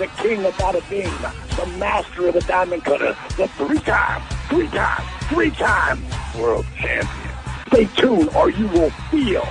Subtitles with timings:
[0.00, 1.12] the king of bada bing,
[1.58, 6.02] the master of the diamond cutter, the three-time, three-time, three-time
[6.40, 7.34] world champion.
[7.66, 9.46] Stay tuned or you will feel.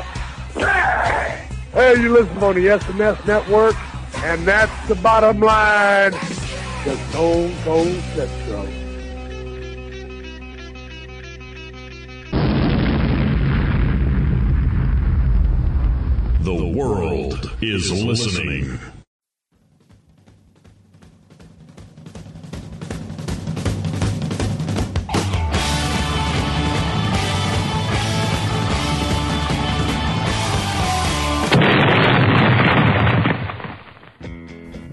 [0.56, 1.48] Bang!
[1.72, 3.76] Hey, you listen on the SNS network,
[4.24, 6.14] and that's the bottom line.
[6.84, 8.66] The Stone Cold Set Show.
[16.42, 18.80] The world is listening.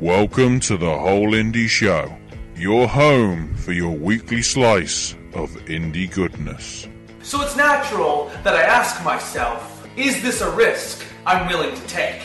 [0.06, 2.16] Welcome to the Whole Indy Show,
[2.54, 6.86] your home for your weekly slice of indie goodness.
[7.24, 12.22] So it's natural that I ask myself, is this a risk I'm willing to take?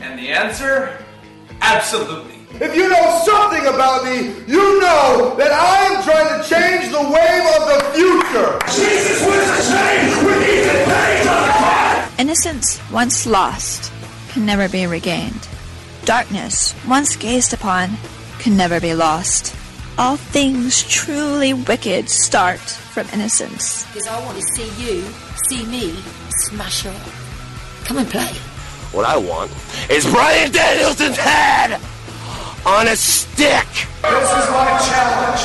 [0.00, 0.96] And the answer?
[1.60, 2.36] Absolutely.
[2.54, 7.02] If you know something about me, you know that I am trying to change the
[7.02, 8.58] wave of the future.
[8.64, 12.22] Jesus was the change with Ethan Page on the.
[12.22, 13.92] Innocence once lost
[14.30, 15.46] can never be regained.
[16.04, 17.90] Darkness once gazed upon
[18.38, 19.54] can never be lost.
[19.98, 23.84] All things truly wicked start from innocence.
[23.86, 25.04] Because I want to see you,
[25.48, 25.94] see me,
[26.46, 26.96] smash up.
[27.84, 28.32] Come and play.
[28.92, 29.52] What I want
[29.90, 31.78] is Bryan Danielson's head
[32.64, 33.68] on a stick.
[34.02, 35.44] This is my challenge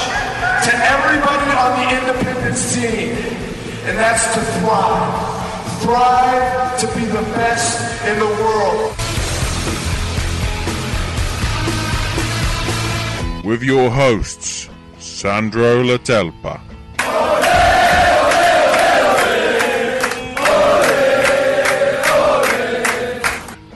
[0.64, 3.18] to everybody on the independent scene,
[3.86, 5.82] and that's to thrive.
[5.82, 8.96] Thrive to be the best in the world.
[13.46, 16.60] With your hosts, Sandro Latelpa.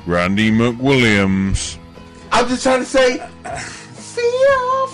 [0.07, 1.77] Randy McWilliams.
[2.31, 3.23] I'm just trying to say,
[3.93, 4.89] see you.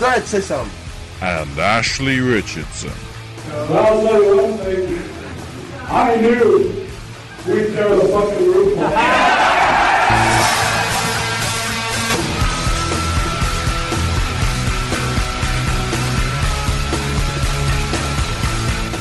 [0.00, 0.72] Go ahead, say something.
[1.20, 2.94] And Ashley Richardson.
[3.50, 3.68] I'll
[4.06, 5.02] tell you one thing.
[5.86, 6.88] I knew
[7.46, 9.67] we'd tear the fucking roof off.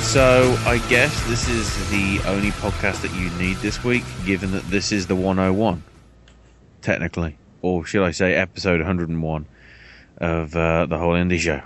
[0.07, 4.63] So I guess this is the only podcast that you need this week, given that
[4.69, 5.83] this is the 101,
[6.81, 9.45] technically, or should I say, episode 101
[10.19, 11.61] of uh, the whole Indy show.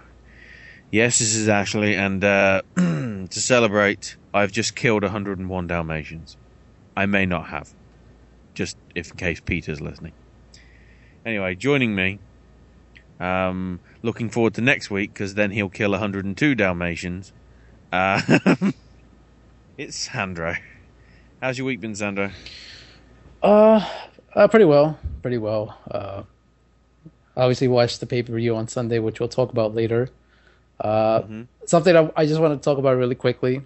[0.90, 6.35] Yes, this is Ashley, and uh, to celebrate, I've just killed 101 Dalmatians.
[6.97, 7.69] I may not have,
[8.56, 10.13] just if in case Peter's listening.
[11.24, 12.18] Anyway, joining me.
[13.19, 17.34] Um, looking forward to next week because then he'll kill 102 Dalmatians.
[17.91, 18.22] Uh,
[19.78, 20.56] it's Sandro.
[21.41, 22.31] How's your week been, Sandro?
[23.41, 23.85] Uh,
[24.34, 25.78] uh pretty well, pretty well.
[25.90, 26.24] Uh,
[27.35, 30.09] obviously watched the pay per view on Sunday, which we'll talk about later.
[30.80, 31.41] Uh, Mm-hmm.
[31.66, 33.62] something I, I just want to talk about really quickly.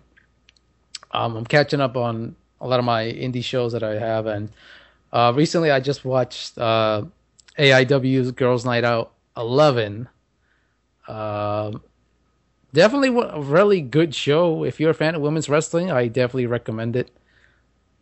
[1.11, 4.49] Um, I'm catching up on a lot of my indie shows that I have, and
[5.13, 7.03] uh, recently I just watched uh,
[7.57, 10.09] AIW's Girls Night Out 11.
[11.07, 11.81] Um,
[12.75, 14.63] definitely a really good show.
[14.63, 17.09] If you're a fan of women's wrestling, I definitely recommend it.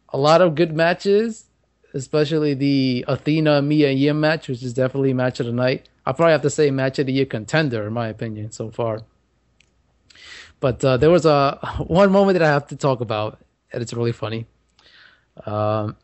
[0.09, 1.45] A lot of good matches,
[1.93, 5.87] especially the Athena Mia Yim match, which is definitely match of the night.
[6.05, 9.01] I probably have to say match of the year contender in my opinion so far.
[10.59, 13.39] But uh, there was a one moment that I have to talk about,
[13.71, 14.47] and it's really funny.
[15.45, 15.95] Um,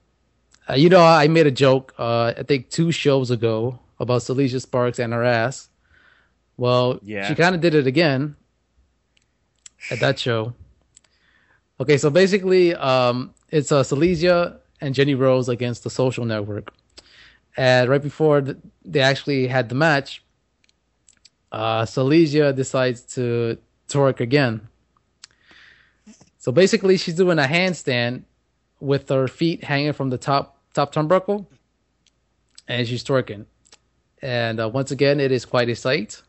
[0.70, 4.62] uh, you know, I made a joke, uh, I think two shows ago, about Celicia
[4.62, 5.70] Sparks and her ass.
[6.58, 7.28] Well, Yeah.
[7.28, 8.36] she kind of did it again
[9.90, 10.54] at that show.
[11.80, 16.74] Okay, so basically, um, it's uh, Silesia and Jenny Rose against the Social Network.
[17.56, 20.24] And right before th- they actually had the match,
[21.52, 24.68] uh, Silesia decides to twerk again.
[26.38, 28.24] So basically, she's doing a handstand
[28.80, 31.46] with her feet hanging from the top top turnbuckle,
[32.68, 33.46] and she's twerking.
[34.22, 36.22] And uh, once again, it is quite a sight.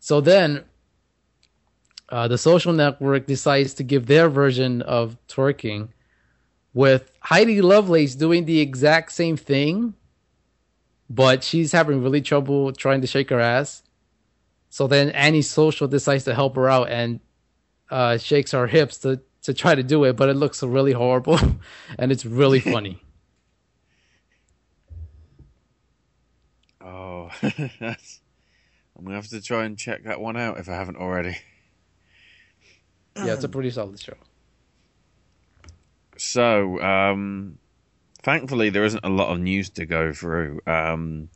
[0.00, 0.64] So then,
[2.12, 5.88] uh, the social network decides to give their version of twerking
[6.74, 9.94] with Heidi Lovelace doing the exact same thing,
[11.08, 13.82] but she's having really trouble trying to shake her ass.
[14.68, 17.18] So then Annie Social decides to help her out and
[17.90, 21.38] uh, shakes her hips to to try to do it, but it looks really horrible,
[21.98, 23.02] and it's really funny.
[26.78, 27.30] Oh,
[27.80, 28.20] that's.
[28.98, 31.38] I'm gonna have to try and check that one out if I haven't already.
[33.16, 34.14] Yeah, it's a pretty solid show.
[36.16, 37.58] So, um,
[38.22, 40.60] thankfully, there isn't a lot of news to go through.
[40.66, 41.28] Um,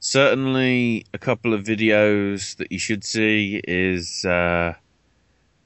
[0.00, 4.74] certainly, a couple of videos that you should see is uh,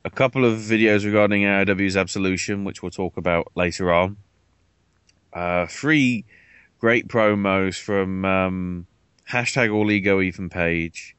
[0.05, 4.17] a couple of videos regarding AIW's Absolution, which we'll talk about later on.
[5.33, 6.25] Uh, three
[6.79, 8.87] great promos from um,
[9.29, 11.17] hashtag All Ego Ethan Page,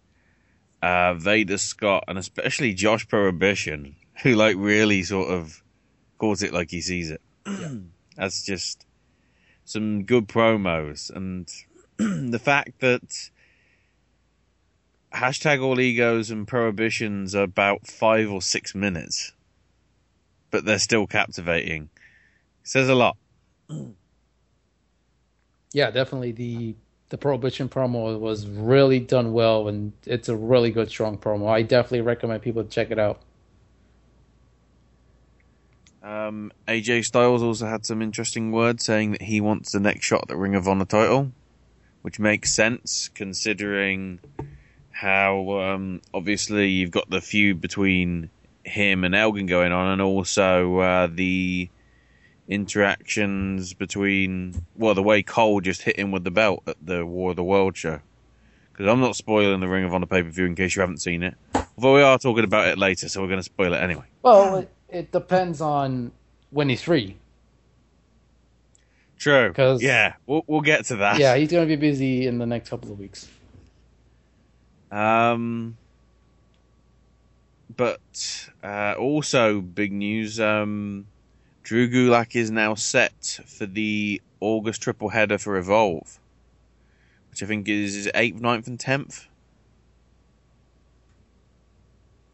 [0.81, 5.61] uh, Vader Scott, and especially Josh Prohibition, who like really sort of
[6.17, 7.21] calls it like he sees it.
[8.15, 8.85] That's just
[9.65, 11.51] some good promos, and
[12.31, 13.29] the fact that
[15.13, 19.33] hashtag all egos and prohibitions are about five or six minutes,
[20.51, 21.89] but they're still captivating.
[22.63, 23.17] Says a lot.
[25.73, 26.75] Yeah, definitely the
[27.09, 31.49] the prohibition promo was really done well, and it's a really good, strong promo.
[31.49, 33.21] I definitely recommend people check it out.
[36.03, 40.23] Um, AJ Styles also had some interesting words saying that he wants the next shot
[40.23, 41.31] at the Ring of Honor title,
[42.01, 44.19] which makes sense considering
[44.91, 48.29] how um, obviously you've got the feud between
[48.63, 51.69] him and Elgin going on, and also uh, the
[52.47, 57.31] interactions between well, the way Cole just hit him with the belt at the War
[57.31, 57.99] of the World show.
[58.71, 61.01] Because I'm not spoiling the Ring of Honor pay per view in case you haven't
[61.01, 61.35] seen it,
[61.77, 64.05] although we are talking about it later, so we're going to spoil it anyway.
[64.21, 66.11] Well, it, depends on
[66.49, 67.17] when he's free.
[69.17, 69.51] True.
[69.53, 71.19] Cause, yeah, we'll we'll get to that.
[71.19, 73.27] Yeah, he's going to be busy in the next couple of weeks.
[74.91, 75.77] Um,
[77.75, 80.39] but uh, also big news.
[80.39, 81.07] Um,
[81.63, 86.19] Drew Gulak is now set for the August triple header for Evolve,
[87.29, 89.27] which I think is his eighth, 9th, and tenth.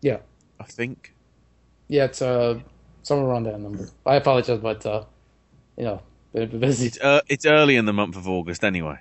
[0.01, 0.19] Yeah,
[0.59, 1.12] I think.
[1.87, 2.59] Yeah, it's uh
[3.03, 3.87] somewhere around that number.
[4.05, 5.03] I apologize, but uh,
[5.77, 6.01] you know,
[6.33, 6.87] been busy.
[6.87, 8.99] It's uh, it's early in the month of August anyway,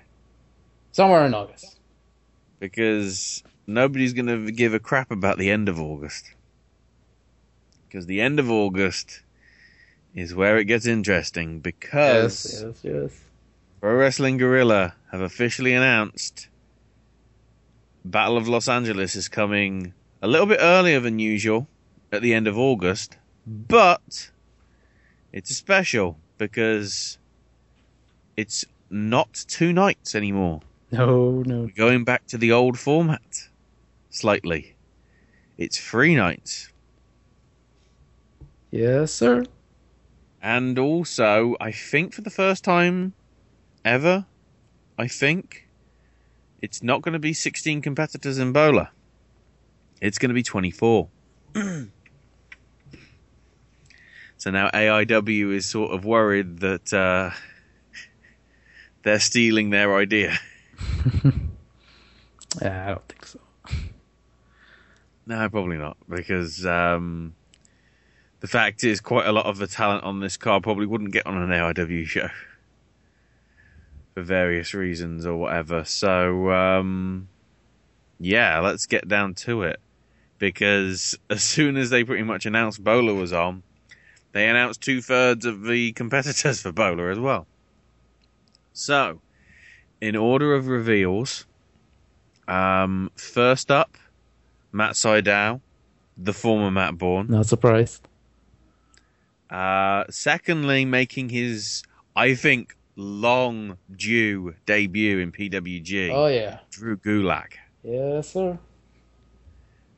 [0.91, 1.79] Somewhere in August.
[2.59, 6.33] because nobody's going to give a crap about the end of August.
[7.87, 9.21] Because the end of August
[10.15, 11.59] is where it gets interesting.
[11.59, 13.21] Because Yes, yes, yes.
[13.79, 16.47] Pro Wrestling Guerrilla have officially announced
[18.05, 21.67] Battle of Los Angeles is coming a little bit earlier than usual
[22.13, 23.17] at the end of August,
[23.47, 24.31] but
[25.31, 27.17] it's a special because
[28.37, 30.61] it's not two nights anymore.
[30.91, 31.61] No, no.
[31.61, 33.49] We're going back to the old format
[34.11, 34.75] slightly.
[35.57, 36.71] It's three nights.
[38.69, 39.45] Yes, sir.
[40.41, 43.13] And also, I think for the first time
[43.83, 44.25] ever,
[44.99, 45.67] I think
[46.61, 48.91] it's not going to be 16 competitors in Bola.
[49.99, 51.07] It's going to be 24.
[54.43, 57.31] so now AIW is sort of worried that uh,
[59.03, 60.37] they're stealing their idea.
[62.61, 63.39] Yeah, I don't think so.
[65.25, 67.35] No, probably not, because um,
[68.41, 71.25] the fact is, quite a lot of the talent on this card probably wouldn't get
[71.25, 72.27] on an AIW show
[74.13, 75.85] for various reasons or whatever.
[75.85, 77.29] So, um,
[78.19, 79.79] yeah, let's get down to it.
[80.37, 83.63] Because as soon as they pretty much announced Bola was on,
[84.33, 87.47] they announced two thirds of the competitors for Bola as well.
[88.73, 89.21] So,
[90.01, 91.45] in order of reveals,
[92.47, 93.97] um, first up,
[94.71, 95.61] Matt Sydal,
[96.17, 97.27] the former Matt Bourne.
[97.29, 98.07] Not surprised.
[99.49, 101.83] Uh, secondly, making his,
[102.15, 106.11] I think, long due debut in PWG.
[106.11, 106.59] Oh yeah.
[106.71, 107.53] Drew Gulak.
[107.83, 108.57] Yes, sir.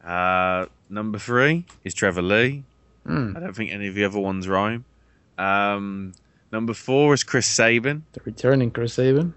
[0.03, 2.63] Uh, number three is Trevor Lee.
[3.05, 3.33] Hmm.
[3.35, 4.85] I don't think any of the other ones rhyme.
[5.37, 6.13] Um,
[6.51, 8.03] number four is Chris Sabin.
[8.13, 9.33] The returning Chris Sabin.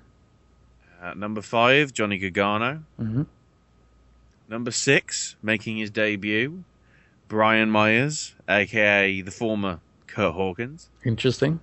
[1.02, 2.82] Uh, number five, Johnny Gargano.
[3.00, 3.22] Mm-hmm.
[4.48, 6.64] Number six, making his debut,
[7.28, 10.88] Brian Myers, aka the former Kurt Hawkins.
[11.04, 11.60] Interesting.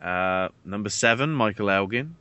[0.00, 2.16] Uh, number seven, Michael Elgin.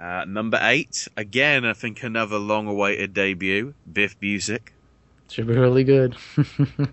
[0.00, 4.72] Uh, number eight, again, I think another long-awaited debut, Biff Busick.
[5.30, 6.16] Should be really good.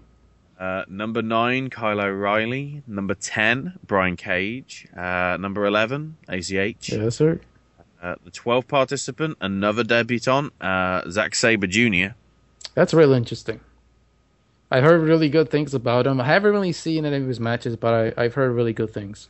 [0.58, 2.82] Uh, number nine, Kyle O'Reilly.
[2.88, 4.88] Number ten, Brian Cage.
[4.96, 6.50] Uh, number eleven, ACH.
[6.90, 7.42] yes, sir.
[8.02, 12.14] Uh, the 12th participant, another debutant, uh, Zack Sabre Jr.
[12.74, 13.60] That's really interesting.
[14.72, 16.22] I heard really good things about him.
[16.22, 19.30] I haven't really seen any of his matches, but I, I've heard really good things.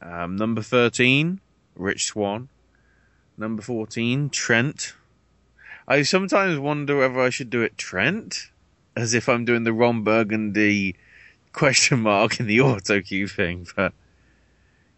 [0.00, 1.40] Um, number 13,
[1.74, 2.48] Rich Swann.
[3.36, 4.94] Number 14, Trent.
[5.90, 8.50] I sometimes wonder whether I should do it Trent,
[8.94, 10.96] as if I'm doing the Ron Burgundy
[11.54, 13.94] question mark in the auto cue thing, but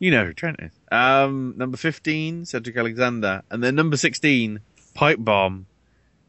[0.01, 0.73] you know who Trent is.
[0.91, 3.43] Um, number 15, Cedric Alexander.
[3.51, 4.59] And then number 16,
[4.95, 5.67] Pipe Bomb,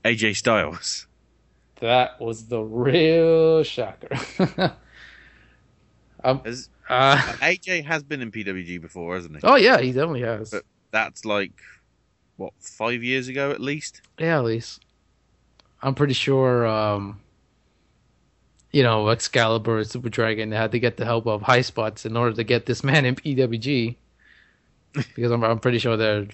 [0.06, 1.08] AJ Styles.
[1.80, 4.16] That was the real shocker.
[6.24, 9.42] um, As, uh, AJ has been in PWG before, hasn't he?
[9.44, 10.52] oh yeah, he definitely has.
[10.52, 11.54] But that's like,
[12.42, 14.02] what, five years ago at least?
[14.18, 14.84] Yeah, at least.
[15.82, 17.20] I'm pretty sure, um,
[18.72, 22.36] you know, Excalibur and Super Dragon had to get the help of Highspots in order
[22.36, 23.96] to get this man in PWG.
[25.16, 26.28] because I'm, I'm pretty sure they're.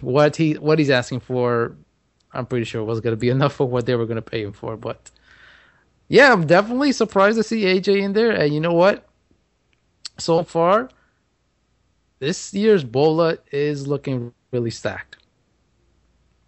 [0.00, 1.76] what he what he's asking for,
[2.32, 4.42] I'm pretty sure was going to be enough for what they were going to pay
[4.42, 4.76] him for.
[4.76, 5.10] But
[6.08, 8.32] yeah, I'm definitely surprised to see AJ in there.
[8.32, 9.06] And you know what?
[10.18, 10.88] So far,
[12.18, 15.16] this year's Bola is looking really stacked.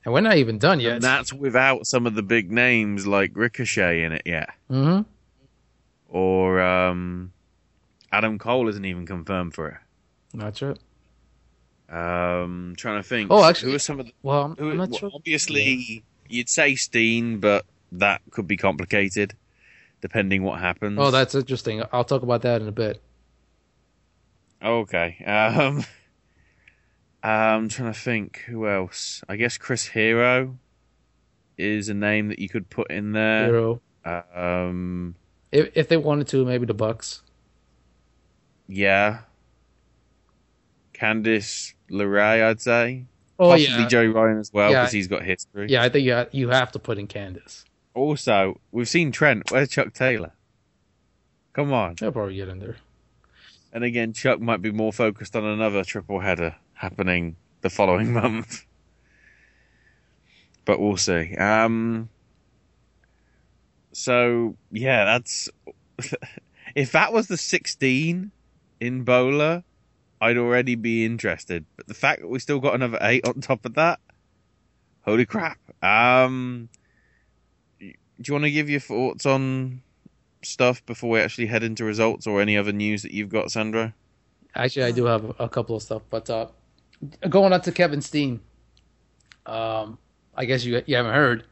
[0.04, 0.94] And we're not even done yet.
[0.94, 4.48] And that's without some of the big names like Ricochet in it yet.
[4.68, 5.02] hmm
[6.08, 7.32] Or um,
[8.10, 9.76] Adam Cole isn't even confirmed for it.
[10.32, 10.78] That's it.
[11.90, 13.30] Um, trying to think.
[13.30, 14.12] Oh, actually- who are some of the?
[14.22, 15.10] Well, Who, I'm not well, sure.
[15.12, 19.34] Obviously, you'd say Steen, but that could be complicated,
[20.00, 20.98] depending what happens.
[21.00, 21.82] Oh, that's interesting.
[21.92, 23.02] I'll talk about that in a bit.
[24.62, 25.22] Okay.
[25.26, 25.84] Um,
[27.22, 29.22] I'm trying to think who else.
[29.28, 30.58] I guess Chris Hero
[31.58, 33.46] is a name that you could put in there.
[33.46, 33.80] Hero.
[34.34, 35.14] Um,
[35.52, 37.22] If if they wanted to, maybe the Bucks.
[38.68, 39.20] yeah.
[40.94, 43.06] Candice LeRae, I'd say.
[43.38, 43.88] Oh, Possibly yeah.
[43.88, 44.82] Joey Ryan as well, Yeah.
[44.82, 45.66] because he's got history.
[45.70, 47.64] Yeah, I think you you have to put in Candice.
[47.94, 49.50] Also, we've seen Trent.
[49.50, 50.32] Where's Chuck Taylor?
[51.54, 51.96] Come on.
[51.98, 52.76] He'll probably get in there.
[53.72, 58.64] And again, Chuck might be more focused on another triple header happening the following month.
[60.64, 61.34] But we'll see.
[61.36, 62.08] Um,
[63.92, 65.48] so, yeah, that's.
[66.74, 68.30] if that was the 16
[68.80, 69.64] in Bola,
[70.20, 71.64] I'd already be interested.
[71.76, 74.00] But the fact that we still got another 8 on top of that,
[75.02, 75.58] holy crap.
[75.82, 76.68] Um,
[77.78, 79.82] do you want to give your thoughts on
[80.42, 83.92] stuff before we actually head into results or any other news that you've got, Sandro?
[84.54, 86.47] Actually, I do have a couple of stuff, but uh,
[87.28, 88.40] going on to Kevin Steen.
[89.47, 89.99] Um,
[90.35, 91.44] I guess you you haven't heard.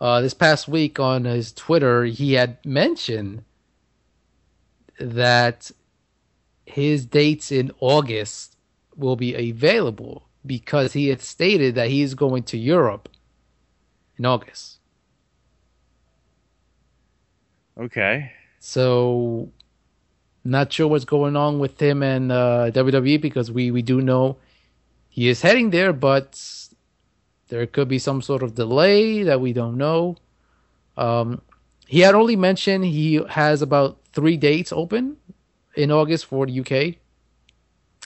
[0.00, 3.44] Uh, this past week on his Twitter, he had mentioned
[4.98, 5.70] that
[6.66, 8.56] his dates in August
[8.96, 13.08] will be available because he had stated that he is going to Europe
[14.18, 14.73] in August.
[17.78, 18.32] Okay.
[18.60, 19.50] So,
[20.44, 24.36] not sure what's going on with him and uh, WWE because we, we do know
[25.08, 26.40] he is heading there, but
[27.48, 30.16] there could be some sort of delay that we don't know.
[30.96, 31.42] Um,
[31.86, 35.16] he had only mentioned he has about three dates open
[35.76, 36.96] in August for the UK.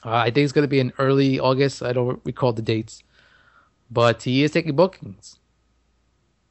[0.05, 1.83] Uh, I think it's going to be in early August.
[1.83, 3.03] I don't recall the dates,
[3.91, 5.39] but he is taking bookings.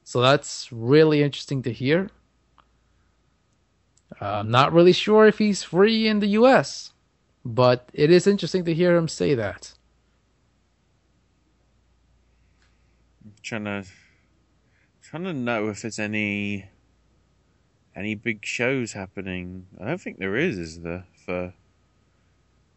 [0.03, 2.09] So that's really interesting to hear.
[4.21, 6.93] Uh, I'm not really sure if he's free in the US,
[7.43, 9.73] but it is interesting to hear him say that.
[13.47, 13.85] trying to
[15.01, 16.69] trying to know if there's any
[17.95, 19.65] any big shows happening.
[19.81, 21.53] I don't think there is, is there, for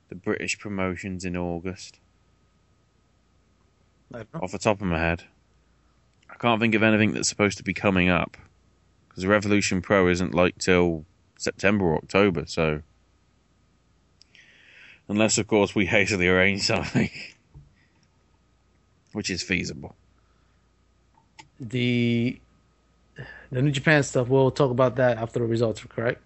[0.09, 2.01] the British promotions in August?
[4.15, 5.25] Off the top of my head.
[6.31, 8.39] I can't think of anything that's supposed to be coming up.
[9.09, 11.05] Because Revolution Pro isn't like till
[11.41, 12.83] September or October, so.
[15.09, 17.11] Unless, of course, we hastily arrange something.
[19.13, 19.97] Which is feasible.
[21.59, 22.39] The
[23.51, 26.23] the New Japan stuff, we'll talk about that after the results, are correct?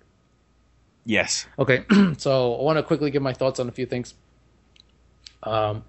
[1.07, 1.47] Yes.
[1.59, 1.85] Okay,
[2.19, 4.15] so I want to quickly give my thoughts on a few things.
[5.43, 5.85] Um,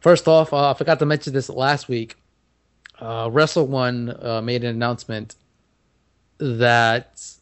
[0.00, 2.16] first off, uh, I forgot to mention this last week.
[3.00, 5.34] Uh, Wrestle One uh, made an announcement
[6.38, 7.39] that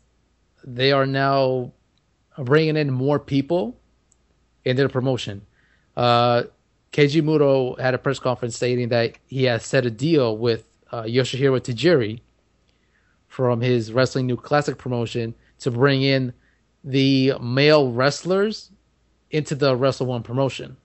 [0.65, 1.73] they are now
[2.37, 3.79] bringing in more people
[4.65, 5.45] in their promotion.
[5.97, 6.45] Uh,
[6.93, 11.03] Keiji Muto had a press conference stating that he has set a deal with uh,
[11.03, 12.21] Yoshihiro Tajiri
[13.27, 16.33] from his Wrestling New Classic promotion to bring in
[16.85, 18.71] the male wrestlers
[19.31, 20.77] into the Wrestle One promotion.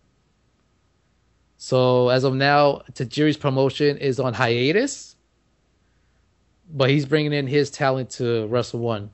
[1.58, 5.16] So as of now, Tajiri's promotion is on hiatus,
[6.70, 9.12] but he's bringing in his talent to Wrestle One.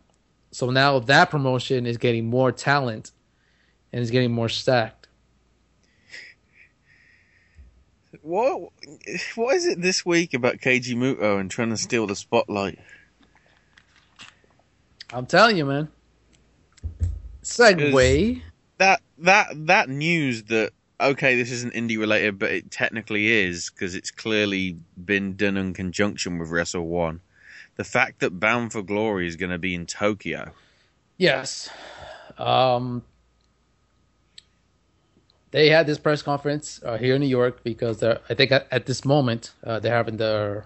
[0.51, 3.11] So now that promotion is getting more talent
[3.93, 5.07] and is getting more stacked.
[8.21, 8.71] What
[9.35, 12.79] what is it this week about Keiji Muto and trying to steal the spotlight?
[15.13, 15.89] I'm telling you, man.
[17.43, 18.41] Segue.
[18.77, 23.95] That that that news that okay, this isn't indie related, but it technically is because
[23.95, 27.21] it's clearly been done in conjunction with Wrestle One.
[27.79, 30.51] The fact that Bound for Glory is going to be in Tokyo.
[31.15, 31.69] Yes.
[32.37, 33.03] Um,
[35.51, 38.85] they had this press conference uh, here in New York because I think at, at
[38.85, 40.65] this moment uh, they're having their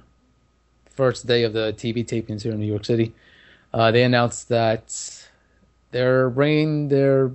[0.87, 3.13] first day of the TV tapings here in New York City.
[3.71, 5.27] Uh, they announced that
[5.91, 7.29] they're bringing their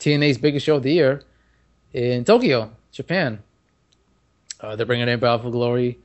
[0.00, 1.22] TNA's biggest show of the year
[1.92, 3.44] in Tokyo, Japan.
[4.58, 6.00] Uh, they're bringing in Bound for Glory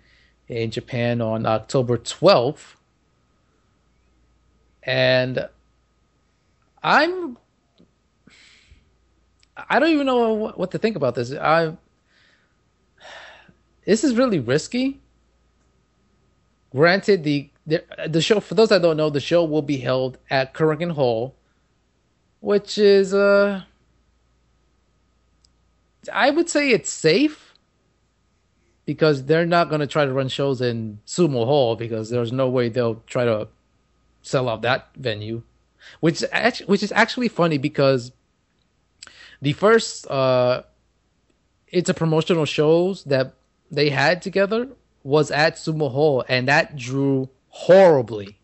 [0.48, 2.76] in Japan on October 12th.
[4.86, 5.50] And
[6.84, 7.38] I'm
[9.58, 11.34] I don't even know what, to think about this.
[11.34, 11.76] I
[13.86, 15.00] this is really risky.
[16.72, 20.18] Granted, the, the the show for those that don't know, the show will be held
[20.30, 21.36] at Korakuen Hall,
[22.42, 23.64] which is uh,
[26.12, 27.54] I would say it's safe
[28.86, 32.50] because they're not going to try to run shows in Sumo Hall because there's no
[32.50, 33.48] way they'll try to
[34.26, 35.44] sell out that venue,
[36.00, 38.12] which actually, which is actually funny because
[39.42, 40.64] the first uh,
[41.68, 43.34] it's a promotional shows that
[43.72, 44.70] they had together
[45.04, 48.40] was at Sumo Hall, and that drew horribly.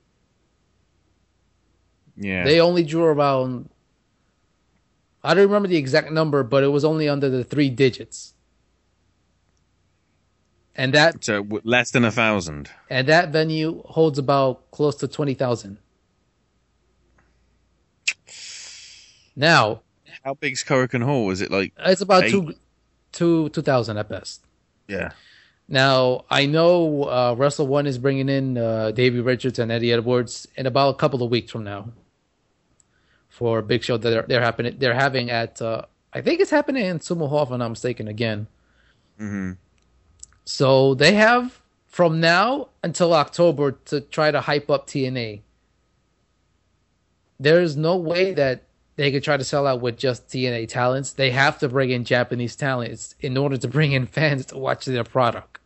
[2.15, 3.69] Yeah, they only drew around.
[5.23, 8.33] I don't remember the exact number, but it was only under the three digits.
[10.75, 12.69] And that so less than a thousand.
[12.89, 15.77] And that venue holds about close to twenty thousand.
[19.35, 19.81] Now,
[20.23, 21.29] how big's Korakuen Hall?
[21.31, 21.73] Is it like?
[21.77, 22.31] It's about eight?
[22.31, 22.53] two,
[23.11, 24.45] two, two thousand at best.
[24.87, 25.11] Yeah.
[25.67, 30.47] Now I know uh, Wrestle One is bringing in uh, Davey Richards and Eddie Edwards
[30.55, 31.91] in about a couple of weeks from now
[33.29, 34.77] for a big show that they're, they're happening.
[34.79, 38.07] They're having at uh, I think it's happening in Sumo Hall, if I'm not mistaken.
[38.07, 38.47] Again.
[39.19, 39.51] Mm-hmm.
[40.45, 45.41] So they have from now until October to try to hype up TNA.
[47.39, 48.63] There's no way that
[48.95, 51.13] they could try to sell out with just TNA talents.
[51.13, 54.85] They have to bring in Japanese talents in order to bring in fans to watch
[54.85, 55.59] their product.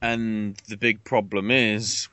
[0.00, 2.08] And the big problem is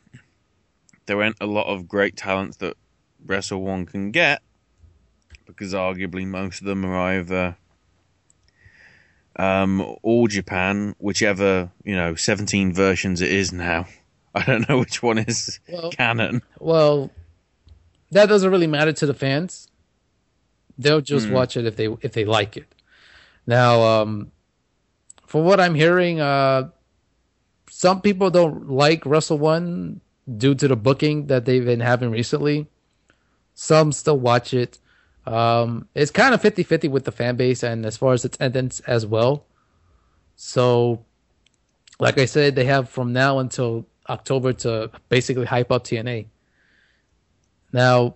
[1.07, 2.77] there aren't a lot of great talents that
[3.25, 4.41] Wrestle One can get
[5.45, 7.57] because arguably most of them are either
[9.39, 13.87] um, All Japan, whichever you know, seventeen versions it is now.
[14.35, 16.41] I don't know which one is well, canon.
[16.59, 17.09] Well,
[18.11, 19.67] that doesn't really matter to the fans.
[20.77, 21.31] They'll just mm.
[21.31, 22.75] watch it if they if they like it.
[23.47, 24.31] Now, um,
[25.25, 26.69] for what I'm hearing, uh,
[27.69, 30.01] some people don't like Wrestle One
[30.37, 32.67] due to the booking that they've been having recently.
[33.55, 34.79] Some still watch it.
[35.29, 38.79] Um, it's kind of 50 50 with the fan base and as far as attendance
[38.81, 39.45] as well.
[40.35, 41.05] So,
[41.99, 46.25] like I said, they have from now until October to basically hype up TNA.
[47.71, 48.15] Now,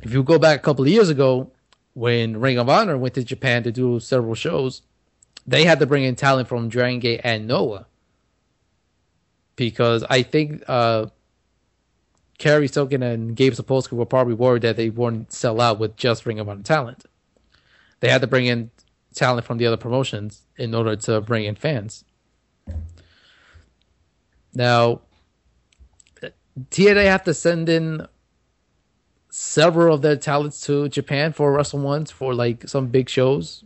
[0.00, 1.52] if you go back a couple of years ago,
[1.92, 4.80] when Ring of Honor went to Japan to do several shows,
[5.46, 7.86] they had to bring in talent from Dragon Gate and Noah.
[9.56, 11.06] Because I think uh,
[12.38, 16.24] Cary Silkin and Gabe Sapolsky were probably worried that they wouldn't sell out with just
[16.24, 17.04] Ring of Honor talent.
[18.00, 18.70] They had to bring in
[19.14, 22.04] talent from the other promotions in order to bring in fans.
[24.54, 25.00] Now,
[26.70, 28.06] TNA have to send in
[29.30, 33.64] several of their talents to Japan for Wrestle Ones for like some big shows,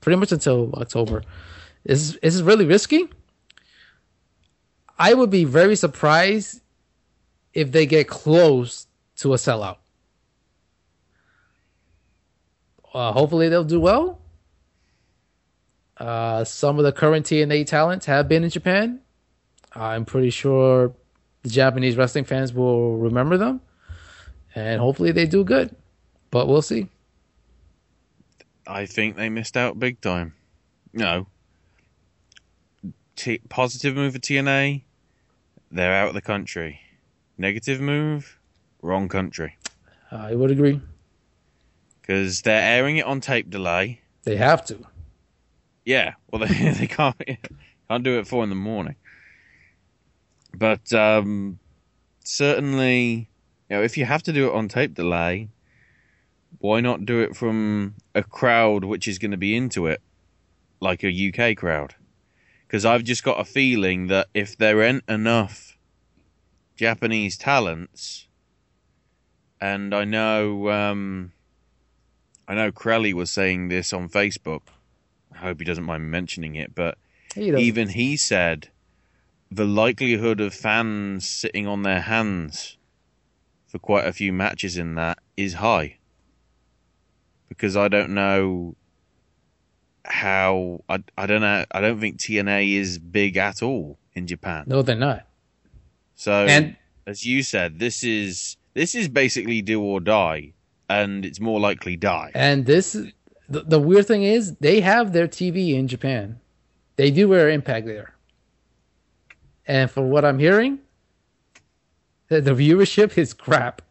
[0.00, 1.22] pretty much until October.
[1.84, 3.08] Is is really risky?
[4.98, 6.62] I would be very surprised
[7.56, 9.78] if they get close to a sellout.
[12.92, 14.20] Uh, hopefully they'll do well.
[15.96, 19.00] Uh, some of the current TNA talents have been in Japan.
[19.72, 20.92] I'm pretty sure
[21.44, 23.62] the Japanese wrestling fans will remember them
[24.54, 25.74] and hopefully they do good.
[26.30, 26.90] But we'll see.
[28.66, 30.34] I think they missed out big time.
[30.92, 31.26] No.
[33.16, 34.82] T- positive move for TNA,
[35.70, 36.80] they're out of the country.
[37.38, 38.38] Negative move,
[38.80, 39.56] wrong country.
[40.10, 40.80] I would agree.
[42.00, 44.00] Because they're airing it on tape delay.
[44.22, 44.78] They have to.
[45.84, 47.16] Yeah, well, they, they can't
[47.88, 48.96] can't do it at four in the morning.
[50.54, 51.58] But um,
[52.24, 53.28] certainly,
[53.68, 55.48] you know, if you have to do it on tape delay,
[56.58, 60.00] why not do it from a crowd which is going to be into it,
[60.80, 61.94] like a UK crowd?
[62.66, 65.75] Because I've just got a feeling that if there ain't enough
[66.76, 68.28] Japanese talents,
[69.60, 71.32] and I know, um,
[72.46, 74.62] I know Crowley was saying this on Facebook.
[75.32, 76.98] I hope he doesn't mind mentioning it, but
[77.34, 78.68] He even he said
[79.50, 82.76] the likelihood of fans sitting on their hands
[83.66, 85.98] for quite a few matches in that is high.
[87.48, 88.76] Because I don't know
[90.04, 94.64] how I, I don't know I don't think TNA is big at all in Japan.
[94.66, 95.25] No, they're not.
[96.16, 96.76] So And-
[97.06, 100.52] as you said, this is this is basically do or die,
[100.88, 102.30] and it's more likely die.
[102.34, 102.92] And this,
[103.48, 106.40] the, the weird thing is, they have their TV in Japan.
[106.96, 108.14] They do wear Impact there.
[109.66, 110.80] And for what I'm hearing,
[112.28, 113.82] the, the viewership is crap.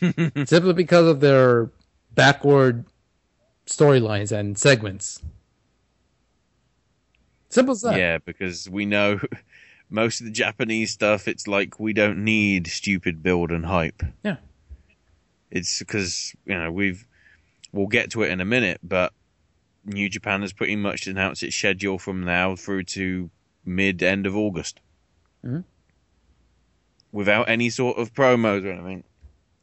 [0.00, 1.70] Simply because of their
[2.14, 2.84] backward
[3.66, 5.20] storylines and segments.
[7.48, 7.98] Simple as that.
[7.98, 9.20] Yeah, because we know
[9.92, 11.28] most of the Japanese stuff.
[11.28, 14.02] It's like we don't need stupid build and hype.
[14.24, 14.36] Yeah.
[15.50, 17.06] It's because you know we've
[17.72, 19.12] we'll get to it in a minute, but
[19.84, 23.30] New Japan has pretty much announced its schedule from now through to
[23.64, 24.80] mid end of August,
[25.44, 25.64] Mhm.
[27.12, 29.04] without any sort of promos or anything.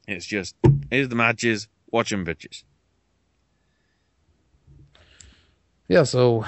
[0.08, 0.56] It's just
[0.92, 2.64] here's the matches, watch them bitches.
[5.88, 6.46] Yeah, so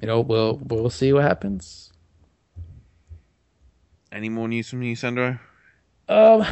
[0.00, 1.91] you know, we'll we'll see what happens.
[4.12, 5.38] Any more news from you, Sandro?
[6.08, 6.44] Um,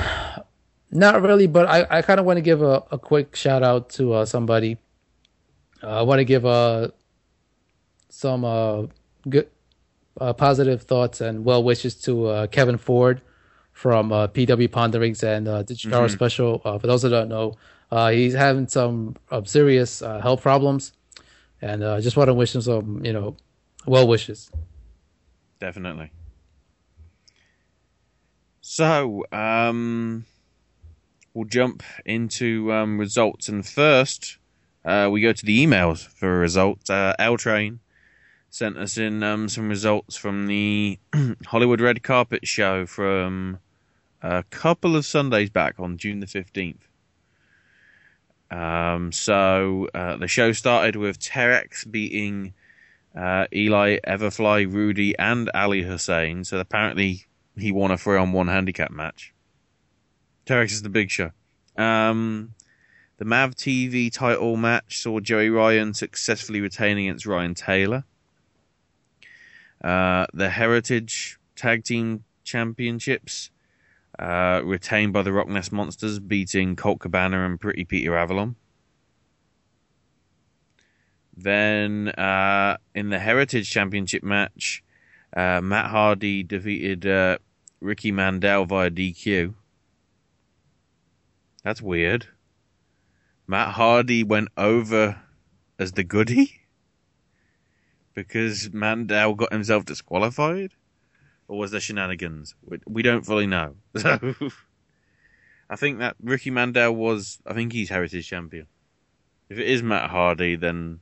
[0.90, 3.90] not really, but I, I kind of want to give a, a quick shout out
[3.90, 4.78] to uh, somebody.
[5.82, 6.88] Uh, I want to give uh,
[8.08, 8.86] some uh,
[9.28, 9.48] good,
[10.20, 13.20] uh, positive thoughts and well wishes to uh, Kevin Ford
[13.72, 16.10] from uh, PW Ponderings and uh, Chikara Mhm.
[16.10, 16.62] Special.
[16.64, 17.54] Uh, for those that don't know,
[17.90, 20.92] uh, he's having some uh, serious uh, health problems,
[21.60, 23.36] and I uh, just want to wish him some, you know,
[23.86, 24.50] well wishes.
[25.60, 26.10] Definitely.
[28.60, 30.26] So, um,
[31.34, 34.38] we'll jump into um, results, and first,
[34.84, 36.90] uh, we go to the emails for results.
[36.90, 37.80] Uh, L Train
[38.50, 40.98] sent us in um, some results from the
[41.46, 43.58] Hollywood Red Carpet show from
[44.22, 46.86] a couple of Sundays back on June the fifteenth.
[48.50, 52.52] Um, so uh, the show started with Terex beating
[53.16, 56.44] uh, Eli Everfly, Rudy, and Ali Hussein.
[56.44, 59.34] So apparently he won a three on one handicap match.
[60.46, 61.30] Terex is the big show.
[61.76, 62.54] Um,
[63.18, 68.04] the Mav TV title match saw Joey Ryan successfully retaining against Ryan Taylor.
[69.82, 73.50] Uh, the Heritage Tag Team Championships
[74.18, 78.56] uh, retained by the RockNES Monsters, beating Colt Cabana and Pretty Peter Avalon.
[81.36, 84.82] Then uh, in the Heritage Championship match,
[85.36, 87.38] uh, Matt Hardy defeated uh,
[87.80, 89.54] Ricky Mandel via DQ.
[91.62, 92.26] That's weird.
[93.46, 95.20] Matt Hardy went over
[95.78, 96.60] as the goodie
[98.14, 100.72] because Mandel got himself disqualified,
[101.48, 102.54] or was there shenanigans?
[102.64, 103.76] We, we don't fully know.
[103.96, 104.34] So
[105.70, 107.38] I think that Ricky Mandel was.
[107.46, 108.66] I think he's Heritage Champion.
[109.48, 111.00] If it is Matt Hardy, then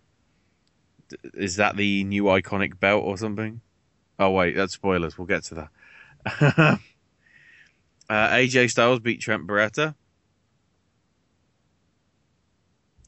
[1.34, 3.60] is that the new iconic belt or something?
[4.18, 5.16] Oh wait, that's spoilers.
[5.16, 5.70] We'll get to that.
[8.10, 9.94] uh, AJ Styles beat Trent Baretta.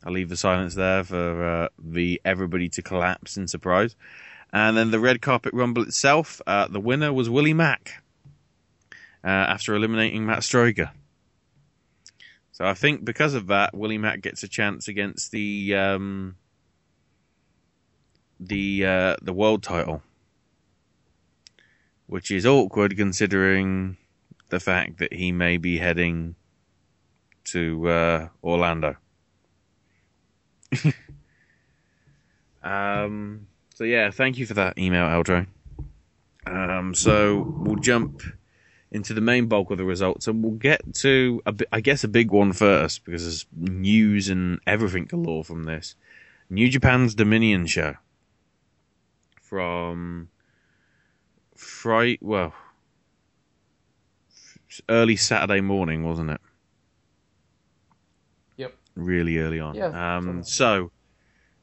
[0.05, 3.97] I'll leave the silence there for uh, the everybody to collapse in surprise.
[4.53, 8.03] And then the red carpet rumble itself, uh, the winner was Willie Mack
[9.23, 10.91] uh, after eliminating Matt Stroger.
[12.53, 16.37] So I think because of that, Willie Mack gets a chance against the um,
[18.39, 20.03] the uh, the world title,
[22.11, 23.97] which is awkward considering
[24.49, 26.35] the fact that he may be heading
[27.45, 28.97] to uh, Orlando.
[32.65, 33.47] um.
[33.77, 35.47] So yeah, thank you for that email, Eldro.
[36.47, 36.97] Um.
[36.97, 38.23] So we'll jump
[38.91, 42.09] into the main bulk of the results, and we'll get to, a I guess, a
[42.09, 45.95] big one first because there's news and everything galore from this.
[46.51, 47.95] New Japan's Dominion show
[49.41, 50.29] from
[51.61, 52.55] Friday, well,
[54.89, 56.41] early Saturday morning, wasn't it?
[58.57, 58.75] Yep.
[58.97, 59.75] Really early on.
[59.75, 60.91] Yeah, Um, so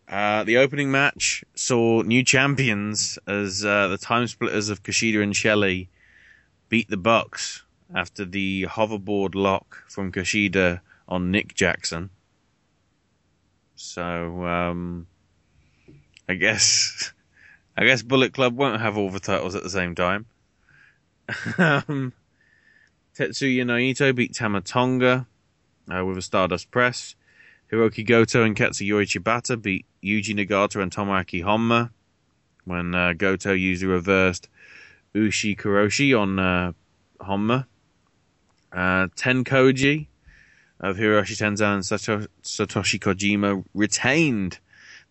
[0.08, 5.36] Uh, the opening match saw new champions as uh, the time splitters of Kushida and
[5.36, 5.90] Shelley
[6.70, 10.80] beat the Bucks after the hoverboard lock from Kushida
[11.10, 12.10] on Nick Jackson.
[13.76, 15.08] So, um,
[16.30, 17.12] I guess,
[17.78, 20.26] I guess Bullet Club won't have all the titles at the same time.
[21.60, 22.12] um,
[23.16, 25.28] Tetsuya Naito beat Tama Tonga
[25.94, 27.16] uh, with a Stardust Press.
[27.72, 31.92] Hirooki Goto and Katsuyori Shibata beat Yuji Nagata and Tomoaki Honma
[32.66, 34.50] when uh, Goto used a reversed
[35.14, 36.72] Ushigoroshi on uh,
[37.20, 37.66] Honma.
[38.72, 40.08] Uh, Tenkoji
[40.80, 44.60] of Hiroshi Tenzan and Satoshi Kojima retained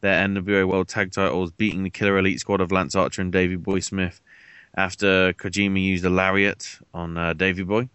[0.01, 3.57] their NWA World Tag titles, beating the Killer Elite squad of Lance Archer and Davey
[3.57, 4.21] Boy Smith
[4.77, 7.89] after Kojima used a lariat on uh, Davey Boy.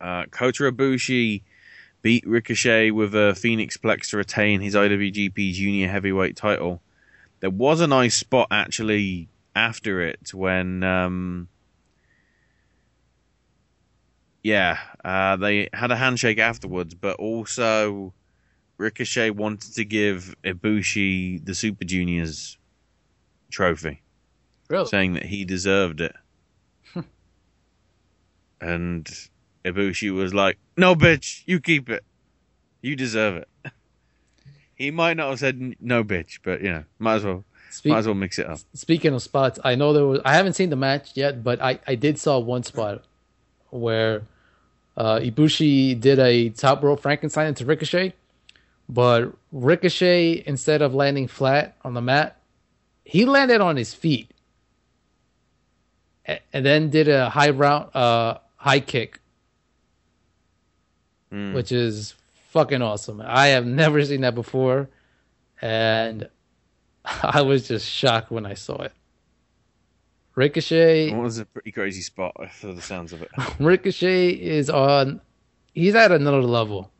[0.00, 1.42] Uh, Kota Ibushi
[2.02, 6.80] beat Ricochet with a Phoenix Plex to retain his IWGP Junior Heavyweight title.
[7.40, 11.48] There was a nice spot actually after it when, um,
[14.42, 18.14] yeah, uh, they had a handshake afterwards, but also
[18.80, 22.56] Ricochet wanted to give Ibushi the Super Juniors
[23.50, 24.00] trophy,
[24.68, 24.86] Really?
[24.86, 26.16] saying that he deserved it.
[28.60, 29.08] and
[29.64, 32.04] Ibushi was like, "No, bitch, you keep it.
[32.82, 33.48] You deserve it."
[34.74, 37.98] He might not have said no, bitch, but you know, might as well, Speak- might
[37.98, 38.60] as well mix it up.
[38.72, 40.22] Speaking of spots, I know there was.
[40.24, 43.04] I haven't seen the match yet, but I I did saw one spot
[43.68, 44.22] where
[44.96, 48.14] uh, Ibushi did a top rope Frankenstein into Ricochet,
[48.92, 52.36] but Ricochet instead of landing flat on the mat,
[53.04, 54.32] he landed on his feet,
[56.26, 59.20] and then did a high round uh high kick,
[61.30, 61.52] Hmm.
[61.54, 62.14] which is
[62.50, 63.22] fucking awesome.
[63.24, 64.88] I have never seen that before,
[65.62, 66.28] and
[67.04, 68.92] I was just shocked when I saw it.
[70.34, 73.30] Ricochet, It was a pretty crazy spot for the sounds of it.
[73.60, 75.20] Ricochet is on.
[75.74, 76.90] He's at another level.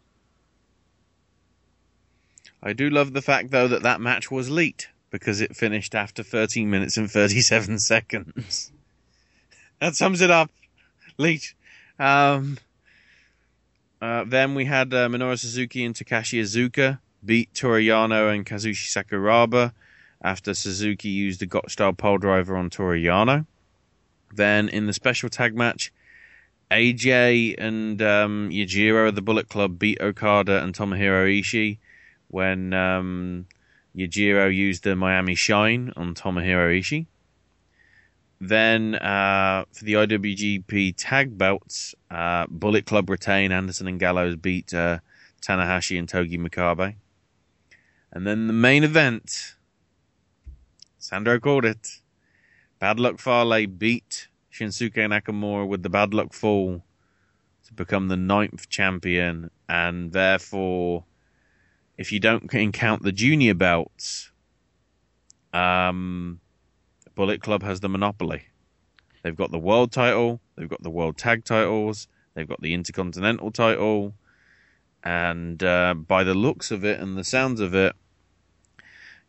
[2.62, 6.22] I do love the fact though that that match was leaked because it finished after
[6.22, 8.70] 13 minutes and 37 seconds.
[9.80, 10.50] that sums it up.
[11.18, 11.54] Leaked.
[11.98, 12.58] Um,
[14.00, 18.88] uh, then we had uh, Minoru Suzuki and Takashi Iizuka beat Toru Yano and Kazushi
[18.88, 19.72] Sakuraba
[20.22, 23.46] after Suzuki used a Gotch style pole driver on Toru Yano.
[24.32, 25.92] Then in the special tag match,
[26.70, 31.78] AJ and um, Yujiro of the Bullet Club beat Okada and Tomohiro Ishii
[32.30, 33.46] when um,
[33.96, 37.06] Yujiro used the Miami Shine on Tomohiro Ishii.
[38.40, 44.72] Then uh, for the IWGP tag belts, uh, Bullet Club retain Anderson and Gallows beat
[44.72, 45.00] uh,
[45.42, 46.94] Tanahashi and Togi Makabe.
[48.12, 49.54] And then the main event,
[50.98, 52.00] Sandro called it.
[52.78, 56.82] Bad Luck Fale beat Shinsuke Nakamura with the Bad Luck Fall
[57.66, 61.04] to become the ninth champion, and therefore,
[62.00, 64.32] if you don't count the junior belts,
[65.52, 66.40] um,
[67.14, 68.44] Bullet Club has the monopoly.
[69.22, 73.50] They've got the world title, they've got the world tag titles, they've got the intercontinental
[73.50, 74.14] title,
[75.04, 77.94] and uh, by the looks of it and the sounds of it,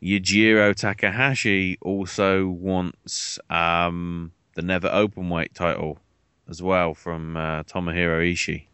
[0.02, 6.00] Yujiro Takahashi also wants um, the Never Openweight title
[6.48, 8.68] as well from uh, Tomohiro Ishii,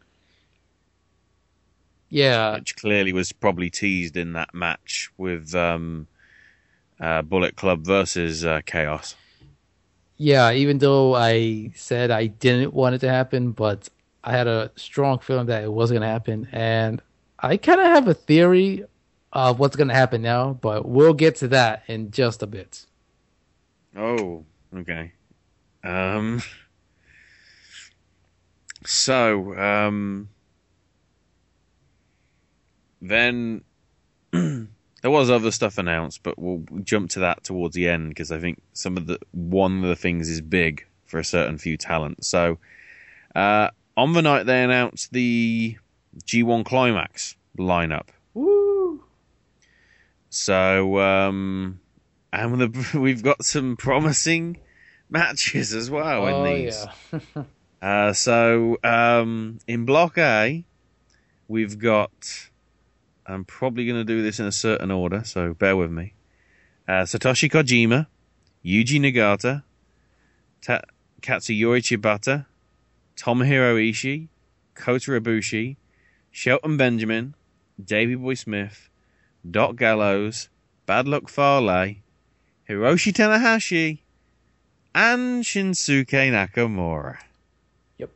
[2.10, 6.08] Yeah, which clearly was probably teased in that match with um,
[7.00, 9.16] uh, Bullet Club versus uh, Chaos.
[10.18, 10.52] yeah.
[10.52, 13.90] Even though I said I didn't want it to happen, but
[14.24, 17.02] I had a strong feeling that it was going to happen, and
[17.40, 18.86] I kind of have a theory
[19.34, 20.54] of what's going to happen now.
[20.54, 22.86] But we'll get to that in just a bit.
[23.96, 25.12] Oh, okay.
[25.84, 26.42] Um,
[28.86, 30.30] so, um,
[33.02, 33.64] then
[34.32, 34.68] there
[35.04, 38.62] was other stuff announced, but we'll jump to that towards the end because I think
[38.74, 42.28] some of the one of the things is big for a certain few talents.
[42.28, 42.58] So,
[43.36, 45.78] uh, on the night they announced the
[46.26, 48.08] G1 Climax lineup.
[48.34, 49.04] Woo!
[50.30, 51.80] So, um,
[52.34, 54.58] and the, we've got some promising
[55.10, 56.86] matches as well oh in these.
[57.12, 57.44] yeah.
[57.80, 60.66] Uh, so, um, in Block A,
[61.48, 62.50] we've got.
[63.28, 66.14] I'm probably going to do this in a certain order, so bear with me.
[66.88, 68.08] Uh, Satoshi Kojima,
[68.64, 69.64] Yuji Nagata,
[70.62, 70.82] Ta-
[71.22, 72.46] Katsuyori Shibata,
[73.18, 74.30] Tomohiro Ishii,
[74.76, 75.76] Kota Ibushi,
[76.32, 77.36] Shelton Benjamin,
[77.84, 78.90] Davey Boy Smith,
[79.50, 80.48] Doc Gallows,
[80.86, 81.96] Bad Luck Fale,
[82.70, 84.00] Hiroshi Tanahashi,
[84.96, 87.18] and Shinsuke Nakamura.
[87.98, 88.12] Yep.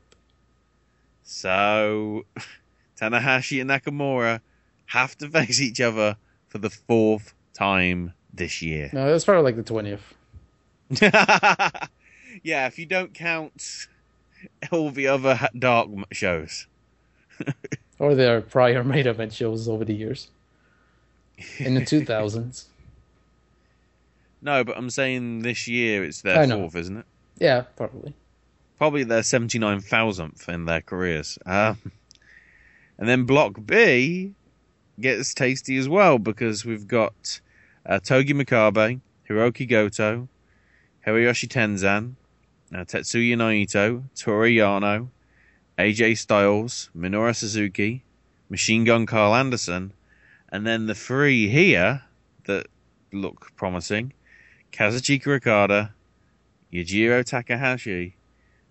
[1.23, 2.25] So,
[2.97, 4.39] Tanahashi and Nakamura
[4.91, 6.17] have to face each other
[6.49, 8.89] for the fourth time this year.
[8.91, 10.13] No, it was probably like the twentieth.
[12.43, 13.87] yeah, if you don't count
[14.71, 16.67] all the other dark shows.
[17.99, 20.31] Or their prior main event shows over the years.
[21.59, 22.67] In the two thousands.
[24.43, 27.05] No, but I'm saying this year it's their fourth, isn't it?
[27.37, 28.15] Yeah, probably.
[28.79, 31.37] Probably their 79,000th in their careers.
[31.45, 31.77] Um,
[32.97, 34.33] and then Block B
[35.01, 37.41] gets tasty as well because we've got
[37.85, 40.27] uh, Togi Makabe, Hirooki Goto,
[41.05, 42.13] Hiroyoshi Tenzan,
[42.73, 45.09] uh, Tetsuya Naito, Toru Yano,
[45.77, 48.03] AJ Styles, Minoru Suzuki,
[48.49, 49.93] Machine Gun Karl Anderson,
[50.49, 52.03] and then the three here
[52.45, 52.67] that
[53.11, 54.13] look promising
[54.71, 55.93] Kazuchika Okada,
[56.71, 58.15] Yujiro Takahashi,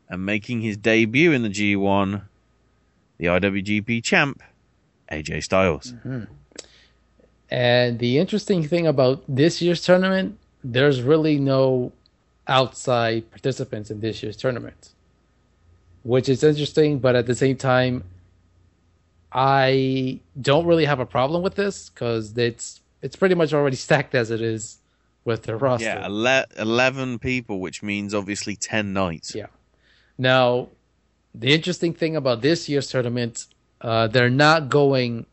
[0.08, 2.22] and making his debut in the G1,
[3.18, 4.42] the IWGP champ,
[5.10, 5.92] AJ Styles.
[6.04, 6.28] Mhm.
[7.50, 11.92] And the interesting thing about this year's tournament, there's really no
[12.46, 14.90] outside participants in this year's tournament,
[16.04, 16.98] which is interesting.
[17.00, 18.04] But at the same time,
[19.32, 24.14] I don't really have a problem with this because it's it's pretty much already stacked
[24.14, 24.78] as it is
[25.24, 25.86] with the roster.
[25.86, 29.34] Yeah, ele- 11 people, which means obviously 10 nights.
[29.34, 29.46] Yeah.
[30.18, 30.68] Now,
[31.34, 33.46] the interesting thing about this year's tournament,
[33.80, 35.26] uh, they're not going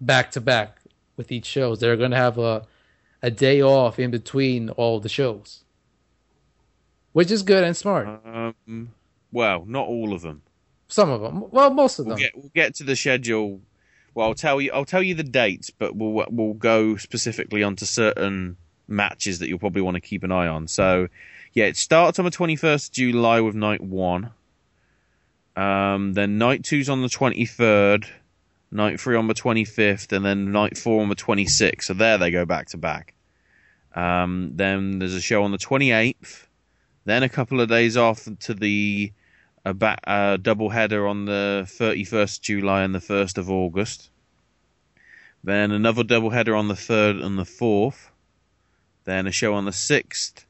[0.00, 0.78] back to back
[1.16, 1.80] with each shows.
[1.80, 2.66] They're going to have a
[3.22, 5.64] a day off in between all the shows,
[7.12, 8.06] which is good and smart.
[8.24, 8.92] Um,
[9.32, 10.42] well, not all of them.
[10.88, 12.22] Some of them, well, most of We'll them.
[12.22, 13.60] get we'll get to the schedule.
[14.14, 17.84] Well, I'll tell you I'll tell you the dates, but we'll we'll go specifically onto
[17.84, 18.56] certain
[18.88, 20.68] matches that you'll probably want to keep an eye on.
[20.68, 21.08] So,
[21.52, 24.30] yeah, it starts on the 21st of July with night 1.
[25.56, 28.06] Um, then night two's on the 23rd,
[28.70, 31.84] night 3 on the 25th, and then night 4 on the 26th.
[31.84, 33.14] So there they go back to back.
[33.94, 36.46] Um, then there's a show on the 28th,
[37.06, 39.12] then a couple of days off to the
[39.64, 44.10] a ba- uh, double header on the 31st July and the 1st of August.
[45.42, 48.10] Then another double header on the 3rd and the 4th.
[49.04, 50.45] Then a show on the 6th,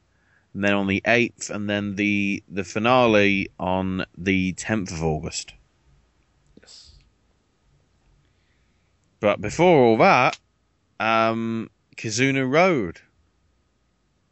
[0.57, 5.53] and then on the 8th, and then the the finale on the 10th of August.
[6.59, 6.95] Yes.
[9.19, 10.39] But before all that,
[10.99, 13.01] um, Kizuna Road,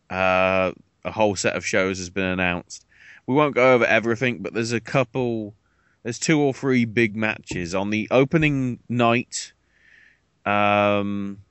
[0.10, 0.72] uh,
[1.04, 2.88] a whole set of shows has been announced.
[3.28, 5.54] We won't go over everything, but there's a couple,
[6.02, 9.54] there's two or three big matches on the opening night.
[10.44, 11.44] Um,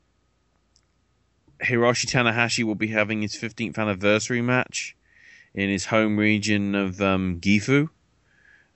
[1.62, 4.96] Hiroshi Tanahashi will be having his 15th anniversary match
[5.54, 7.88] in his home region of um, Gifu,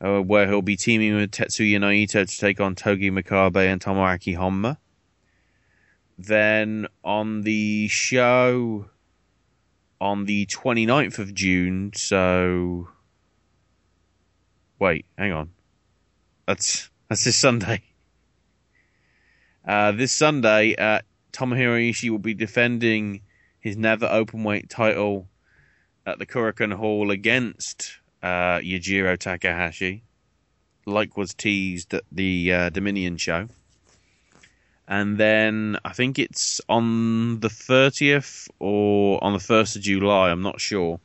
[0.01, 4.37] uh, where he'll be teaming with Tetsuya Naito to take on Togi Makabe and Tomoaki
[4.37, 4.79] Honma.
[6.17, 8.87] Then on the show
[10.01, 12.89] on the 29th of June, so
[14.79, 15.51] wait, hang on.
[16.47, 17.83] That's that's this Sunday.
[19.67, 21.01] Uh, this Sunday, uh,
[21.39, 23.21] Tomohiro Ishii will be defending
[23.61, 25.29] his Never Openweight title
[26.05, 27.93] at the Korakuen Hall against
[28.25, 30.03] uh, Yujiro Takahashi,
[30.85, 33.47] like was teased at the uh, Dominion show.
[34.89, 40.43] And then I think it's on the 30th or on the 1st of July, I'm
[40.43, 40.99] not sure.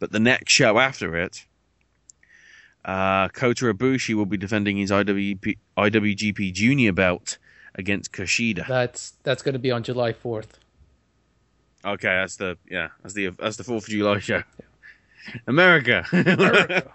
[0.00, 1.46] But the next show after it,
[2.84, 7.38] uh, Kota Ibushi will be defending his IWGP Junior belt
[7.74, 8.66] against Kushida.
[8.66, 10.58] That's that's going to be on July fourth.
[11.84, 14.42] Okay, that's the yeah, that's the that's the Fourth of July show.
[15.46, 16.04] America.
[16.12, 16.92] America.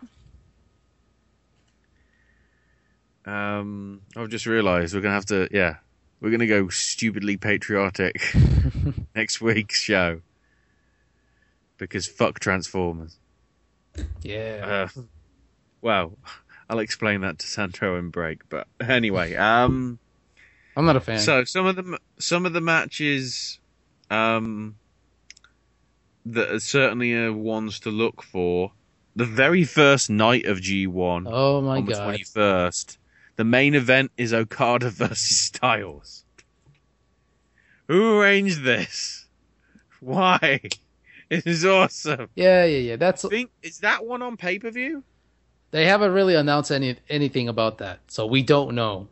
[3.26, 5.78] um, I've just realised we're gonna have to yeah,
[6.20, 8.36] we're gonna go stupidly patriotic
[9.16, 10.22] next week's show
[11.78, 13.18] because fuck Transformers.
[14.22, 14.90] Yeah.
[14.96, 15.02] Uh,
[15.82, 16.18] well,
[16.70, 20.00] I'll explain that to Sandro and break, but anyway, um.
[20.76, 21.20] I'm not a fan.
[21.20, 23.60] So some of the some of the matches
[24.10, 24.76] um,
[26.26, 28.72] that are certainly are ones to look for.
[29.16, 32.16] The very first night of G1 oh my on the god.
[32.16, 32.98] 21st,
[33.36, 36.26] the main event is Okada versus Styles.
[37.88, 39.28] Who arranged this?
[40.00, 40.62] Why?
[41.30, 42.30] This is awesome.
[42.36, 42.96] Yeah, yeah, yeah.
[42.96, 45.04] That's Think is that one on pay per view?
[45.74, 49.08] they haven't really announced any anything about that, so we don't know.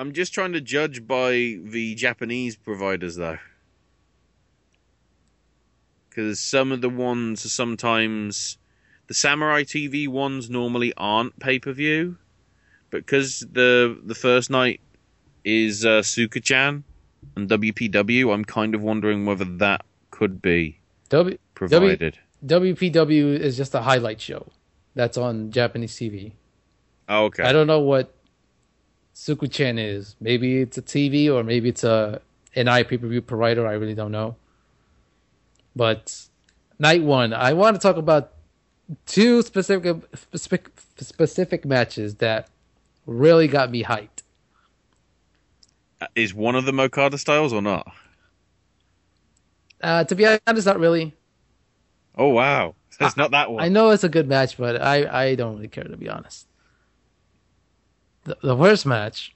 [0.00, 3.36] I'm just trying to judge by the Japanese providers though.
[6.08, 8.56] because some of the ones are sometimes
[9.08, 12.16] the Samurai TV ones normally aren't pay per view,
[12.88, 14.80] but because the the first night
[15.44, 16.82] is uh, Suka-chan
[17.36, 20.80] and WPW, I'm kind of wondering whether that could be
[21.10, 22.18] W provided.
[22.46, 24.46] W, WPW is just a highlight show
[24.94, 26.32] that's on Japanese TV.
[27.10, 27.42] oh, okay.
[27.42, 28.14] I don't know what
[29.14, 30.16] Suku-chan is.
[30.20, 32.20] Maybe it's a TV or maybe it's a
[32.54, 33.66] an i pay per view provider.
[33.66, 34.36] I really don't know.
[35.74, 36.26] But
[36.78, 38.32] night one, I want to talk about
[39.06, 40.02] two specific
[40.34, 42.48] specific specific matches that
[43.06, 44.22] really got me hyped.
[46.14, 47.86] Is one of them Okada styles or not?
[49.82, 51.14] Uh, to be honest, not really.
[52.16, 53.62] Oh wow, it's not that one.
[53.62, 56.46] I know it's a good match, but I, I don't really care to be honest.
[58.30, 59.32] The, the worst match,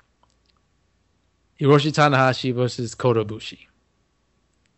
[1.61, 3.66] Hiroshi Tanahashi versus Kota Ibushi.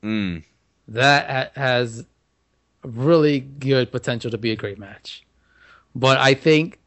[0.03, 0.43] Mm.
[0.89, 2.07] That ha- has
[2.83, 5.23] really good potential to be a great match.
[5.95, 6.79] But I think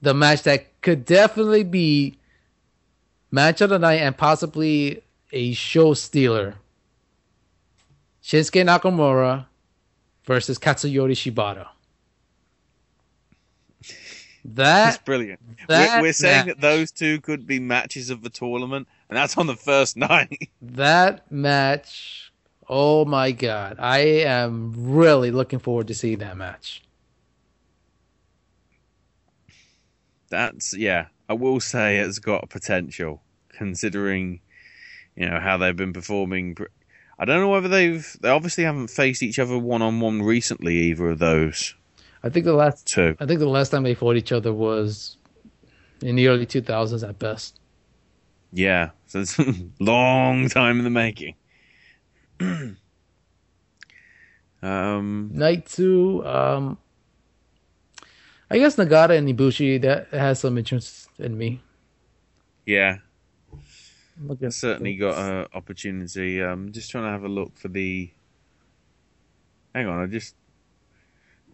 [0.00, 2.18] the match that could definitely be
[3.32, 5.02] match of the night and possibly
[5.32, 6.54] a show stealer.
[8.22, 9.46] Shinsuke Nakamura
[10.24, 11.66] versus Katsuyori Shibata.
[14.44, 15.40] That's brilliant.
[15.68, 19.16] that we're, we're saying match- that those two could be matches of the tournament, and
[19.16, 20.50] that's on the first night.
[20.60, 22.32] that match,
[22.68, 23.76] oh my god.
[23.78, 26.82] I am really looking forward to seeing that match.
[30.28, 31.06] That's yeah.
[31.28, 34.40] I will say it's got potential, considering
[35.14, 36.56] you know how they've been performing.
[37.18, 40.74] I don't know whether they've they obviously haven't faced each other one on one recently.
[40.76, 41.74] Either of those
[42.22, 43.16] I think the last two.
[43.20, 45.16] I think the last time they fought each other was
[46.02, 47.58] in the early 2000s at best.
[48.52, 51.34] Yeah, so it's a long time in the making.
[54.62, 56.78] um, Night two, um,
[58.50, 61.60] I guess Nagata and Ibushi that has some interest in me.
[62.66, 62.98] yeah,
[64.22, 66.42] Looking- certainly got an opportunity.
[66.42, 68.10] Um, just trying to have a look for the.
[69.74, 70.34] Hang on, I just.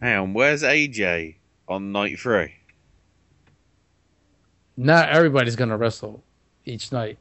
[0.00, 1.36] Hang on, where's AJ
[1.66, 2.54] on night three?
[4.76, 6.22] Not everybody's gonna wrestle
[6.64, 7.18] each night.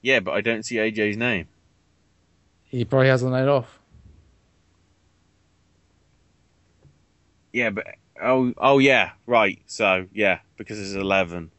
[0.00, 1.46] Yeah, but I don't see AJ's name.
[2.64, 3.78] He probably has a night off.
[7.52, 7.86] Yeah, but
[8.22, 9.60] oh, oh yeah, right.
[9.66, 11.50] So yeah, because it's eleven.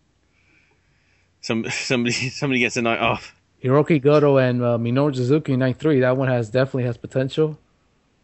[1.42, 3.36] Some somebody somebody gets a night off.
[3.64, 6.00] Hirooki Goto and uh, Minoru Suzuki night three.
[6.00, 7.60] That one has definitely has potential.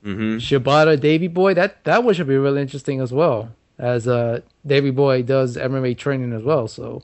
[0.05, 0.37] Mm-hmm.
[0.37, 1.53] Shibata Davy Boy.
[1.53, 3.51] That that one should be really interesting as well.
[3.77, 7.03] As uh, Davy Boy does MMA training as well, so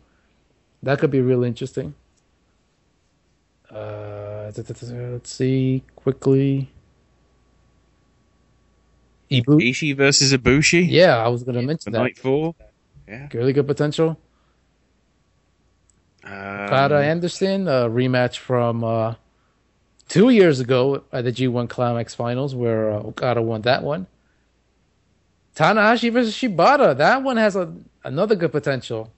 [0.81, 1.93] that could be really interesting.
[3.69, 6.69] Uh, let's see quickly.
[9.31, 10.85] Ibu- Ishii versus Ibushi.
[10.87, 11.99] Yeah, I was going to mention that.
[11.99, 12.53] night four.
[13.07, 13.27] Yeah.
[13.33, 14.17] Really good potential.
[16.23, 19.15] Um, Okada Anderson, a rematch from uh,
[20.07, 24.07] two years ago at the G1 Climax Finals, where uh, Okada won that one.
[25.55, 27.73] Tanahashi versus Shibata, that one has a,
[28.03, 29.11] another good potential.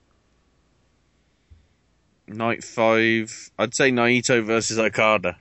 [2.28, 3.50] Night five.
[3.58, 5.36] I'd say Naito versus Okada.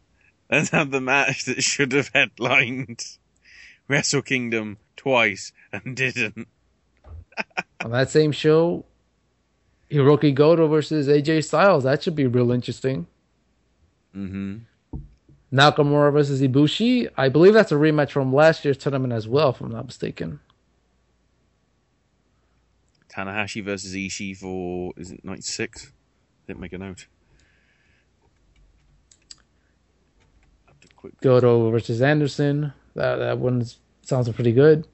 [0.50, 3.04] Let's have the match that should have headlined
[3.88, 6.48] Wrestle Kingdom twice and didn't.
[7.84, 8.84] On that same show,
[9.90, 13.06] Hirooki Goto versus AJ Styles, that should be real interesting.
[14.16, 14.58] Mm-hmm.
[15.52, 19.60] Nakamura versus Ibushi, I believe that's a rematch from last year's tournament as well, if
[19.60, 20.40] I'm not mistaken.
[23.10, 25.92] Tanahashi versus Ishii for is it night six?
[26.46, 27.06] Didn't make a note.
[30.96, 33.64] Quick- Goto versus Anderson, that that one
[34.02, 34.86] sounds pretty good.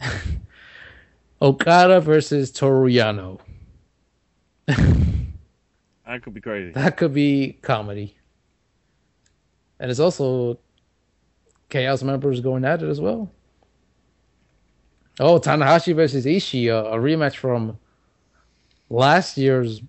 [1.42, 3.40] Okada versus Toru Yano.
[6.06, 6.70] That could be crazy.
[6.72, 8.14] That could be comedy.
[9.80, 10.58] And it's also
[11.68, 13.30] Chaos members going at it as well.
[15.20, 17.78] Oh, Tanahashi versus Ishii, a, a rematch from
[18.90, 19.80] last year's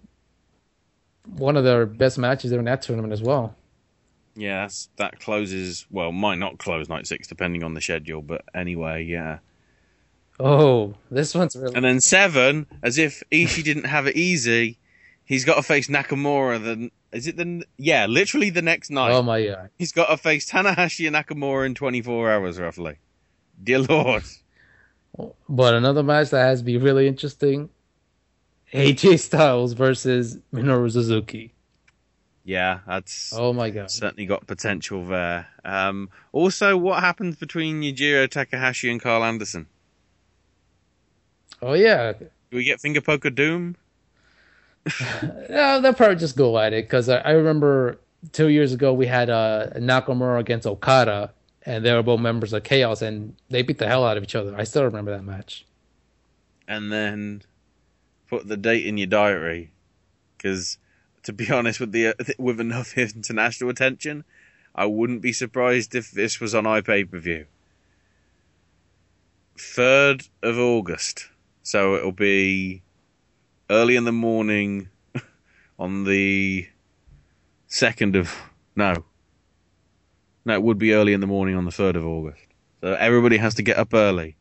[1.38, 3.56] one of their best matches in that tournament as well.
[4.36, 4.68] Yeah,
[4.98, 5.86] that closes.
[5.90, 9.40] Well, might not close night six depending on the schedule, but anyway, yeah.
[10.40, 11.74] Oh, this one's really.
[11.74, 14.78] And then seven, as if Ishii didn't have it easy,
[15.24, 16.62] he's got to face Nakamura.
[16.62, 19.12] The is it the yeah, literally the next night.
[19.12, 19.70] Oh my god!
[19.78, 22.98] He's got to face Tanahashi and Nakamura in 24 hours, roughly.
[23.64, 24.24] Dear Lord.
[25.48, 27.70] But another match that has to be really interesting
[28.74, 31.54] AJ Styles versus Minoru Suzuki.
[32.44, 33.90] Yeah, that's Oh my god.
[33.90, 35.48] certainly got potential there.
[35.64, 39.68] Um, also, what happens between Yujiro Takahashi and Karl Anderson?
[41.62, 42.12] Oh yeah.
[42.12, 43.78] Do we get finger poker doom?
[45.50, 48.00] Yeah, they'll probably just go at it because I, I remember
[48.32, 51.32] two years ago we had uh, Nakamura against Okada,
[51.66, 54.36] and they were both members of Chaos, and they beat the hell out of each
[54.36, 54.56] other.
[54.58, 55.66] I still remember that match.
[56.68, 57.42] and then
[58.28, 59.72] put the date in your diary.
[60.38, 60.78] Because,
[61.24, 64.24] to be honest, with the with enough international attention,
[64.76, 67.46] I wouldn't be surprised if this was on iPay per view.
[69.58, 71.30] Third of August,
[71.64, 72.82] so it'll be
[73.70, 74.90] early in the morning
[75.80, 76.68] on the
[77.68, 78.34] second of
[78.76, 79.06] no,
[80.46, 82.46] no, it would be early in the morning on the third of August.
[82.82, 84.38] So everybody has to get up early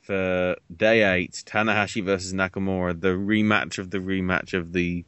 [0.00, 5.04] for day eight, Tanahashi versus Nakamura, the rematch of the rematch of the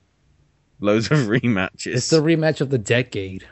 [0.78, 1.94] loads of rematches.
[1.94, 3.46] It's the rematch of the decade.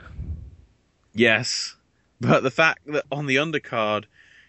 [1.14, 1.76] yes,
[2.20, 4.05] but the fact that on the undercard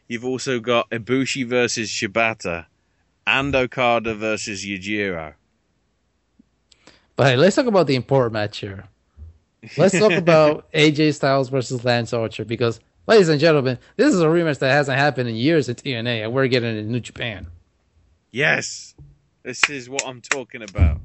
[0.08, 2.66] you've also got Ibushi versus Shibata
[3.30, 5.34] and Okada versus Yujiro.
[7.16, 8.86] But hey, let's talk about the important match here.
[9.78, 14.26] Let's talk about AJ Styles versus Lance Archer because, ladies and gentlemen, this is a
[14.26, 17.48] rematch that hasn't happened in years in TNA, and we're getting it in New Japan.
[18.32, 18.96] Yes,
[19.44, 21.02] this is what I'm talking about.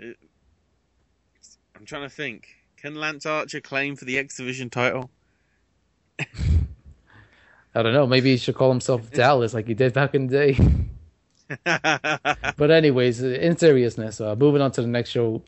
[0.00, 2.48] I'm trying to think.
[2.76, 5.10] Can Lance Archer claim for the X Division title?
[7.78, 8.08] I don't know.
[8.08, 10.58] Maybe he should call himself Dallas like he did back in the day.
[12.56, 15.44] but anyways, in seriousness, uh, moving on to the next show,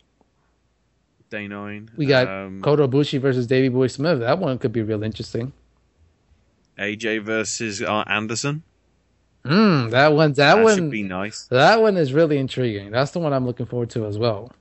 [1.29, 1.91] Day nine.
[1.97, 4.19] we got um, Kota Ibushi versus Davey Boy Smith.
[4.19, 5.51] That one could be real interesting.
[6.79, 8.63] AJ versus uh, Anderson.
[9.43, 11.47] Hmm, that one, that, That one, should be nice.
[11.47, 12.91] that one is really intriguing.
[12.91, 14.53] That's the one I'm looking forward to as well.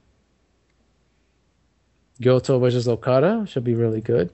[2.21, 4.33] Goto versus Okada should be really good.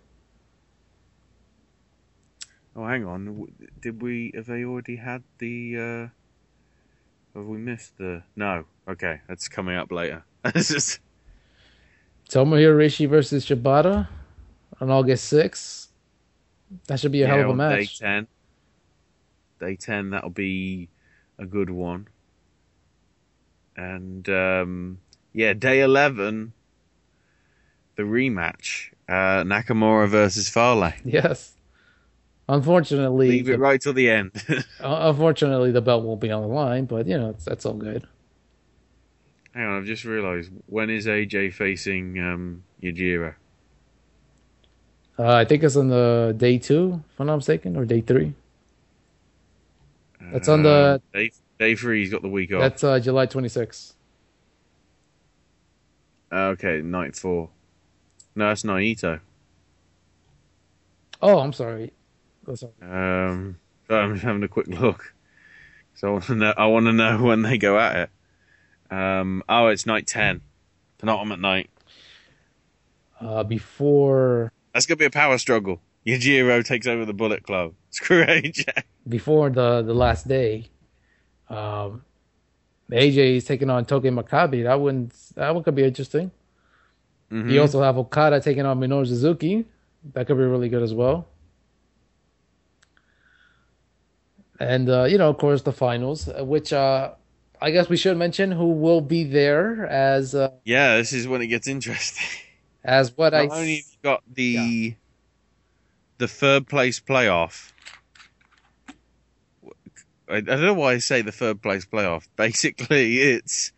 [2.76, 3.48] Oh, hang on.
[3.80, 4.32] Did we?
[4.34, 5.76] Have they already had the?
[7.34, 8.22] uh Have we missed the?
[8.36, 8.64] No.
[8.86, 10.24] Okay, that's coming up later.
[10.44, 11.00] It's just
[12.28, 14.08] Tomohiro versus Shibata
[14.80, 15.88] on August 6th.
[16.86, 17.98] That should be a hell of a on Day match.
[17.98, 18.26] ten.
[19.58, 20.10] Day ten.
[20.10, 20.88] That'll be
[21.38, 22.08] a good one.
[23.76, 24.98] And um
[25.32, 26.52] yeah, day eleven.
[27.96, 28.90] The rematch.
[29.08, 30.94] Uh Nakamura versus Farley.
[31.04, 31.55] Yes.
[32.48, 34.30] Unfortunately, Leave it the- right till the end.
[34.80, 37.74] Uh, Unfortunately, the belt won't be on the line, but you know it's, that's all
[37.74, 38.06] good.
[39.52, 40.52] Hang on, I've just realised.
[40.66, 43.34] When is AJ facing um, Yujiro?
[45.18, 48.34] Uh, I think it's on the day two, if I'm not mistaken, or day three.
[50.20, 50.68] That's on the.
[50.70, 52.60] Uh, day, day three, he's got the week off.
[52.60, 53.94] That's uh, July 26th.
[56.30, 57.48] Okay, night four.
[58.34, 59.20] No, that's Naito.
[61.22, 61.92] Oh, I'm sorry.
[62.48, 62.52] Oh.
[62.82, 65.14] Um, so I'm just having a quick look.
[65.94, 66.54] So I want to know.
[66.56, 68.94] I want to know when they go at it.
[68.94, 70.42] Um, oh, it's night ten,
[70.98, 71.70] penultimate night.
[73.20, 75.80] Uh, before That's gonna be a power struggle.
[76.06, 77.72] Yujiro takes over the Bullet Club.
[77.90, 78.82] Screw AJ.
[79.08, 80.66] before the the last day,
[81.48, 82.04] um,
[82.90, 84.64] AJ is taking on Togi Makabe.
[84.64, 86.30] That one that one could be interesting.
[87.32, 87.50] Mhm.
[87.50, 89.64] You also have Okada taking on Minoru Suzuki.
[90.12, 91.26] That could be really good as well.
[94.58, 97.12] And uh, you know, of course, the finals, uh, which uh,
[97.60, 101.42] I guess we should mention who will be there as uh, Yeah, this is when
[101.42, 102.26] it gets interesting.
[102.84, 104.94] as what I only got the
[106.18, 107.72] the third place playoff.
[110.28, 112.26] I, I don't know why I say the third place playoff.
[112.36, 113.72] Basically, it's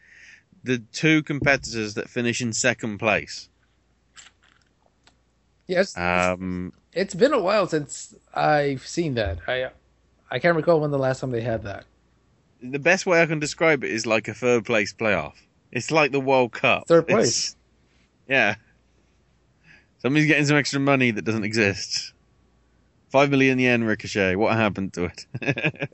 [0.65, 3.49] the two competitors that finish in second place.
[5.67, 9.39] yes, Um, it's been a while since I've seen that.
[9.47, 9.71] I
[10.31, 11.85] I can't recall when the last time they had that.
[12.63, 15.35] the best way I can describe it is like a third place playoff.
[15.73, 16.87] It's like the World Cup.
[16.89, 17.57] Third It's- place.
[18.29, 18.57] yeah.
[19.99, 22.13] Somebody's getting some extra money that doesn't exist.
[23.11, 24.37] Five million yen ricochet.
[24.37, 25.11] What happened to
[25.41, 25.91] it?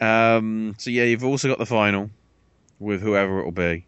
[0.00, 2.10] um, so yeah, you've also got the final
[2.78, 3.86] with whoever it will be.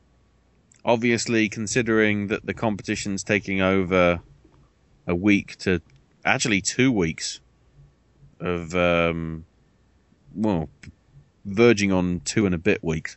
[0.85, 4.21] Obviously, considering that the competition's taking over
[5.07, 5.81] a week to
[6.25, 7.41] actually two weeks
[8.43, 9.45] of um,
[10.35, 10.69] well,
[11.45, 13.17] verging on two and a bit weeks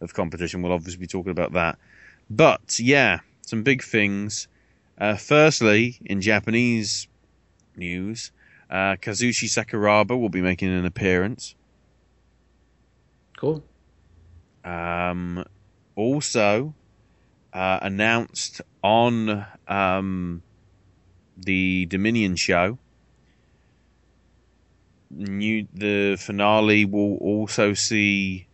[0.00, 0.62] of competition.
[0.62, 1.78] We'll obviously be talking about that.
[2.28, 4.48] But yeah, some big things.
[4.98, 7.06] Uh, firstly, in Japanese
[7.76, 8.32] news,
[8.70, 11.54] uh, Kazushi Sakuraba will be making an appearance.
[13.36, 13.62] Cool.
[14.64, 15.44] Um,
[15.94, 16.74] also,
[17.52, 20.42] uh, announced on um,
[21.36, 22.78] the Dominion show.
[25.10, 28.46] New the finale will also see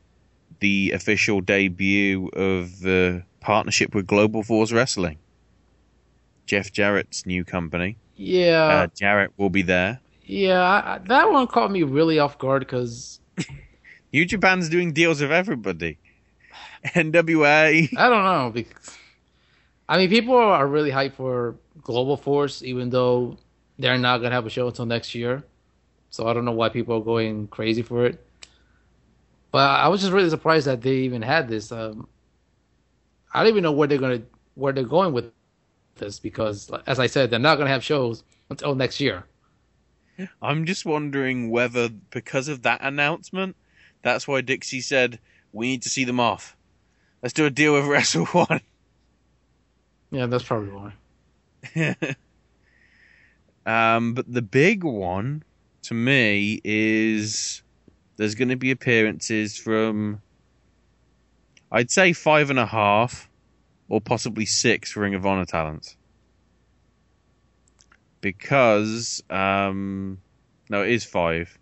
[0.60, 5.18] the official debut of the partnership with Global Force Wrestling.
[6.46, 7.96] Jeff Jarrett's new company.
[8.16, 10.00] Yeah, Uh, Jarrett will be there.
[10.24, 13.20] yeah, I, that one caught me really off guard because
[14.12, 15.98] New Japan's doing deals with everybody.
[16.84, 17.88] NWA.
[17.96, 18.50] I don't know.
[18.52, 18.96] Because,
[19.88, 23.38] I mean, people are really hyped for Global Force, even though
[23.78, 25.42] they're not gonna have a show until next year.
[26.12, 28.24] So I don't know why people are going crazy for it.
[29.50, 31.72] But I was just really surprised that they even had this.
[31.72, 32.06] Um,
[33.32, 34.22] I don't even know where they're gonna
[34.54, 35.32] where they're going with
[35.96, 39.24] this because, as I said, they're not gonna have shows until next year.
[40.42, 43.56] I'm just wondering whether, because of that announcement,
[44.02, 45.18] that's why Dixie said,
[45.52, 46.56] we need to see them off.
[47.22, 48.60] Let's do a deal with Wrestle One.
[50.10, 50.92] Yeah, that's probably
[51.74, 51.96] why.
[53.96, 55.42] um, but the big one,
[55.82, 57.62] to me, is
[58.16, 60.20] there's going to be appearances from,
[61.70, 63.28] I'd say five and a half,
[63.88, 65.96] or possibly six Ring of Honor talents.
[68.20, 70.20] Because, um,
[70.70, 71.58] no, it is five.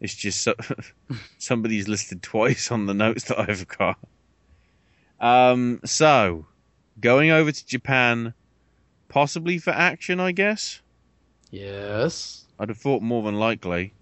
[0.00, 0.54] It's just so,
[1.38, 3.98] somebody's listed twice on the notes that I've got.
[5.18, 6.46] Um, so
[7.00, 8.34] going over to Japan,
[9.08, 10.82] possibly for action, I guess.
[11.50, 12.45] Yes.
[12.58, 13.92] I'd have thought more than likely.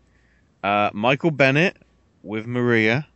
[0.63, 1.77] Uh, Michael Bennett
[2.23, 3.07] with Maria.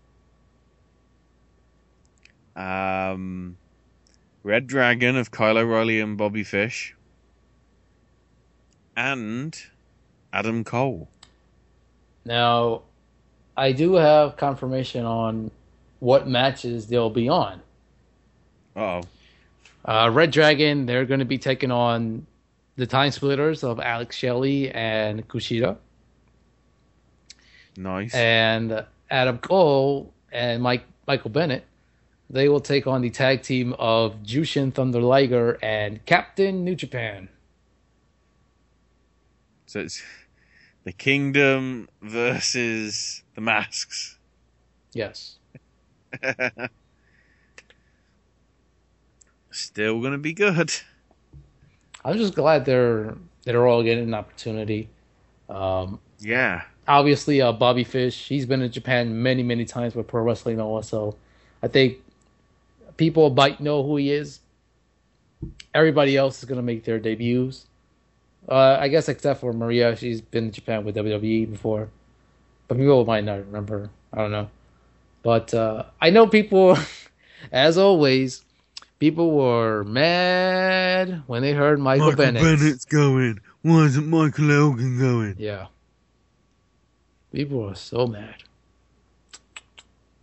[2.56, 3.56] Um,
[4.42, 6.94] Red Dragon of Kyle O'Reilly and Bobby Fish.
[8.96, 9.56] And
[10.32, 11.08] Adam Cole.
[12.24, 12.82] Now,
[13.56, 15.50] I do have confirmation on
[16.00, 17.60] what matches they'll be on.
[18.76, 19.02] Oh,
[19.84, 22.26] Uh, Red Dragon, they're going to be taking on
[22.78, 25.76] the Time Splitters of Alex Shelley and Kushida.
[27.76, 28.14] nice.
[28.14, 31.64] And Adam Cole and Mike Michael Bennett,
[32.30, 37.28] they will take on the tag team of Jushin Thunder Liger and Captain New Japan.
[39.66, 40.00] So it's
[40.84, 44.18] the Kingdom versus the Masks.
[44.92, 45.38] Yes.
[49.50, 50.72] Still gonna be good.
[52.04, 54.88] I'm just glad they're they're all getting an opportunity.
[55.48, 56.62] Um, Yeah.
[56.86, 60.82] obviously, uh, Bobby Fish, he's been in Japan many, many times with Pro Wrestling Noah,
[60.82, 61.16] so
[61.62, 61.98] I think
[62.96, 64.40] people might know who he is.
[65.74, 67.66] Everybody else is going to make their debuts.
[68.48, 71.88] Uh, I guess except for Maria, she's been in Japan with WWE before,
[72.66, 73.90] but people might not remember.
[74.12, 74.48] I don't know.
[75.22, 76.78] But uh, I know people,
[77.52, 78.44] as always,
[78.98, 82.42] people were mad when they heard Michael, Bennett.
[82.42, 83.40] Bennett's going.
[83.62, 85.36] Why isn't Michael Elgin going?
[85.38, 85.66] Yeah.
[87.32, 88.36] People are so mad.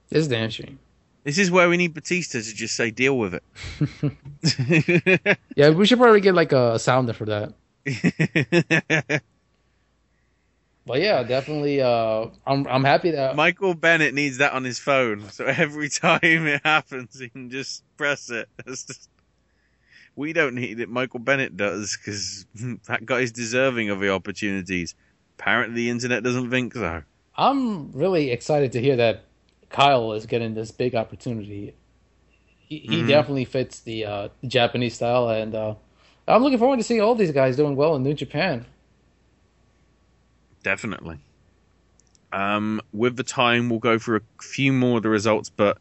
[0.10, 0.80] It's a damn shame.
[1.24, 3.44] This is where we need Batista to just say, deal with it.
[5.56, 9.22] Yeah, we should probably get like a sounder for that.
[10.86, 11.82] But yeah, definitely.
[11.82, 16.20] Uh, I'm I'm happy that Michael Bennett needs that on his phone, so every time
[16.24, 18.48] it happens, he can just press it.
[18.68, 19.10] Just-
[20.18, 20.88] we don't need it.
[20.88, 22.46] Michael Bennett does because
[22.88, 24.96] that guy's deserving of the opportunities.
[25.38, 27.04] Apparently, the internet doesn't think so.
[27.36, 29.26] I'm really excited to hear that
[29.70, 31.76] Kyle is getting this big opportunity.
[32.70, 33.08] He, he Mhm.
[33.10, 35.76] definitely fits the uh, Japanese style, and uh,
[36.28, 38.66] I'm looking forward to seeing all these guys doing well in New Japan.
[40.66, 41.20] Definitely.
[42.34, 45.78] Um, with the time, we'll go through a few more of the results, but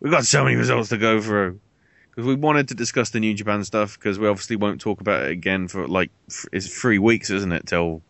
[0.00, 1.60] we've got so many results to go through.
[2.08, 5.24] Because we wanted to discuss the New Japan stuff, because we obviously won't talk about
[5.24, 6.10] it again for like,
[6.50, 8.00] it's three weeks, isn't it, till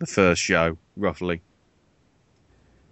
[0.00, 1.40] the first show, roughly.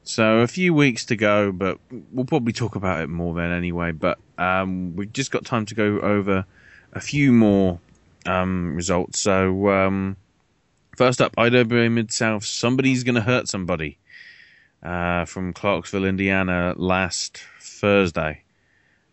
[0.05, 1.81] So a few weeks to go, but
[2.13, 3.91] we'll probably talk about it more then anyway.
[3.91, 6.45] But um, we've just got time to go over
[6.93, 7.81] a few more
[8.25, 9.19] um, results.
[9.19, 10.17] So um,
[10.99, 12.45] first up, IWA Mid South.
[12.45, 13.99] Somebody's going to hurt somebody
[14.83, 18.43] uh, from Clarksville, Indiana, last Thursday.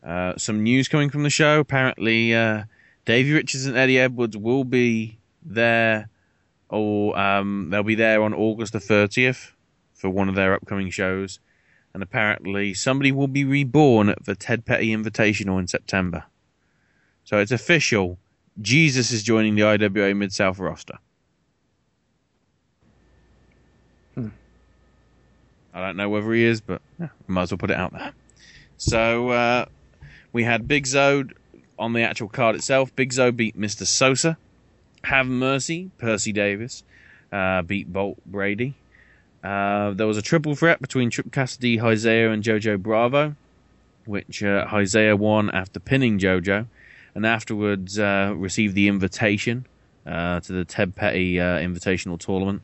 [0.03, 1.59] Uh, some news coming from the show.
[1.59, 2.63] Apparently, uh,
[3.05, 6.09] Davey Richards and Eddie Edwards will be there,
[6.69, 9.51] or um, they'll be there on August the 30th
[9.93, 11.39] for one of their upcoming shows.
[11.93, 16.23] And apparently, somebody will be reborn at the Ted Petty Invitational in September.
[17.25, 18.17] So it's official.
[18.59, 20.97] Jesus is joining the IWA Mid South roster.
[25.75, 28.13] I don't know whether he is, but yeah, might as well put it out there.
[28.77, 29.65] So uh,
[30.31, 31.33] we had Big Zode
[31.77, 33.85] on the actual card itself, Big Zo beat Mr.
[33.85, 34.37] Sosa.
[35.03, 36.83] Have Mercy, Percy Davis,
[37.31, 38.73] uh, beat Bolt Brady.
[39.43, 43.35] Uh, there was a triple threat between Trip Cassidy, Isaiah, and Jojo Bravo,
[44.05, 46.65] which uh, Isaiah won after pinning Jojo,
[47.13, 49.67] and afterwards uh, received the invitation
[50.07, 52.63] uh, to the Ted Petty uh, Invitational Tournament.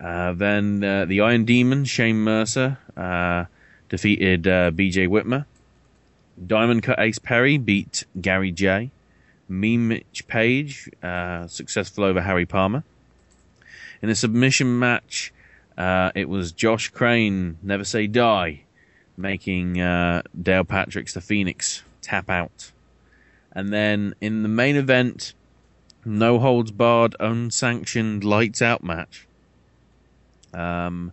[0.00, 3.46] Uh, then uh, the Iron Demon, Shane Mercer, uh,
[3.88, 5.46] defeated BJ Whitmer.
[6.46, 8.90] Diamond Cut Ace Perry beat Gary J.
[9.48, 12.84] Me Mitch Page, uh, successful over Harry Palmer.
[14.02, 15.32] In a submission match,
[15.76, 18.62] uh, it was Josh Crane, Never Say Die,
[19.16, 22.72] making uh, Dale Patrick's The Phoenix tap out.
[23.52, 25.34] And then in the main event,
[26.04, 29.27] no holds barred, unsanctioned lights out match.
[30.54, 31.12] Um,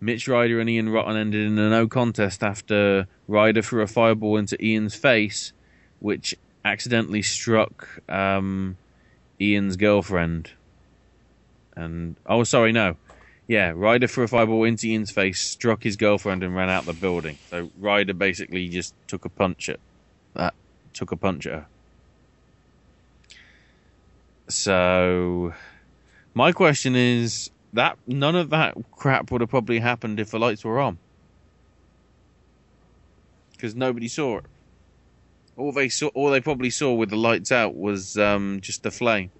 [0.00, 4.36] Mitch Ryder and Ian Rotten ended in a no contest after Ryder threw a fireball
[4.36, 5.52] into Ian's face,
[6.00, 8.76] which accidentally struck um,
[9.40, 10.50] Ian's girlfriend.
[11.76, 12.96] And oh, sorry, no,
[13.46, 16.92] yeah, Ryder threw a fireball into Ian's face, struck his girlfriend, and ran out the
[16.92, 17.38] building.
[17.50, 19.80] So Ryder basically just took a punch at
[20.34, 20.54] that,
[20.92, 21.66] took a punch at her.
[24.48, 25.54] So,
[26.34, 30.64] my question is that none of that crap would have probably happened if the lights
[30.64, 30.98] were on,
[33.52, 34.44] because nobody saw it.
[35.56, 38.90] All they saw, all they probably saw with the lights out was um, just the
[38.90, 39.30] flame,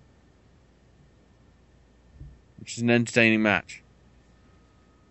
[2.59, 3.82] which is an entertaining match.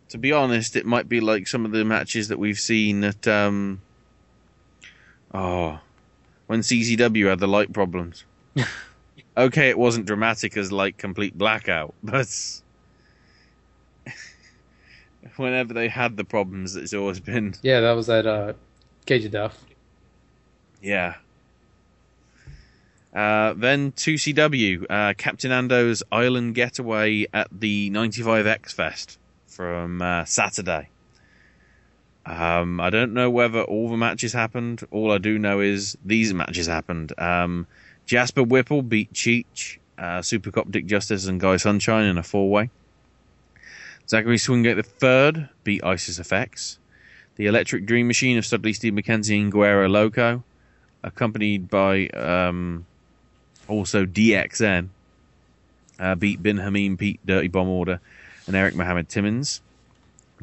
[0.09, 3.27] To be honest, it might be like some of the matches that we've seen at
[3.27, 3.81] um,
[5.33, 5.79] oh,
[6.47, 8.25] when CZW had the light problems.
[9.37, 12.61] okay, it wasn't dramatic as like complete blackout, but
[15.37, 18.53] whenever they had the problems, it's always been Yeah, that was at uh,
[19.05, 19.65] Cage of Death.
[20.81, 21.15] yeah.
[23.13, 30.89] Uh, then 2CW, uh, Captain Ando's Island Getaway at the 95X Fest from uh, Saturday.
[32.25, 34.81] Um, I don't know whether all the matches happened.
[34.89, 37.13] All I do know is these matches happened.
[37.19, 37.67] Um,
[38.07, 42.49] Jasper Whipple beat Cheech, uh, Super Cop Dick Justice, and Guy Sunshine in a four
[42.49, 42.71] way.
[44.07, 46.77] Zachary Springate third beat Isys Ephex.
[47.35, 50.43] The Electric Dream Machine of Studley Steve McKenzie and Guerrero Loco,
[51.03, 52.85] accompanied by um,
[53.67, 54.89] also DXN,
[55.99, 57.99] uh, beat Bin Hameen, Pete Dirty Bomb Order,
[58.45, 59.61] and Eric Mohammed Timmins.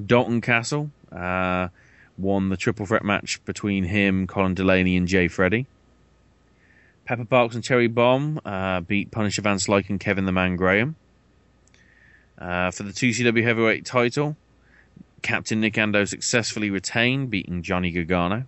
[0.04, 1.68] Dalton Castle uh,
[2.18, 5.66] won the triple threat match between him, Colin Delaney, and Jay Freddy.
[7.04, 10.96] Pepper Parks and Cherry Bomb uh, beat Punisher Van Slyke and Kevin the Man Graham.
[12.40, 14.36] Uh, for the 2CW Heavyweight title,
[15.20, 18.46] Captain Nick Ando successfully retained, beating Johnny Gargano.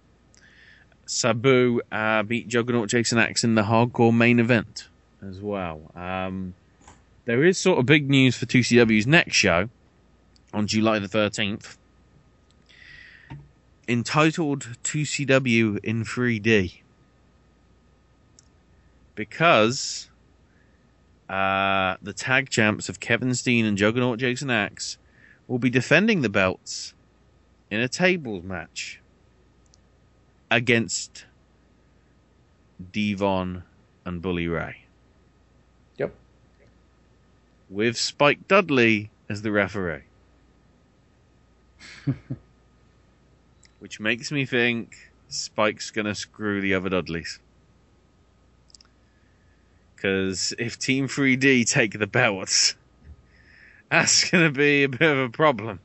[1.05, 4.89] Sabu uh, beat Juggernaut Jason Axe in the hardcore main event
[5.21, 5.81] as well.
[5.95, 6.55] Um,
[7.27, 9.69] there is sort of big news for 2CW's next show
[10.55, 11.77] on July the 13th,
[13.87, 16.81] entitled 2CW in 3D.
[19.15, 20.09] Because
[21.33, 24.99] uh, the tag champs of Kevin Steen and Juggernaut Jason Axe
[25.49, 26.93] will be defending the belts
[27.71, 29.01] in a tables match
[30.51, 31.25] against
[32.93, 33.63] Devon
[34.05, 34.85] and Bully Ray.
[35.97, 36.15] Yep.
[37.71, 40.03] With Spike Dudley as the referee.
[43.79, 47.41] Which makes me think Spike's gonna screw the other Dudleys.
[50.03, 52.75] Because if Team 3D take the belts,
[53.89, 55.79] that's gonna be a bit of a problem.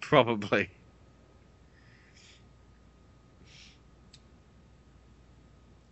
[0.00, 0.70] Probably.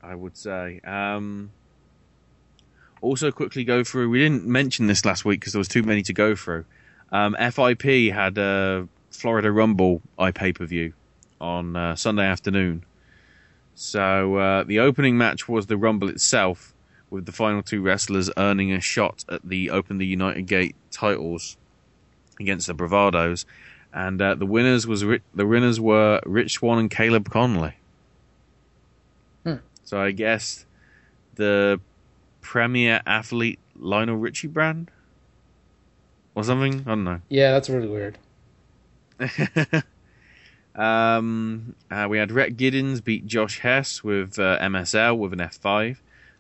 [0.03, 0.81] I would say.
[0.83, 1.51] Um,
[3.03, 4.09] also, quickly go through.
[4.09, 6.65] We didn't mention this last week because there was too many to go through.
[7.11, 10.95] Um, FIP had a Florida Rumble iPay per view
[11.39, 12.87] on uh, Sunday afternoon.
[13.75, 16.75] So uh, the opening match was the Rumble itself,
[17.11, 21.57] with the final two wrestlers earning a shot at the Open the United Gate titles
[22.41, 23.45] against the Bravados,
[23.93, 27.75] and uh, the winners was the winners were Rich Swann and Caleb Conley.
[29.45, 29.57] Hmm.
[29.85, 30.65] So I guess
[31.35, 31.81] the
[32.41, 34.91] premier athlete Lionel Richie brand
[36.35, 36.81] or something.
[36.81, 37.21] I don't know.
[37.29, 38.19] Yeah, that's really weird.
[40.75, 45.99] Um, uh, we had Rhett Giddens beat Josh Hess with uh, MSL with an F5.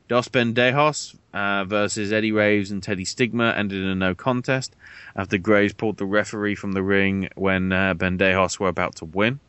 [0.08, 4.74] Dos Bendejos uh, versus Eddie Graves and Teddy Stigma ended in a no contest
[5.16, 9.40] after Graves pulled the referee from the ring when uh, Bendejos were about to win.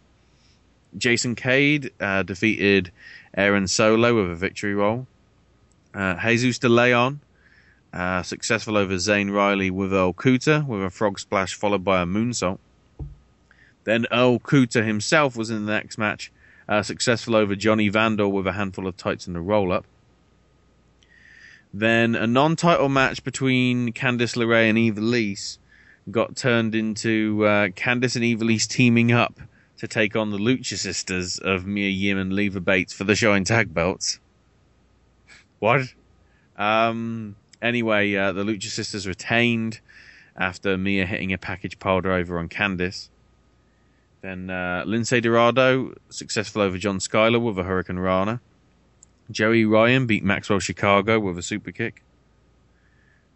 [0.98, 2.92] Jason Cade uh, defeated
[3.36, 5.08] Aaron Solo with a victory roll.
[5.94, 7.20] Uh, Jesus De Leon
[7.94, 12.06] uh, successful over Zane Riley with Earl Cooter with a frog splash followed by a
[12.06, 12.60] moonsault.
[13.84, 16.32] Then Earl Cooter himself was in the next match,
[16.68, 19.86] uh, successful over Johnny Vandal with a handful of tights and a roll up.
[21.74, 25.58] Then a non-title match between Candice LeRae and Ivelisse
[26.12, 29.40] got turned into uh, Candice and Ivelisse teaming up
[29.78, 33.44] to take on the Lucha Sisters of Mia Yim and Leva Bates for the showing
[33.44, 34.20] tag belts.
[35.60, 35.82] What?
[36.58, 39.80] Um, anyway, uh, the Lucha Sisters retained
[40.38, 43.10] after Mia hitting a package pile driver on Candice.
[44.24, 48.39] Then uh, Lince Dorado successful over John Skyler with a Hurricane Rana.
[49.30, 52.03] Joey Ryan beat Maxwell Chicago with a super kick.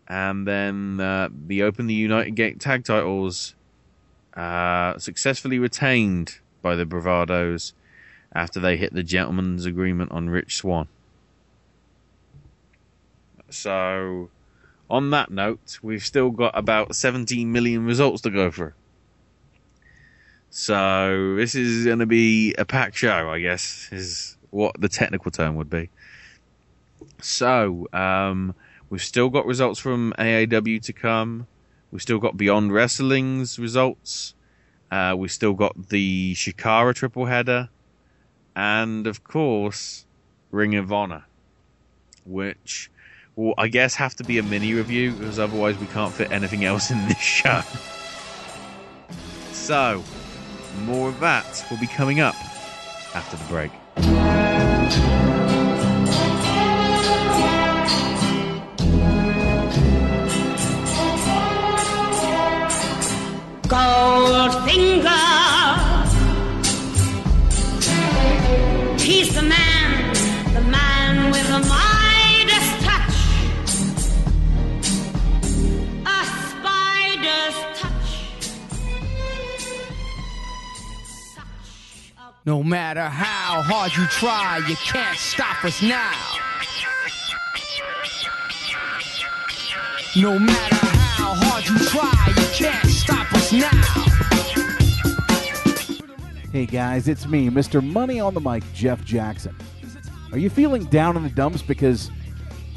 [0.08, 3.54] And then uh, the Open the United Gate tag titles
[4.34, 7.74] uh, successfully retained by the Bravados
[8.34, 10.88] after they hit the gentleman's agreement on Rich Swann.
[13.50, 14.30] So,
[14.90, 18.72] on that note, we've still got about 17 million results to go through.
[20.50, 25.30] So, this is going to be a packed show, I guess, is what the technical
[25.30, 25.90] term would be.
[27.22, 28.56] So, um,
[28.90, 31.48] we've still got results from AAW to come.
[31.92, 34.34] We've still got Beyond Wrestling's results.
[34.90, 37.70] Uh, we've still got the Chikara triple header.
[38.56, 40.06] And, of course,
[40.52, 41.26] Ring of Honor,
[42.26, 42.90] which
[43.36, 46.66] will, I guess, have to be a mini review because otherwise we can't fit anything
[46.66, 47.62] else in this show.
[49.52, 50.04] So,
[50.86, 52.36] more of that will be coming up
[53.16, 53.72] after the break.
[82.48, 86.14] No matter how hard you try, you can't stop us now.
[90.16, 93.70] No matter how hard you try, you can't stop us now.
[96.54, 97.86] Hey guys, it's me, Mr.
[97.86, 99.54] Money on the Mic, Jeff Jackson.
[100.32, 102.10] Are you feeling down in the dumps because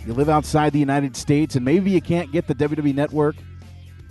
[0.04, 3.36] you live outside the United States and maybe you can't get the WWE network?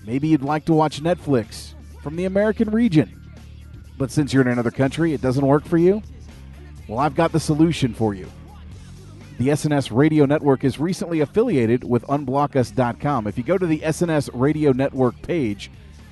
[0.05, 3.18] Maybe you'd like to watch Netflix from the American region.
[3.99, 6.01] But since you're in another country, it doesn't work for you?
[6.87, 8.31] Well, I've got the solution for you.
[9.37, 13.27] The SNS Radio Network is recently affiliated with UnblockUs.com.
[13.27, 15.69] If you go to the SNS Radio Network page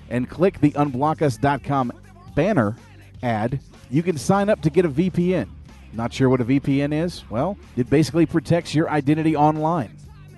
[0.09, 1.93] and click the UnblockUs.com
[2.35, 2.75] banner
[3.23, 5.47] ad, you can sign up to get a VPN.
[5.93, 7.23] Not sure what a VPN is?
[7.29, 9.95] Well, it basically protects your identity online.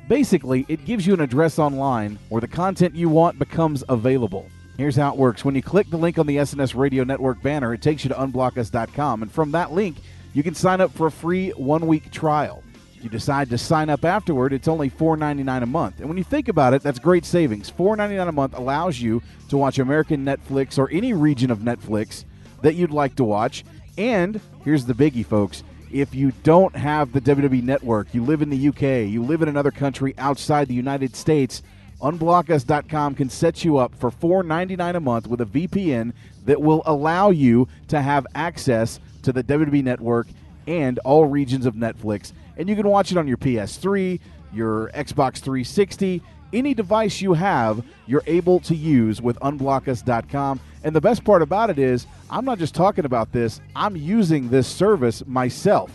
[0.08, 4.48] Basically, it gives you an address online where the content you want becomes available.
[4.80, 5.44] Here's how it works.
[5.44, 8.16] When you click the link on the SNS Radio Network banner, it takes you to
[8.16, 9.24] unblockus.com.
[9.24, 9.98] And from that link,
[10.32, 12.64] you can sign up for a free one week trial.
[12.96, 16.00] If you decide to sign up afterward, it's only $4.99 a month.
[16.00, 17.70] And when you think about it, that's great savings.
[17.70, 22.24] $4.99 a month allows you to watch American Netflix or any region of Netflix
[22.62, 23.66] that you'd like to watch.
[23.98, 25.62] And here's the biggie, folks.
[25.92, 29.50] If you don't have the WWE network, you live in the UK, you live in
[29.50, 31.64] another country outside the United States,
[32.02, 36.14] unblockus.com can set you up for $4.99 a month with a VPN
[36.46, 40.28] that will allow you to have access to the WWE network
[40.68, 42.32] and all regions of Netflix.
[42.58, 44.20] And you can watch it on your PS3,
[44.54, 46.22] your Xbox 360,
[46.52, 50.60] any device you have, you're able to use with unblockus.com.
[50.84, 54.50] And the best part about it is, I'm not just talking about this, I'm using
[54.50, 55.92] this service myself.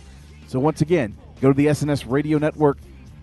[0.46, 2.78] So once again, go to the SNS Radio Network,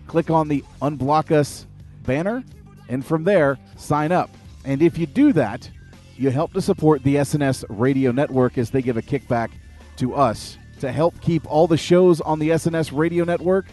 [0.06, 1.66] click on the Unblock Us
[2.02, 2.44] banner,
[2.88, 4.30] and from there, sign up.
[4.64, 5.68] And if you do that,
[6.16, 9.50] you help to support the SNS Radio Network as they give a kickback
[9.96, 13.66] to us to help keep all the shows on the SNS Radio Network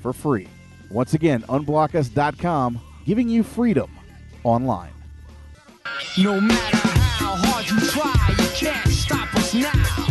[0.00, 0.48] for free.
[0.90, 3.90] Once again, unblockus.com, giving you freedom
[4.44, 4.92] online.
[6.18, 10.01] No matter how hard you try, you can't stop us now.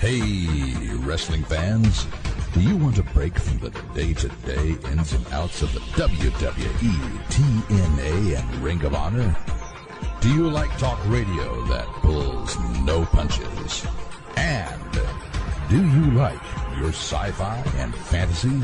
[0.00, 2.06] Hey, wrestling fans.
[2.52, 8.38] Do you want to break from the day-to-day ins and outs of the WWE, TNA,
[8.40, 9.36] and Ring of Honor?
[10.20, 13.86] Do you like talk radio that pulls no punches?
[14.36, 14.92] And
[15.68, 16.40] do you like
[16.76, 18.60] your sci-fi and fantasy?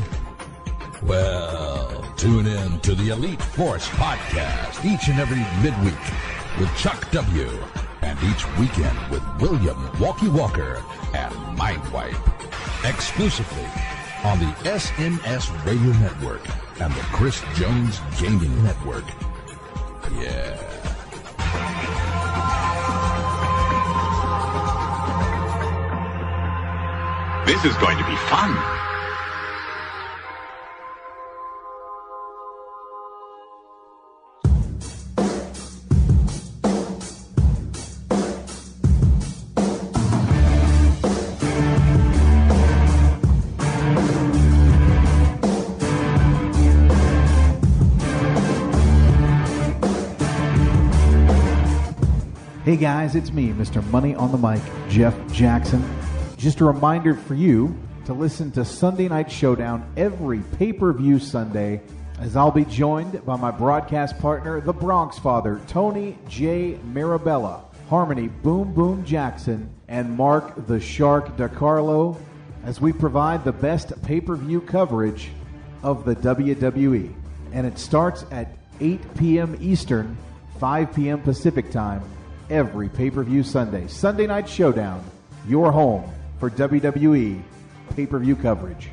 [1.03, 5.99] Well, tune in to the Elite Force podcast each and every midweek
[6.59, 7.49] with Chuck W.
[8.01, 10.83] And each weekend with William Walkie Walker
[11.13, 12.19] and Mindwipe.
[12.83, 13.65] Exclusively
[14.25, 16.45] on the SNS Radio Network
[16.81, 19.05] and the Chris Jones Gaming Network.
[20.19, 20.74] Yeah.
[27.45, 28.94] This is going to be fun.
[52.75, 53.81] Hey guys, it's me, Mr.
[53.89, 55.81] Money on the Mic, Jeff Jackson.
[56.35, 57.73] Just a reminder for you
[58.03, 61.81] to listen to Sunday Night Showdown every pay per view Sunday,
[62.19, 66.77] as I'll be joined by my broadcast partner, the Bronx Father, Tony J.
[66.83, 72.19] Mirabella, Harmony Boom Boom Jackson, and Mark the Shark DiCarlo,
[72.65, 75.29] as we provide the best pay per view coverage
[75.81, 77.13] of the WWE.
[77.53, 79.57] And it starts at 8 p.m.
[79.61, 80.17] Eastern,
[80.59, 81.21] 5 p.m.
[81.21, 82.01] Pacific Time,
[82.49, 83.87] every pay per view Sunday.
[83.87, 85.03] Sunday Night Showdown,
[85.47, 86.03] your home
[86.39, 87.41] for WWE
[87.95, 88.89] pay per view coverage.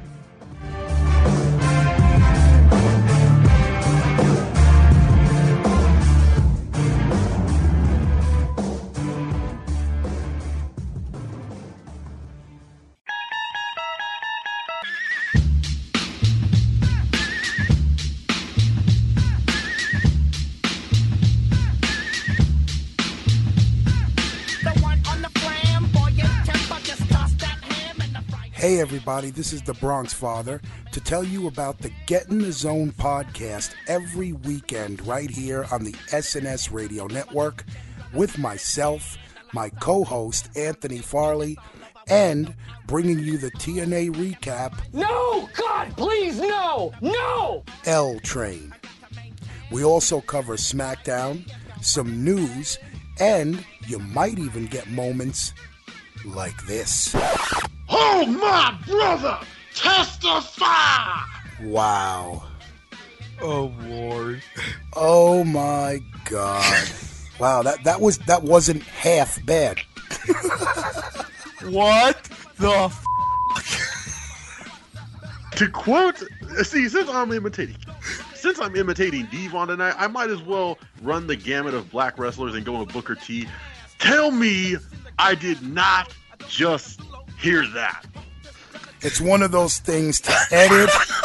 [29.03, 30.61] Everybody, this is the Bronx Father
[30.93, 35.83] to tell you about the Get in the Zone podcast every weekend right here on
[35.83, 37.65] the SNS Radio Network
[38.15, 39.19] with myself,
[39.53, 41.59] my co host, Anthony Farley,
[42.07, 42.55] and
[42.87, 45.49] bringing you the TNA recap, No!
[45.57, 46.93] God, please, no!
[47.01, 47.65] No!
[47.87, 48.73] L Train.
[49.73, 51.51] We also cover SmackDown,
[51.81, 52.79] some news,
[53.19, 55.55] and you might even get moments
[56.25, 57.15] like this.
[57.89, 59.39] Oh, my brother!
[59.75, 61.21] Testify!
[61.63, 62.45] Wow.
[63.41, 64.43] Oh, Lord.
[64.95, 66.01] Oh my
[66.31, 66.89] god.
[67.41, 69.79] Wow, that that was that wasn't half bad.
[71.65, 72.23] What
[72.59, 73.05] the f-
[75.57, 76.23] To quote,
[76.63, 77.77] see, since I'm imitating,
[78.35, 82.55] since I'm imitating Devon tonight, I might as well run the gamut of black wrestlers
[82.55, 83.49] and go with Booker T.
[83.99, 84.77] Tell me
[85.19, 86.15] I did not
[86.49, 87.01] just
[87.39, 88.05] hear that.
[89.01, 90.89] It's one of those things to edit.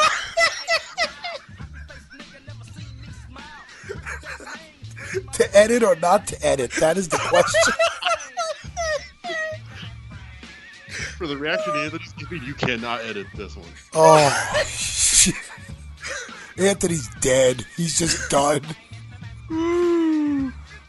[5.34, 6.72] to edit or not to edit?
[6.80, 7.74] That is the question.
[11.18, 13.68] For the reaction Anthony's giving, you cannot edit this one.
[13.94, 15.36] Oh, shit.
[16.58, 17.66] Anthony's dead.
[17.76, 18.62] He's just done.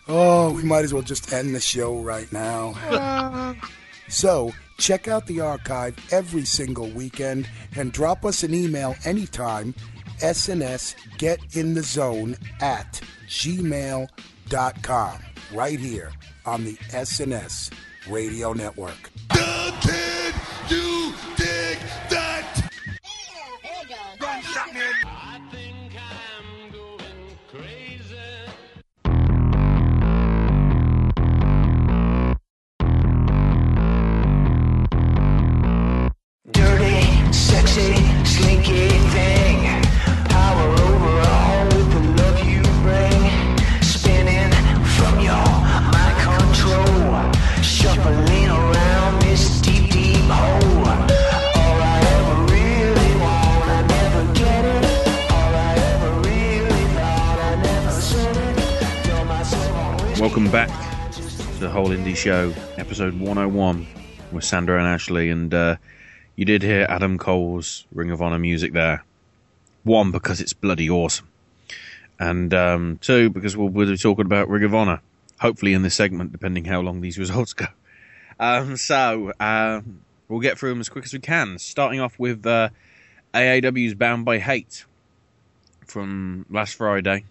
[0.08, 3.54] Oh, we might as well just end the show right now.
[4.10, 7.46] So, check out the archive every single weekend
[7.76, 9.74] and drop us an email anytime.
[10.20, 15.18] SNS Get in the Zone at gmail.com.
[15.52, 16.10] Right here
[16.46, 17.70] on the SNS
[18.08, 19.10] Radio Network.
[60.38, 61.22] Welcome back to
[61.58, 63.84] the Whole Indy Show, episode 101
[64.30, 65.30] with Sandro and Ashley.
[65.30, 65.78] And uh,
[66.36, 69.04] you did hear Adam Cole's Ring of Honor music there.
[69.82, 71.26] One, because it's bloody awesome.
[72.20, 75.00] And um, two, because we'll, we'll be talking about Ring of Honor,
[75.40, 77.66] hopefully in this segment, depending how long these results go.
[78.38, 81.58] Um, so, um, We'll get through them as quick as we can.
[81.58, 82.68] Starting off with uh,
[83.34, 84.84] AAW's Bound by Hate
[85.84, 87.24] from last Friday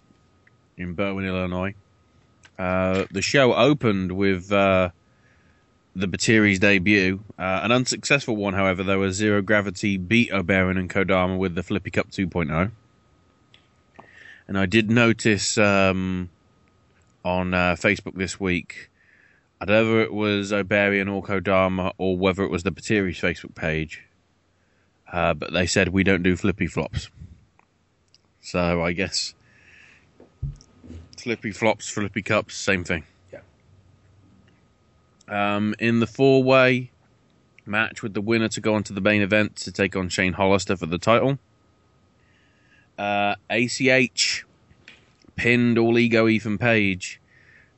[0.75, 1.73] in Berwyn, Illinois.
[2.57, 4.89] Uh, the show opened with uh,
[5.95, 8.83] the Batiri's debut, uh, an unsuccessful one, however.
[8.83, 12.71] Though as Zero Gravity beat Obariyon and Kodama with the Flippy Cup 2.0.
[14.47, 16.29] And I did notice um,
[17.25, 18.89] on uh, Facebook this week,
[19.59, 24.03] whether it was Obariyon or Kodama or whether it was the Batiri's Facebook page,
[25.11, 27.09] uh, but they said we don't do flippy flops.
[28.39, 29.33] So I guess
[31.17, 33.03] flippy flops, flippy cups, same thing.
[33.31, 33.41] Yeah.
[35.27, 36.91] Um, in the four way
[37.67, 40.33] match with the winner to go on to the main event to take on Shane
[40.33, 41.37] Hollister for the title.
[42.97, 44.45] Uh, ACH
[45.35, 47.21] pinned all ego Ethan Page,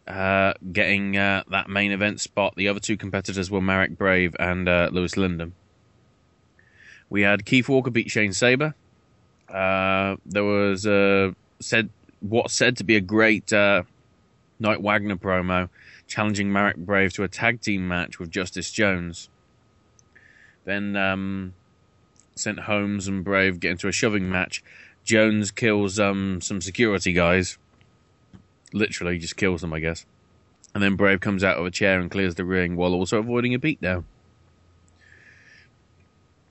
[0.08, 2.56] uh, getting uh, that main event spot.
[2.56, 5.54] The other two competitors were Marek Brave and uh, Louis Lyndon.
[7.10, 8.76] We had Keith Walker beat Shane Saber.
[9.50, 11.90] Uh, there was uh, said
[12.22, 13.84] what's said to be a great uh,
[14.60, 15.70] Knight Wagner promo
[16.08, 19.30] challenging Marek Brave to a tag team match with Justice Jones.
[20.66, 21.54] Then um,
[22.36, 24.64] sent Holmes and Brave get into a shoving match.
[25.04, 27.58] Jones kills um, some security guys.
[28.74, 30.06] Literally, just kills them, I guess.
[30.74, 33.54] And then Brave comes out of a chair and clears the ring while also avoiding
[33.54, 34.04] a beatdown.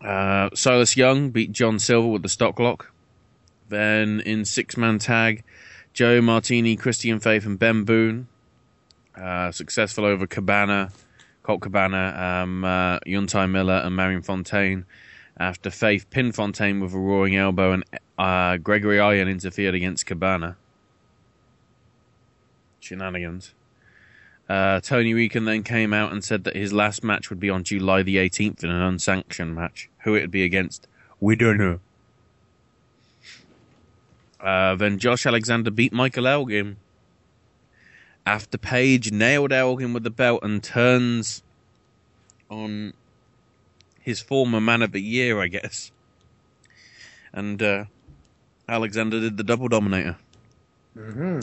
[0.01, 2.93] Uh, Silas Young beat John Silver with the stock lock.
[3.69, 5.45] Then in six man tag,
[5.99, 8.29] Joe Martini, Christian Faith, and Ben Boone.
[9.17, 10.93] Uh, successful over Cabana,
[11.43, 14.85] Colt Cabana, um, uh, Juntai Miller, and Marion Fontaine.
[15.41, 17.85] After Faith pinned Fontaine with a roaring elbow and
[18.17, 20.57] uh, Gregory Iron interfered against Cabana.
[22.79, 23.55] Shenanigans.
[24.49, 27.65] Uh, Tony Regan then came out and said that his last match would be on
[27.65, 29.91] July the 18th in an unsanctioned match.
[30.05, 30.87] Who it would be against,
[31.19, 31.81] we don't know.
[34.41, 36.77] Uh, then Josh Alexander beat Michael Elgin.
[38.25, 41.43] After Page nailed Elgin with the belt and turns
[42.51, 42.93] on
[44.01, 45.91] his former man of the year, I guess.
[47.33, 47.85] And uh,
[48.69, 50.17] Alexander did the double dominator.
[50.97, 51.41] Mm-hmm.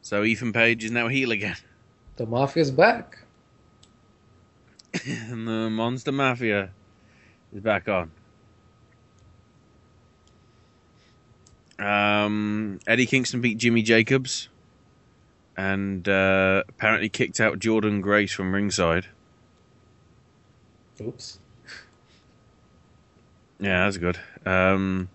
[0.00, 1.56] So Ethan Page is now heel again.
[2.16, 3.18] The Mafia's back.
[5.06, 6.70] and the Monster Mafia
[7.54, 8.10] is back on.
[11.78, 14.48] Um, Eddie Kingston beat Jimmy Jacobs
[15.56, 19.06] and uh, apparently kicked out Jordan Grace from ringside.
[21.00, 21.38] Oops.
[23.58, 24.18] Yeah, that's good.
[24.44, 25.08] Um,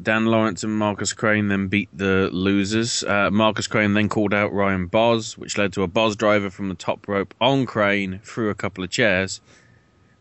[0.00, 3.02] Dan Lawrence and Marcus Crane then beat the losers.
[3.02, 6.68] Uh, Marcus Crane then called out Ryan Boz, which led to a Boz driver from
[6.68, 9.40] the top rope on Crane through a couple of chairs.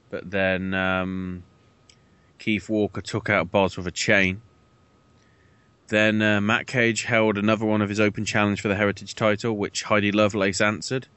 [0.10, 1.43] But then um,
[2.45, 4.43] Keith Walker took out Boz with a chain.
[5.87, 9.57] Then uh, Matt Cage held another one of his open challenge for the Heritage title,
[9.57, 11.07] which Heidi Lovelace answered.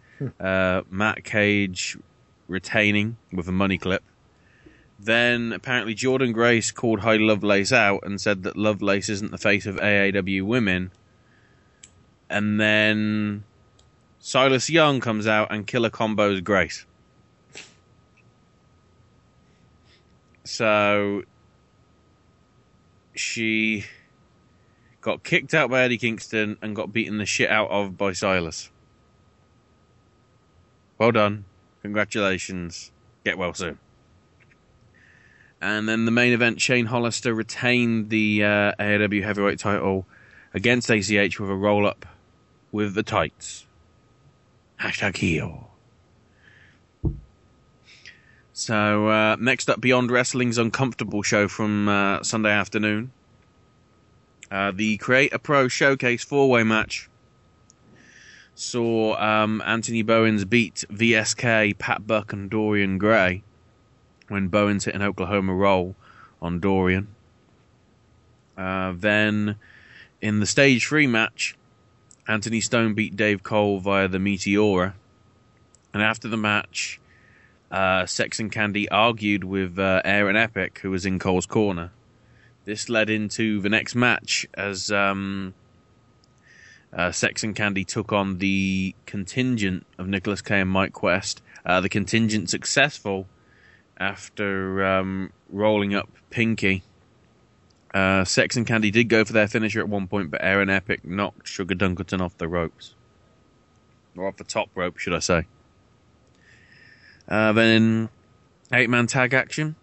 [0.41, 1.99] Uh, Matt Cage
[2.49, 4.03] retaining with a money clip.
[4.99, 9.67] Then apparently Jordan Grace called Heidi Lovelace out and said that Lovelace isn't the face
[9.67, 10.91] of AAW women.
[12.31, 13.45] And then
[14.19, 16.87] Silas Young comes out and killer combos Grace.
[20.49, 21.25] So
[23.15, 23.85] she
[25.03, 28.71] got kicked out by Eddie Kingston and got beaten the shit out of by Silas.
[30.97, 31.45] Well done.
[31.83, 32.93] Congratulations.
[33.25, 33.79] Get well soon.
[35.61, 40.07] And then the main event, Shane Hollister retained the uh, AAW heavyweight title
[40.55, 42.07] against ACH with a roll up
[42.73, 43.67] with the tights.
[44.81, 45.68] Hashtag heel.
[48.59, 53.13] So uh, next up, Beyond Wrestling's Uncomfortable show from uh, Sunday afternoon.
[54.51, 57.09] Uh, the Create a Pro Showcase four way match
[58.57, 63.45] saw um, Anthony Bowens beat VSK, Pat Buck, and Dorian Gray
[64.27, 65.95] when Bowens hit an Oklahoma roll
[66.43, 67.07] on Dorian.
[68.57, 69.55] Uh, then
[70.21, 71.57] in the stage three match,
[72.27, 74.95] Anthony Stone beat Dave Cole via the Meteora.
[75.95, 77.01] And after the match,
[77.71, 81.91] uh, Sex and Candy argued with uh, Aaron Epic, who was in Cole's corner.
[82.65, 85.55] This led into the next match as um,
[86.93, 91.43] uh, Sex and Candy took on the contingent of Nicholas K and Mike Quest.
[91.65, 93.27] Uh, the contingent successful
[93.99, 96.83] after um, rolling up Pinky.
[97.93, 101.05] Uh, Sex and Candy did go for their finisher at one point, but Aaron Epic
[101.05, 102.95] knocked Sugar Dunkerton off the ropes.
[104.17, 105.47] or off the top rope, should I say?
[107.29, 108.09] Uh, then
[108.73, 109.77] eight man tag action.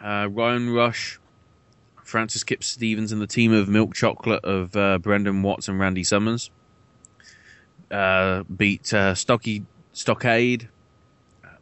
[0.00, 1.18] Uh, Ryan Rush,
[2.04, 6.04] Francis Kip Stevens, and the team of Milk Chocolate of uh, Brendan Watts and Randy
[6.04, 6.50] Summers
[7.90, 10.68] uh, beat uh, Stocky Stockade,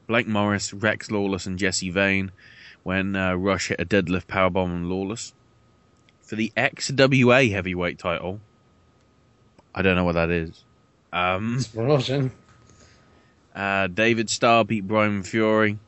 [0.07, 2.33] Blake Morris, Rex Lawless, and Jesse Vane
[2.83, 5.35] when uh, Rush hit a deadlift powerbomb on Lawless
[6.23, 8.41] for the XWA heavyweight title.
[9.75, 10.65] I don't know what that is.
[11.13, 11.59] Um.
[13.57, 15.79] Uh, David Starr beat Brian Fury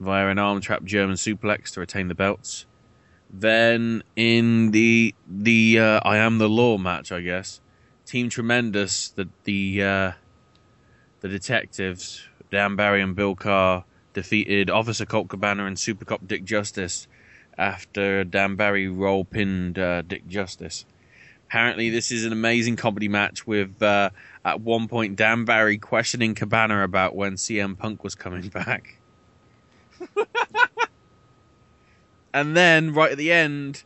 [0.00, 2.66] via an arm trap German suplex to retain the belts.
[3.30, 7.60] Then in the the uh, I am the law match, I guess,
[8.04, 10.12] Team Tremendous, the the uh,
[11.20, 16.44] the detectives, Dan Barry and Bill Carr defeated Officer Colt Cabana and Super Cop Dick
[16.44, 17.06] Justice
[17.58, 20.84] after Dan Barry roll pinned uh, Dick Justice.
[21.48, 24.10] Apparently, this is an amazing comedy match with uh,
[24.46, 29.00] at one point Dan Barry questioning Cabana about when CM Punk was coming back.
[32.32, 33.82] and then, right at the end,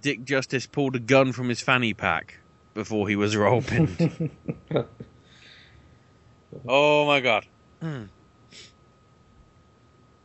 [0.00, 2.38] Dick Justice pulled a gun from his fanny pack
[2.74, 4.30] before he was roll pinned.
[6.68, 7.46] oh my god.
[7.82, 8.04] Hmm.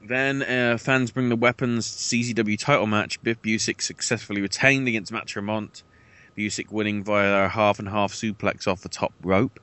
[0.06, 3.24] Then uh, fans bring the weapons CZW title match.
[3.24, 5.82] Biff Busick successfully retained against Matt Tremont.
[6.38, 9.60] Busick winning via a half and half suplex off the top rope.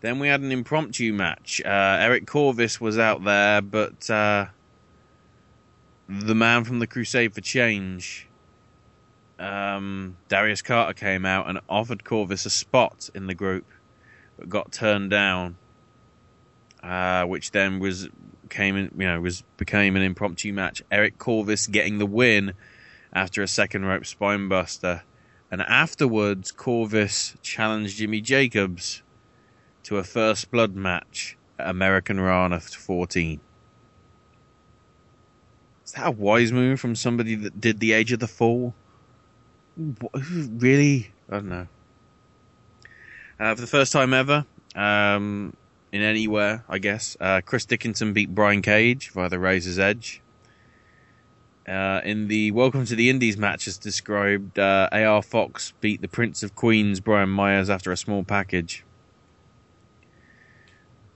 [0.00, 1.62] Then we had an impromptu match.
[1.64, 1.68] Uh,
[2.00, 4.46] Eric Corvis was out there, but uh,
[6.08, 8.28] the man from the Crusade for Change,
[9.38, 13.66] um, Darius Carter, came out and offered Corvis a spot in the group,
[14.36, 15.56] but got turned down.
[16.82, 18.08] Uh, which then was
[18.50, 20.82] came in, you know, was became an impromptu match.
[20.90, 22.54] Eric Corvis getting the win
[23.12, 25.02] after a second rope spinebuster,
[25.52, 29.02] and afterwards Corvis challenged Jimmy Jacobs
[29.82, 33.38] to a first blood match at Americanrana 14.
[35.84, 38.74] Is that a wise move from somebody that did the Age of the Fall?
[39.76, 41.12] Really?
[41.28, 41.68] I don't know.
[43.38, 45.54] Uh, for the first time ever, um,
[45.92, 47.14] in anywhere, I guess.
[47.20, 50.21] Uh, Chris Dickinson beat Brian Cage via the Razor's Edge.
[51.66, 56.08] Uh, in the Welcome to the Indies match, as described, uh, AR Fox beat the
[56.08, 58.84] Prince of Queens, Brian Myers, after a small package.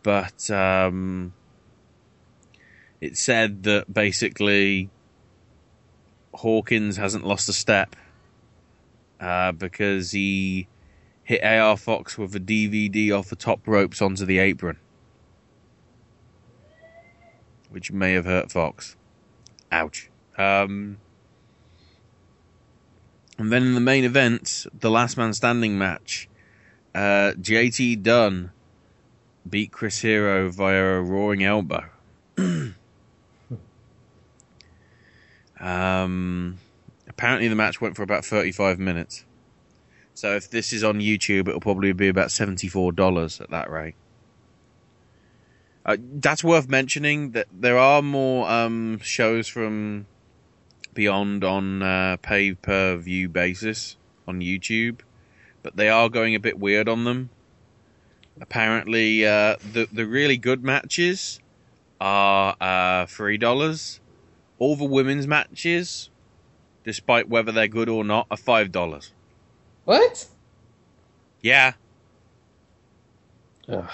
[0.04, 1.32] But um,
[3.00, 4.88] it said that basically
[6.32, 7.96] Hawkins hasn't lost a step
[9.18, 10.68] uh, because he
[11.24, 14.78] hit AR Fox with a DVD off the top ropes onto the apron,
[17.68, 18.96] which may have hurt Fox.
[19.72, 20.08] Ouch.
[20.38, 20.98] Um,
[23.38, 26.28] and then in the main event, the last man standing match,
[26.94, 28.52] uh, JT Dunn
[29.48, 31.84] beat Chris Hero via a roaring elbow.
[35.60, 36.58] um,
[37.08, 39.24] apparently, the match went for about 35 minutes.
[40.16, 43.96] So if this is on YouTube, it'll probably be about seventy-four dollars at that rate.
[45.84, 50.06] Uh, that's worth mentioning that there are more um, shows from
[50.96, 55.00] Beyond on uh, pay per view basis on YouTube,
[55.62, 57.28] but they are going a bit weird on them.
[58.40, 61.38] Apparently, uh, the the really good matches
[62.00, 64.00] are uh, three dollars.
[64.58, 66.08] All the women's matches,
[66.82, 69.12] despite whether they're good or not, are five dollars.
[69.84, 70.28] What?
[71.42, 71.74] Yeah.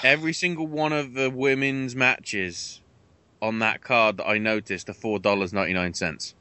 [0.04, 2.80] Every single one of the women's matches
[3.40, 6.36] on that card that I noticed are four dollars ninety nine cents.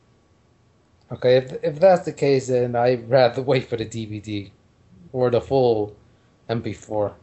[1.12, 4.50] Okay, if if that's the case, then I'd rather wait for the DVD
[5.12, 5.96] or the full
[6.50, 7.14] MP4.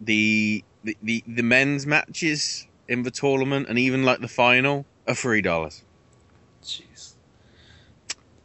[0.00, 5.14] The, the the the men's matches in the tournament and even like the final are
[5.14, 5.84] three dollars.
[6.62, 7.12] Jeez.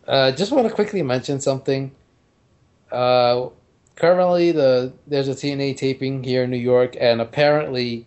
[0.07, 1.91] Uh, just want to quickly mention something.
[2.91, 3.47] Uh,
[3.95, 8.05] currently, the there's a TNA taping here in New York, and apparently,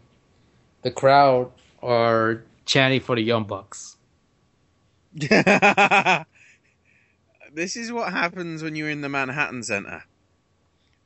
[0.82, 1.51] the crowd
[1.82, 3.98] are chanting for the Young Bucks.
[7.52, 10.05] this is what happens when you're in the Manhattan Center.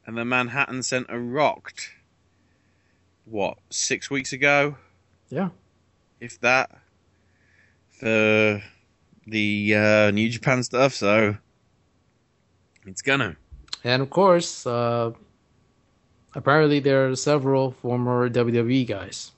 [0.04, 1.90] And the Manhattan Center rocked.
[3.24, 4.76] What, six weeks ago?
[5.28, 5.50] Yeah.
[6.20, 6.70] If that.
[7.90, 8.62] For
[9.26, 11.36] the uh, New Japan stuff, so.
[12.86, 13.36] It's gonna.
[13.84, 15.12] And of course, uh,
[16.34, 19.32] apparently there are several former WWE guys.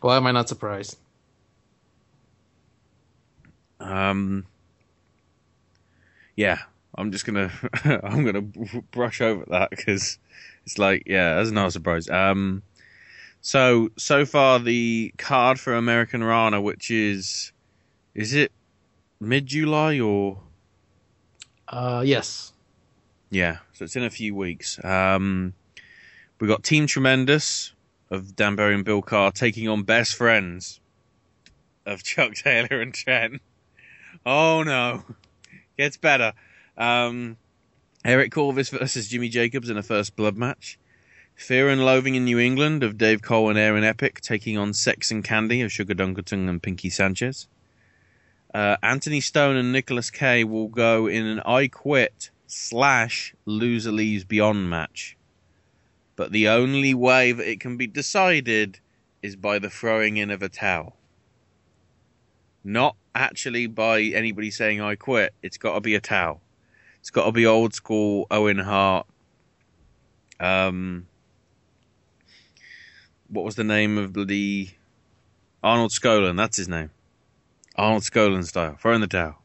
[0.00, 0.96] Why am I not surprised?
[3.80, 4.46] Um.
[6.36, 6.58] Yeah,
[6.94, 7.50] I'm just gonna
[7.84, 8.42] I'm gonna
[8.90, 10.18] brush over that because
[10.64, 12.08] it's like yeah, that's not a surprise.
[12.08, 12.62] Um,
[13.40, 17.52] so so far the card for Americanrana, which is
[18.14, 18.52] is it
[19.20, 20.40] mid July or
[21.68, 22.52] Uh, yes.
[23.30, 24.82] yeah, so it's in a few weeks.
[24.84, 25.54] Um,
[26.40, 27.72] we got Team Tremendous
[28.10, 30.80] of Dan Barry and Bill Carr taking on Best Friends
[31.86, 33.40] of Chuck Taylor and Trent.
[34.28, 35.04] Oh no,
[35.78, 36.32] gets better.
[36.76, 37.36] Um,
[38.04, 40.80] Eric Corvis versus Jimmy Jacobs in a first blood match.
[41.36, 45.12] Fear and Loathing in New England of Dave Cole and Aaron Epic taking on Sex
[45.12, 47.46] and Candy of Sugar Dunkerton and Pinky Sanchez.
[48.52, 54.24] Uh, Anthony Stone and Nicholas Kay will go in an I Quit slash Loser Leaves
[54.24, 55.16] Beyond match.
[56.16, 58.80] But the only way that it can be decided
[59.22, 60.95] is by the throwing in of a towel.
[62.66, 65.32] Not actually by anybody saying I quit.
[65.40, 66.40] It's got to be a towel.
[66.98, 69.06] It's got to be old school Owen Hart.
[70.40, 71.06] Um,
[73.28, 74.68] what was the name of the
[75.62, 76.38] Arnold Skaaland?
[76.38, 76.90] That's his name.
[77.76, 78.74] Arnold Skaaland style.
[78.80, 79.36] Throw in the towel.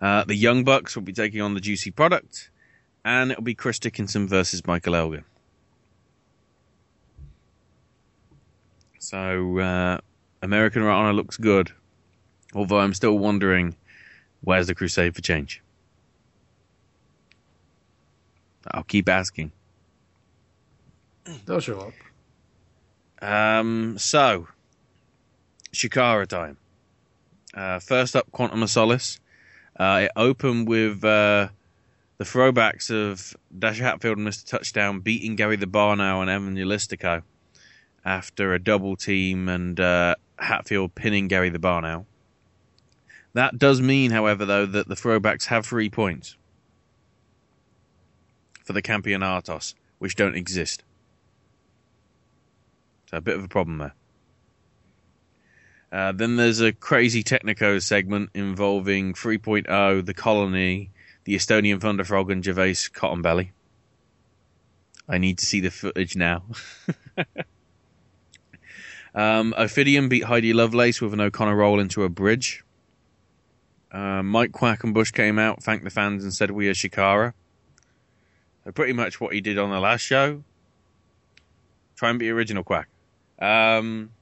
[0.00, 2.48] Uh, the Young Bucks will be taking on the Juicy Product,
[3.04, 5.24] and it'll be Chris Dickinson versus Michael Elgin.
[8.98, 9.98] So uh,
[10.42, 11.72] Americanrana looks good,
[12.54, 13.76] although I'm still wondering
[14.42, 15.62] where's the Crusade for Change.
[18.70, 19.52] I'll keep asking.
[21.46, 21.92] They'll show
[23.20, 23.26] up.
[23.26, 24.48] Um, so,
[25.72, 26.56] Chikara time.
[27.54, 29.18] Uh, first up, Quantum of Solace.
[29.78, 31.48] Uh, it opened with uh,
[32.18, 34.44] the throwbacks of Dash Hatfield and Mr.
[34.44, 37.22] Touchdown beating Gary the Barn Owl and Evan Gelistico
[38.04, 42.06] after a double team and uh, Hatfield pinning Gary the Barn Owl.
[43.34, 46.36] That does mean, however, though, that the throwbacks have three points
[48.64, 50.82] for the Campeonatos, which don't exist.
[53.10, 53.94] So a bit of a problem there.
[55.90, 60.90] Uh, then there's a crazy Technico segment involving 3.0, the Colony,
[61.24, 63.50] the Estonian Thunder Frog, and Jervis Cottonbelly.
[65.08, 66.42] I need to see the footage now.
[69.18, 72.62] um, Ophidian beat Heidi Lovelace with an O'Connor roll into a bridge.
[73.90, 77.32] Uh, Mike Quackenbush came out, thanked the fans, and said, We are Chikara.
[78.64, 80.44] So pretty much what he did on the last show.
[81.96, 82.86] Try and be original, Quack.
[83.40, 84.12] Um,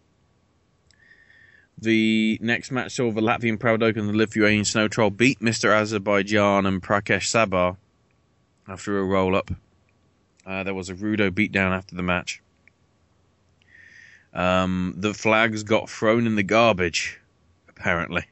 [1.76, 5.74] the next match saw the Latvian Proud Oak and the Lithuanian Snow Troll beat Mr.
[5.74, 7.76] Azerbaijan and Prakash Sabar
[8.66, 9.50] after a roll up.
[10.46, 12.40] Uh, there was a Rudo beatdown after the match.
[14.36, 17.18] Um, the flags got thrown in the garbage,
[17.70, 18.26] apparently.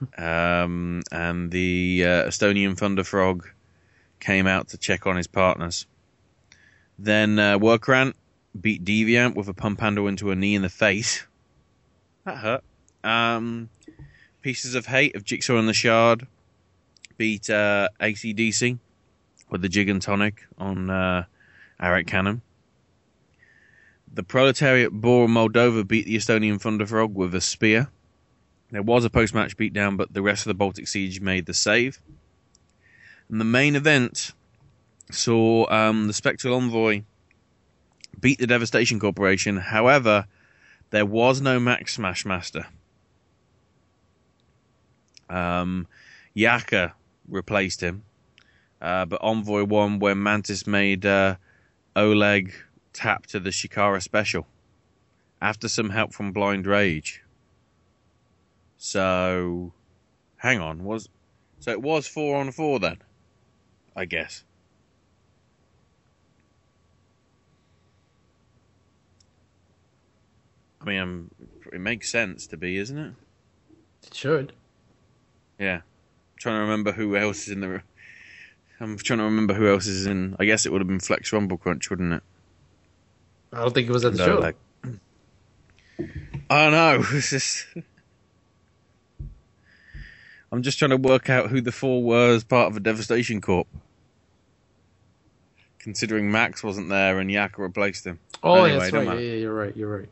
[0.16, 3.48] um, and the uh, Estonian Thunder Frog
[4.20, 5.86] came out to check on his partners.
[7.00, 8.16] Then uh, Worker Ant
[8.58, 11.26] beat Deviant with a pump handle into a knee in the face.
[12.24, 12.64] That hurt.
[13.02, 13.70] Um,
[14.40, 16.28] Pieces of Hate of Jigsaw and the Shard
[17.16, 18.78] beat uh, ACDC
[19.50, 21.24] with the Jig and Tonic on uh,
[21.80, 22.40] Arik Cannon.
[24.14, 27.88] The Proletariat Boar Moldova beat the Estonian Thunder Frog with a spear.
[28.70, 31.54] There was a post match beatdown, but the rest of the Baltic Siege made the
[31.54, 31.98] save.
[33.30, 34.32] And the main event
[35.10, 37.04] saw um, the Spectral Envoy
[38.20, 39.56] beat the Devastation Corporation.
[39.56, 40.26] However,
[40.90, 42.66] there was no Max Smashmaster.
[45.30, 45.86] Um,
[46.34, 46.94] Yaka
[47.28, 48.04] replaced him,
[48.82, 51.36] uh, but Envoy won when Mantis made uh,
[51.96, 52.52] Oleg
[52.92, 54.46] tap to the Chikara special
[55.40, 57.22] after some help from Blind Rage.
[58.76, 59.72] So,
[60.36, 61.08] hang on, was
[61.60, 62.98] so it was four on four then,
[63.94, 64.44] I guess.
[70.80, 71.30] I mean, um,
[71.72, 73.14] it makes sense to be, isn't it?
[74.04, 74.52] It should.
[75.58, 75.76] Yeah.
[75.76, 77.82] I'm trying to remember who else is in the.
[78.80, 80.34] I'm trying to remember who else is in.
[80.40, 82.22] I guess it would have been Flex Rumble Crunch, wouldn't it?
[83.52, 84.38] I don't think it was at the No, show.
[84.38, 84.56] like-
[86.50, 87.04] I don't know.
[87.16, 87.66] It's just.
[90.50, 93.40] I'm just trying to work out who the four were as part of a Devastation
[93.40, 93.66] Corp.
[95.78, 98.18] Considering Max wasn't there and Yaka replaced him.
[98.42, 99.06] oh, Anyway, that's right.
[99.06, 99.76] Yeah, yeah, you're right.
[99.76, 100.08] You're right.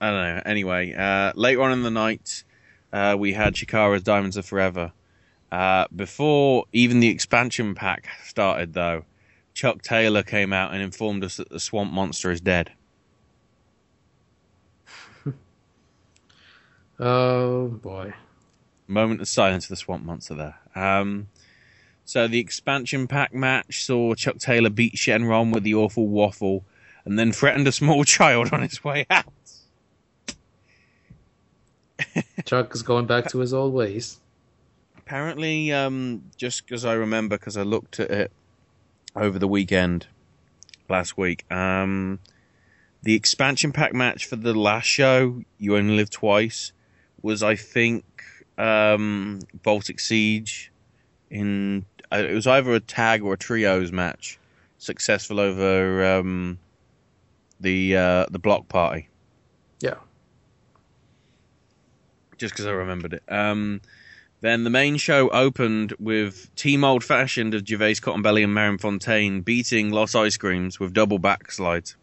[0.00, 0.42] I don't know.
[0.46, 2.44] Anyway, uh, later on in the night,
[2.92, 4.92] uh, we had Chikara's Diamonds Are Forever.
[5.50, 9.04] Uh, before even the expansion pack started, though,
[9.58, 12.70] Chuck Taylor came out and informed us that the Swamp Monster is dead.
[17.00, 18.12] Oh boy.
[18.86, 20.54] moment of silence for the Swamp Monster there.
[20.76, 21.26] Um,
[22.04, 26.64] so the expansion pack match saw Chuck Taylor beat Shynron with the awful waffle,
[27.04, 29.32] and then threatened a small child on his way out.
[32.44, 34.20] Chuck is going back to his old ways.
[34.98, 38.32] Apparently, um, just because I remember, because I looked at it
[39.18, 40.06] over the weekend
[40.88, 42.18] last week, um,
[43.02, 46.72] the expansion pack match for the last show, You Only Live Twice,
[47.22, 48.04] was I think
[48.56, 50.72] um, Baltic Siege.
[51.30, 54.38] In uh, it was either a tag or a trios match,
[54.78, 56.58] successful over um,
[57.60, 59.08] the uh, the block party.
[59.80, 59.96] Yeah.
[62.38, 63.22] just because I remembered it.
[63.28, 63.80] Um,
[64.40, 69.40] then the main show opened with Team Old Fashioned of Jervis Cottonbelly and Marion Fontaine
[69.40, 71.96] beating Los Ice Creams with double backslides.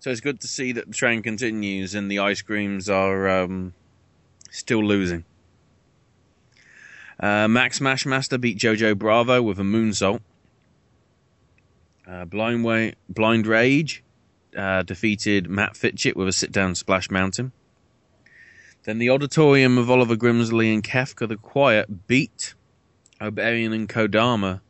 [0.00, 3.74] So it's good to see that the train continues and the ice creams are um,
[4.50, 5.24] still losing.
[7.20, 10.20] Uh, Max Smashmaster beat Jojo Bravo with a moonsault.
[12.08, 14.02] Uh, Blind, Way, Blind Rage
[14.56, 17.52] uh, defeated Matt Fitchett with a sit down splash mountain.
[18.84, 22.54] Then the Odditorium of Oliver Grimsley and Qefka the Quiet beat
[23.20, 24.60] Obariyon and Kodama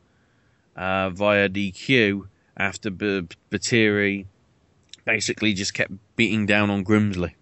[0.75, 2.27] uh, via DQ
[2.57, 4.25] after B- Batiri
[5.05, 7.33] basically just kept beating down on Grimsley.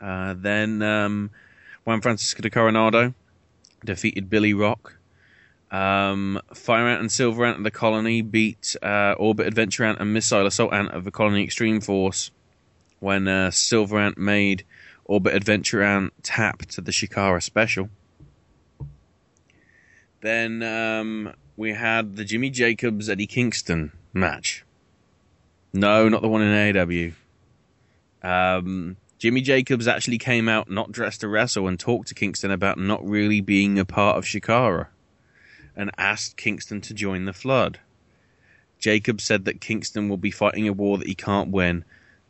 [0.00, 1.30] Uh, then um,
[1.84, 3.14] Juan Francisco de Coronado
[3.84, 4.96] defeated Billy Rock.
[5.70, 10.12] Um, Fire Ant and Silver Ant of the Colony beat uh, Orbit Adventure Ant and
[10.12, 12.30] Missile Assault Ant of the Colony Extreme Force
[13.04, 14.64] when uh, Silver Ant made
[15.04, 17.90] Orbit Adventure Ant tap to the Chikara special.
[20.22, 24.64] Then um, we had the Jimmy Jacobs Eddie Kingston match.
[25.74, 27.14] No, not the one in
[28.24, 28.26] AW.
[28.26, 32.78] Um, Jimmy Jacobs actually came out not dressed to wrestle and talked to Kingston about
[32.78, 34.86] not really being a part of Chikara
[35.76, 37.80] and asked Kingston to join the Flood.
[38.78, 41.84] Jacobs said that Kingston will be fighting a war that he can't win,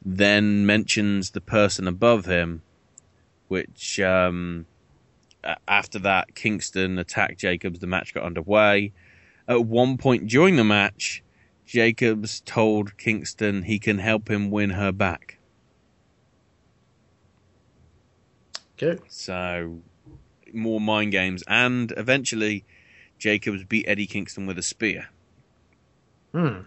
[0.05, 2.63] then mentions the person above him,
[3.49, 4.67] which um,
[5.67, 7.79] after that, Kingston attacked Jacobs.
[7.79, 8.93] The match got underway.
[9.47, 11.23] At one point during the match,
[11.67, 15.39] Jacobs told Kingston he can help him win her back.
[18.77, 19.01] Okay.
[19.09, 19.81] So,
[20.53, 21.43] more mind games.
[21.47, 22.65] And eventually,
[23.19, 25.09] Jacobs beat Eddie Kingston with a spear.
[26.33, 26.61] Hmm.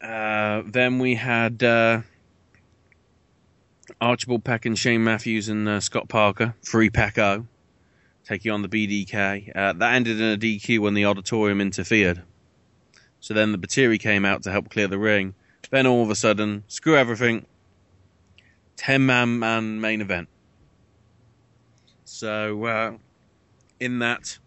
[0.00, 2.00] Uh, then we had uh,
[4.00, 7.46] Archibald Peck and Shane Matthews and uh, Scott Parker, free O,
[8.24, 9.54] taking on the BDK.
[9.54, 12.22] Uh, that ended in a DQ when the Odditorium interfered.
[13.20, 15.34] So then the Batiri came out to help clear the ring.
[15.70, 17.46] Then all of a sudden, screw everything,
[18.76, 20.28] 10 man man main event.
[22.04, 22.92] So uh,
[23.78, 24.38] in that,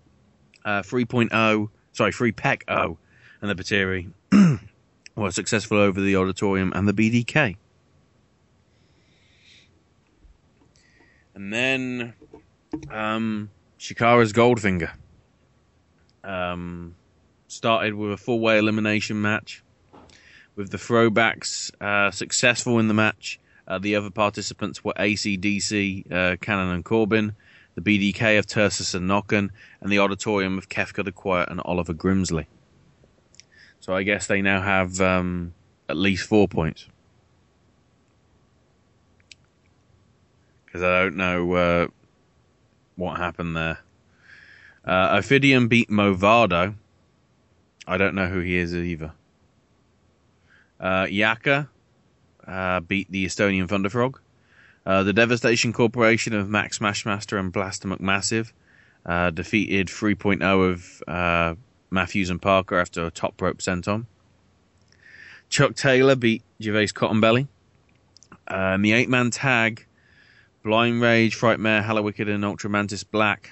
[0.65, 2.97] uh, 3.0, sorry, 3 Pack O
[3.41, 4.11] and the Batiri
[5.15, 7.57] were successful over the Odditorium and the BDK.
[11.35, 12.13] And then
[12.91, 13.49] um,
[13.79, 14.91] Chikara's Goldfinger
[16.23, 16.95] um,
[17.47, 19.63] started with a full way elimination match.
[20.55, 26.37] With the throwbacks uh, successful in the match, uh, the other participants were ACDC, uh,
[26.37, 27.35] Cannon and Corbin,
[27.73, 29.49] the BDK of Tursas and Nokken,
[29.81, 32.45] and the Odditorium of Qefka the Quiet and Oliver Grimsley.
[33.83, 35.53] So I guess they now have um,
[35.89, 36.87] at least four points.
[40.65, 41.87] Because I don't know uh,
[42.95, 43.79] what happened there.
[44.85, 46.75] Uh, Ophidian beat Movado.
[47.85, 49.11] I don't know who he is either.
[50.79, 51.69] Uh, Yaka
[52.47, 54.15] uh, beat the Estonian Thunderfrog.
[54.85, 58.53] Uh, the Devastation Corporation of Max Smashmaster and Blaster McMassive
[59.05, 61.55] uh, defeated 3.0 of uh,
[61.93, 64.05] Matthews and Parker after a top rope senton.
[65.49, 67.47] Chuck Taylor beat Jervis Cottonbelly.
[68.51, 69.85] Uh, in the eight man tag,
[70.63, 73.51] Blind Rage, Frightmare, Hallowicked, and Ultramantis Black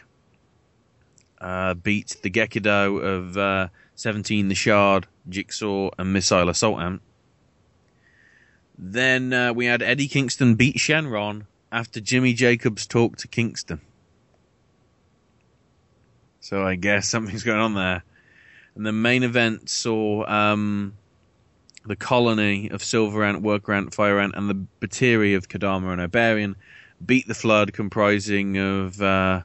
[1.40, 7.02] uh, beat the Gekido of uh, 17 the Shard, Jigsaw, and Missile Assault Ant.
[8.78, 13.82] Then uh, we had Eddie Kingston beat Shynron after Jimmy Jacobs talked to Kingston.
[16.40, 18.04] So I guess something's going on there.
[18.76, 20.94] And the main event saw um,
[21.86, 26.12] the colony of Silver Ant, Worker Ant, Fire Ant, and the Batiri of Kodama and
[26.12, 26.56] Obariyon
[27.06, 29.42] beat the Flood, comprising of uh,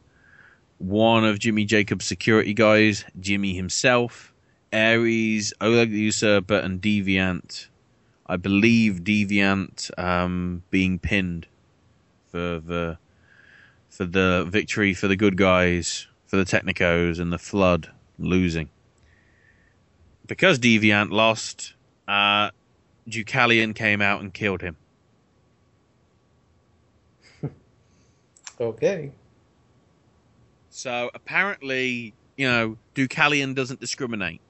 [0.79, 4.33] one of Jimmy Jacobs' security guys, Jimmy himself,
[4.73, 7.69] Ares, Oleg the Usurper, and Deviant,
[8.27, 11.47] I believe Deviant um, being pinned
[12.31, 12.99] for the
[13.89, 18.69] for the victory for the good guys, for the Technicos, and the Flood losing.
[20.27, 21.75] Because Deviant lost,
[22.09, 22.51] uh,
[23.09, 24.77] Deucalion came out and killed him.
[28.61, 29.13] Okay.
[30.71, 34.41] So apparently, you know, Deucalion doesn't discriminate.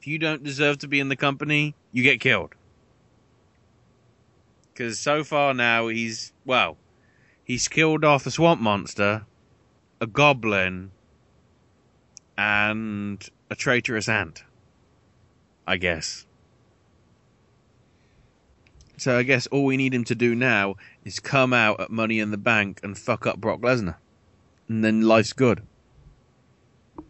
[0.00, 2.54] If you don't deserve to be in the company, you get killed.
[4.72, 6.76] Because so far now, he's, well,
[7.42, 9.26] he's killed off a swamp monster,
[10.00, 10.92] a goblin,
[12.36, 14.44] and a traitorous ant.
[15.68, 16.24] I guess.
[18.96, 22.18] So I guess all we need him to do now is come out at Money
[22.18, 23.96] in the Bank and fuck up Brock Lesnar.
[24.68, 25.62] And then life's good.
[26.96, 27.04] Do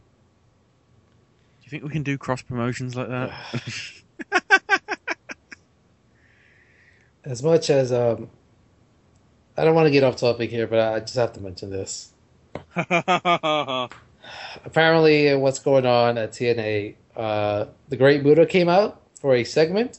[1.62, 3.32] you think we can do cross promotions like that?
[7.24, 8.30] As much as um,
[9.56, 12.12] I don't want to get off topic here, but I just have to mention this.
[14.64, 16.94] Apparently, what's going on at TNA?
[17.18, 19.98] Uh, the Great Muta came out for a segment,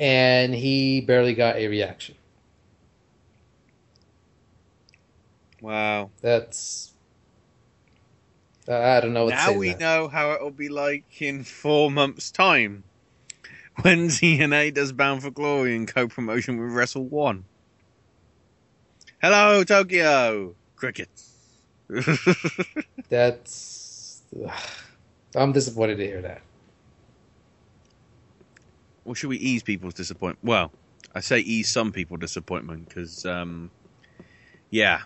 [0.00, 2.16] and he barely got a reaction.
[5.60, 6.10] wow.
[6.22, 6.94] That's
[8.68, 9.80] I don't know what to now we that.
[9.80, 12.84] know how it'll be like in four months' time
[13.82, 17.44] when TNA does Bound for Glory in co-promotion with Wrestle One.
[19.22, 21.10] Hello, Tokyo Cricket.
[23.08, 24.22] That's
[25.38, 26.42] I'm disappointed to hear that.
[29.04, 30.40] Well, should we ease people's disappointment?
[30.42, 30.72] Well,
[31.14, 33.70] I say ease some people's disappointment because, um,
[34.70, 35.02] yeah,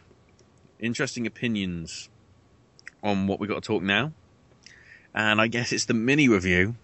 [0.80, 2.08] interesting opinions
[3.02, 4.12] on what we got to talk now.
[5.14, 6.74] And I guess it's the mini review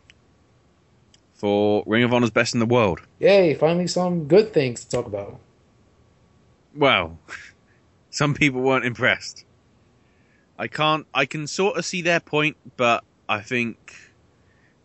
[1.34, 3.00] for Ring of Honor's Best in the World.
[3.20, 3.54] Yay!
[3.54, 5.38] Finally, some good things to talk about.
[6.74, 7.18] Well,
[8.10, 9.44] some people weren't impressed.
[10.58, 11.06] I can't.
[11.14, 13.94] I can sort of see their point, but I think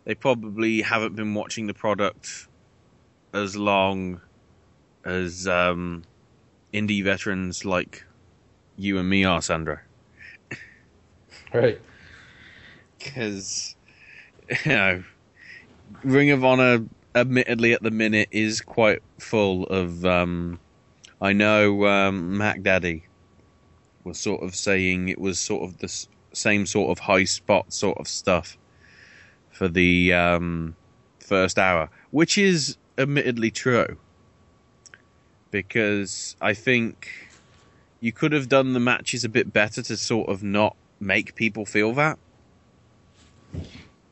[0.04, 2.48] they probably haven't been watching the product
[3.32, 4.20] as long
[5.04, 6.02] as um,
[6.72, 8.04] indie veterans like
[8.76, 9.78] you and me are, Sandro.
[11.52, 11.80] Right.
[12.98, 13.76] Because
[14.48, 15.04] you know,
[16.02, 16.84] Ring of Honor,
[17.14, 20.04] admittedly, at the minute is quite full of.
[20.04, 20.58] Um,
[21.20, 23.04] I know um, Mac Daddy
[24.02, 25.88] was sort of saying it was sort of the
[26.36, 28.56] same sort of high spot sort of stuff
[29.50, 30.76] for the um,
[31.20, 33.96] first hour, which is admittedly true.
[35.50, 37.08] Because I think
[38.00, 41.64] you could have done the matches a bit better to sort of not make people
[41.64, 42.18] feel that.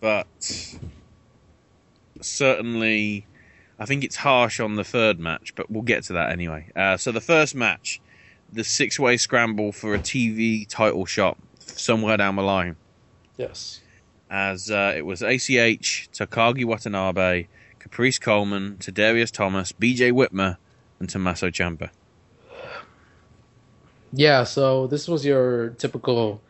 [0.00, 0.76] But
[2.20, 3.26] certainly,
[3.78, 6.70] I think it's harsh on the third match, but we'll get to that anyway.
[6.74, 8.00] Uh, so the first match,
[8.52, 11.36] the six-way scramble for a TV title shot
[11.78, 12.76] somewhere down the line,
[13.36, 13.80] Yes.
[14.30, 17.46] as uh, it was ACH, Takaaki Watanabe,
[17.78, 20.56] Caprice Coleman, Tadarius Thomas, BJ Whitmer,
[21.00, 21.90] and Tommaso Ciampa.
[24.12, 26.40] Yeah, so this was your typical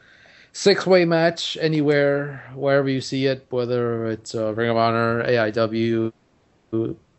[0.53, 6.12] six way match anywhere, wherever you see it, whether it's uh, Ring of Honor, AIW,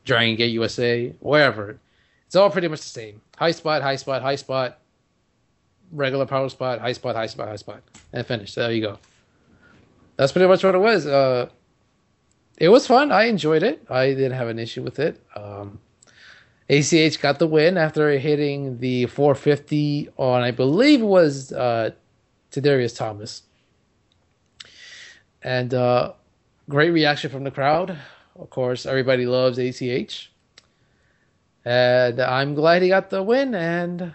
[0.06, 1.80] Dragon Gate USA, wherever.
[2.28, 3.22] It's all pretty much the same.
[3.38, 4.80] High spot, high spot, high spot,
[5.94, 8.56] regular power spot, high spot, high spot, high spot, and finish.
[8.56, 9.00] There you go.
[10.18, 11.08] That's pretty much what it was.
[11.08, 11.50] Uh,
[12.58, 13.12] it was fun.
[13.12, 13.86] I enjoyed it.
[13.90, 15.22] I didn't have an issue with it.
[15.36, 15.80] Um,
[16.70, 21.92] ACH got the win after hitting the 450 on, I believe it was uh,
[22.52, 23.44] Tadarius Thomas.
[25.42, 26.14] And uh,
[26.70, 27.98] great reaction from the crowd.
[28.40, 30.32] Of course, everybody loves ACH.
[31.66, 34.14] And I'm glad he got the win, and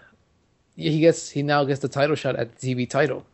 [0.79, 3.27] he gets he now gets the title shot at the TV title.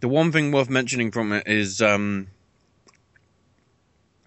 [0.00, 2.26] The one thing worth mentioning from it is um,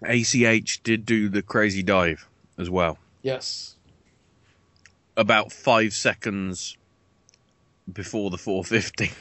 [0.02, 2.26] ACH did do the crazy dive
[2.58, 2.98] as well.
[3.22, 3.76] Yes.
[5.16, 6.76] About five seconds
[7.92, 9.12] before the 450.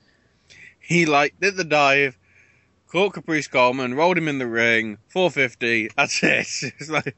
[0.80, 2.18] he like did the dive,
[2.88, 5.90] caught Caprice Coleman, rolled him in the ring, 450.
[5.96, 6.72] That's it.
[6.80, 7.14] It's like.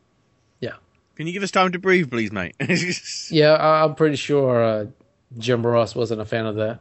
[1.16, 2.54] Can you give us time to breathe, please, mate?
[3.30, 4.86] Yeah, I- I'm pretty sure uh,
[5.38, 6.80] Jim Ross wasn't a fan of that.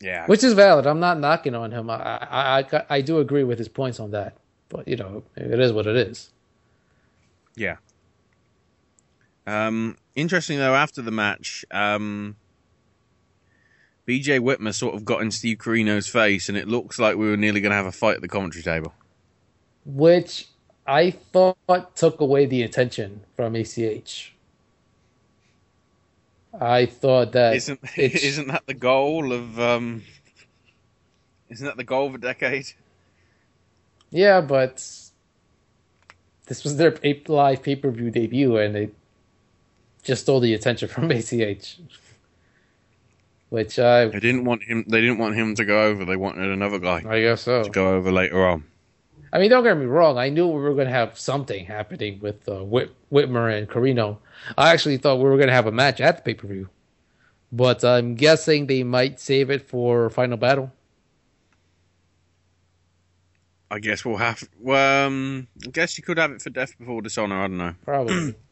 [0.00, 0.26] yeah.
[0.26, 0.86] Which is valid.
[0.86, 1.88] I'm not knocking on him.
[1.90, 4.36] I, I, I, I do agree with his points on that.
[4.68, 6.30] But, you know, it is what it is.
[7.54, 7.76] Yeah.
[9.46, 12.36] Um, interesting though, after the match, um,
[14.08, 17.36] BJ Whitmer sort of got in Steve Corino's face, and it looks like we were
[17.36, 18.92] nearly going to have a fight at the commentary table.
[19.84, 20.48] which
[20.86, 24.34] I thought took away the attention from ACH.
[26.60, 30.02] I thought that Isn't it- isn't that the goal of um?
[31.48, 32.66] Isn't that the goal of a decade?
[34.10, 34.76] Yeah, but
[36.46, 36.94] this was their
[37.28, 38.90] live pay per view debut, and they
[40.02, 41.78] just stole the attention from ACH.
[43.48, 44.84] Which I They didn't want him.
[44.88, 46.04] They didn't want him to go over.
[46.06, 47.02] They wanted another guy.
[47.06, 47.64] I guess so.
[47.64, 48.64] To go over later on.
[49.32, 50.18] I mean, don't get me wrong.
[50.18, 54.18] I knew we were going to have something happening with uh, Whit- Whitmer and Corino.
[54.58, 56.68] I actually thought we were going to have a match at the pay per view,
[57.50, 60.70] but I'm guessing they might save it for Final Battle.
[63.70, 64.46] I guess we'll have.
[64.60, 67.40] Well, um, I guess you could have it for Death Before Dishonor.
[67.42, 67.74] I don't know.
[67.84, 68.34] Probably.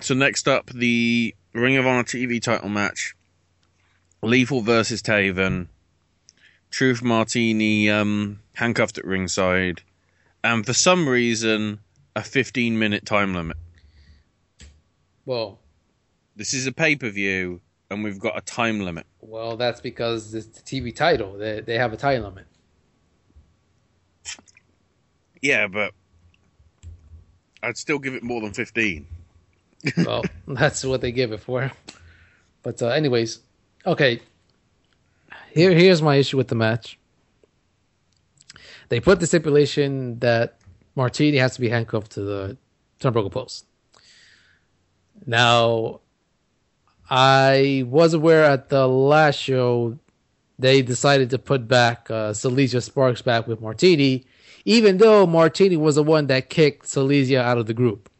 [0.00, 3.14] So next up, the Ring of Honor TV title match:
[4.22, 5.66] Lethal versus Taven.
[6.70, 9.82] Truth Martini um, handcuffed at ringside,
[10.44, 11.80] and for some reason,
[12.16, 13.56] a 15-minute time limit.
[15.26, 15.58] well,
[16.36, 17.60] This is a pay-per-view,
[17.90, 19.06] and we've got a time limit.
[19.20, 21.36] well, that's because it's the TV title.
[21.36, 22.46] They they have a time limit.
[25.42, 25.92] Yeah, but
[27.62, 29.06] I'd still give it more than 15.
[30.04, 31.72] well, that's what they give it for.
[32.62, 33.40] But uh, anyways,
[33.86, 34.20] okay.
[35.52, 36.98] Here, here's my issue with the match.
[38.88, 40.58] They put the stipulation that
[40.94, 42.56] Martini has to be handcuffed to the
[43.00, 43.66] turnbuckle post.
[45.26, 46.00] Now,
[47.08, 49.98] I was aware at the last show
[50.58, 54.26] they decided to put back uh, Seleziya Sparx back with Martini,
[54.64, 58.10] even though Martini was the one that kicked Seleziya out of the group.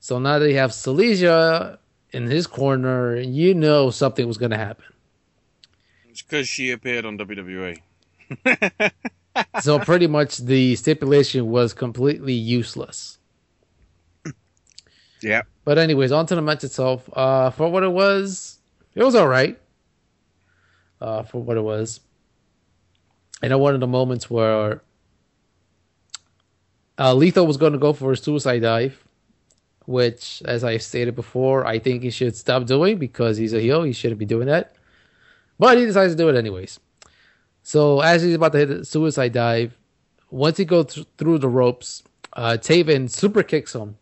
[0.00, 1.78] So now that you have Seleziya
[2.10, 4.91] in his corner, you know something was going to happen.
[6.12, 7.80] It's because she appeared on WWE.
[9.62, 13.18] so pretty much the stipulation was completely useless.
[15.22, 15.42] Yeah.
[15.64, 17.08] But anyways, on to the match itself.
[17.12, 18.58] Uh, for what it was,
[18.96, 19.56] it was all right.
[21.00, 22.00] Uh, for what it was,
[23.40, 24.82] I know one of the moments where
[26.98, 29.02] uh, Lethal was going to go for a suicide dive,
[29.86, 33.84] which, as I stated before, I think he should stop doing because he's a heel.
[33.84, 34.74] He shouldn't be doing that.
[35.62, 36.80] But he decides to do it anyways.
[37.62, 39.78] So as he's about to hit the suicide dive,
[40.28, 42.02] once he goes th- through the ropes,
[42.32, 43.96] uh, Taven super kicks him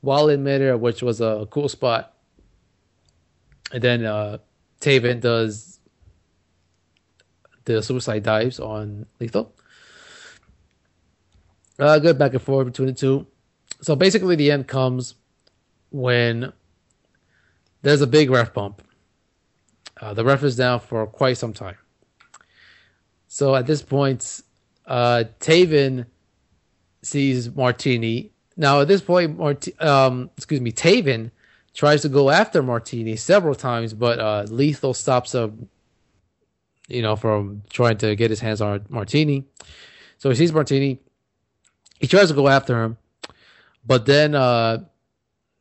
[0.00, 2.14] while in midair, which was a cool spot.
[3.72, 4.38] And then uh,
[4.80, 5.80] Taven does
[7.64, 9.52] the suicide dives on Lethal.
[11.80, 13.26] Uh, good back and forth between the two.
[13.80, 15.16] So basically, the end comes
[15.90, 16.52] when
[17.82, 18.85] there's a big ref bump.
[20.00, 21.76] Uh, the ref is down for quite some time.
[23.28, 24.42] So at this point,
[24.86, 26.06] uh, Taven
[27.02, 28.32] sees Martini.
[28.56, 31.30] Now at this point, Mart- um, excuse me, Taven
[31.74, 35.68] tries to go after Martini several times, but uh, Lethal stops him.
[36.88, 39.44] You know, from trying to get his hands on Martini.
[40.18, 41.00] So he sees Martini.
[41.98, 42.96] He tries to go after him,
[43.84, 44.84] but then uh,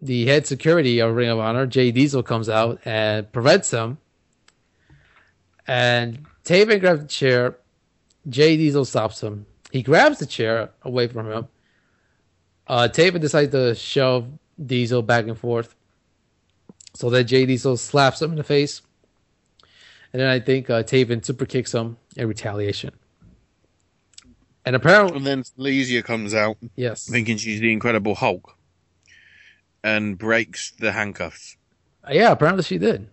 [0.01, 3.97] the head security of Ring of Honor, Jay Diesel, comes out and prevents him.
[5.67, 7.57] And Taven grabs the chair.
[8.29, 9.45] Jay Diesel stops him.
[9.71, 11.47] He grabs the chair away from him.
[12.67, 14.27] Uh, Taven decides to shove
[14.63, 15.75] Diesel back and forth.
[16.93, 18.81] So then Jay Diesel slaps him in the face.
[20.13, 22.91] And then I think uh, Taven super kicks him in retaliation.
[24.65, 28.55] And apparently, And then Lesia comes out, yes, thinking she's the Incredible Hulk,
[29.83, 31.57] and breaks the handcuffs.
[32.09, 33.07] yeah, apparently she did.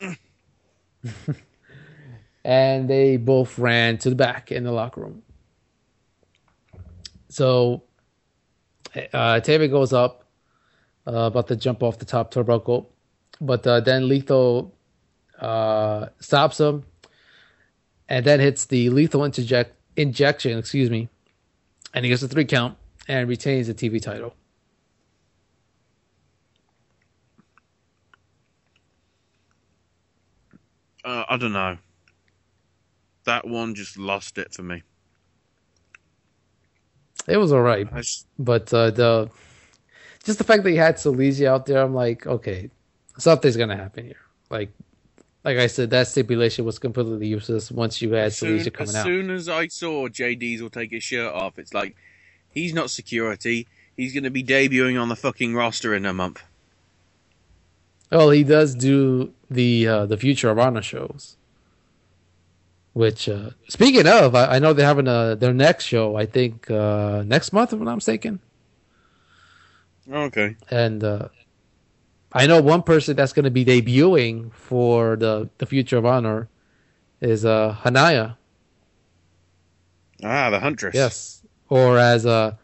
[2.44, 5.22] and they both ran to the back in the locker room.
[7.28, 7.82] So
[8.94, 10.24] uh, Taven goes up,
[11.06, 12.86] uh, about to jump off the top turnbuckle,
[13.40, 14.74] but uh, then Lethal
[15.38, 16.84] uh, stops him,
[18.08, 20.58] and then hits the lethal interject injection.
[20.58, 21.08] Excuse me,
[21.94, 24.34] and he gets a three count and retains the TV title.
[31.04, 31.78] Uh, I don't know.
[33.28, 34.82] That one just lost it for me.
[37.26, 37.86] It was all right,
[38.38, 39.30] but uh, the
[40.24, 42.70] just the fact that he had Seleziya out there, I'm like, okay,
[43.18, 44.22] something's gonna happen here.
[44.48, 44.70] Like,
[45.44, 48.94] like I said, that stipulation was completely useless once you had soon, Seleziya coming as
[48.94, 49.00] out.
[49.00, 51.96] As soon as I saw Jay Diesel take his shirt off, it's like
[52.48, 53.66] he's not security.
[53.94, 56.42] He's going to be debuting on the fucking roster in a month.
[58.10, 61.36] Well, he does do the uh, the Future of Honor shows,
[62.98, 66.16] Which, uh, speaking of, I, I know they're having a, their next show.
[66.16, 68.40] I think uh, next month, if I'm not mistaken.
[70.10, 70.56] Okay.
[70.68, 71.28] And uh,
[72.32, 76.48] I know one person that's going to be debuting for the the Future of Honor
[77.20, 78.34] is uh, Hania.
[80.24, 80.96] Ah, the Huntress.
[80.96, 82.56] Yes, or as uh,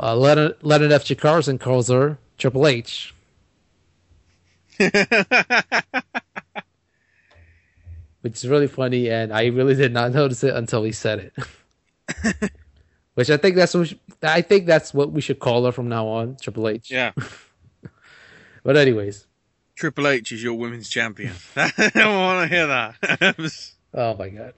[0.00, 1.18] uh, Leonard, Leonard F.
[1.18, 3.12] Carson calls her, Triple H.
[8.28, 11.32] Which is really funny, and I really did not notice it until he said
[12.14, 12.50] it.
[13.14, 15.72] Which I think that's what we should- I think that's what we should call her
[15.72, 16.90] from now on, Triple H.
[16.90, 17.12] Yeah.
[18.64, 19.26] But anyways,
[19.76, 21.32] Triple H is your women's champion.
[21.56, 23.62] I don't want to hear that.
[23.94, 24.52] oh my god.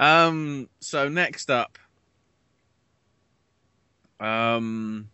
[0.00, 0.70] Um.
[0.80, 1.76] So next up,
[4.20, 5.10] um,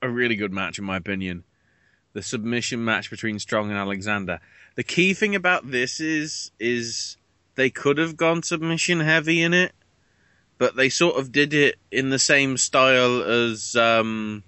[0.00, 1.42] a really good match in my opinion,
[2.12, 4.38] the submission match between Strong and Alexander.
[4.78, 7.16] The key thing about this is is
[7.56, 9.72] they could have gone submission heavy in it,
[10.56, 14.44] but they sort of did it in the same style as um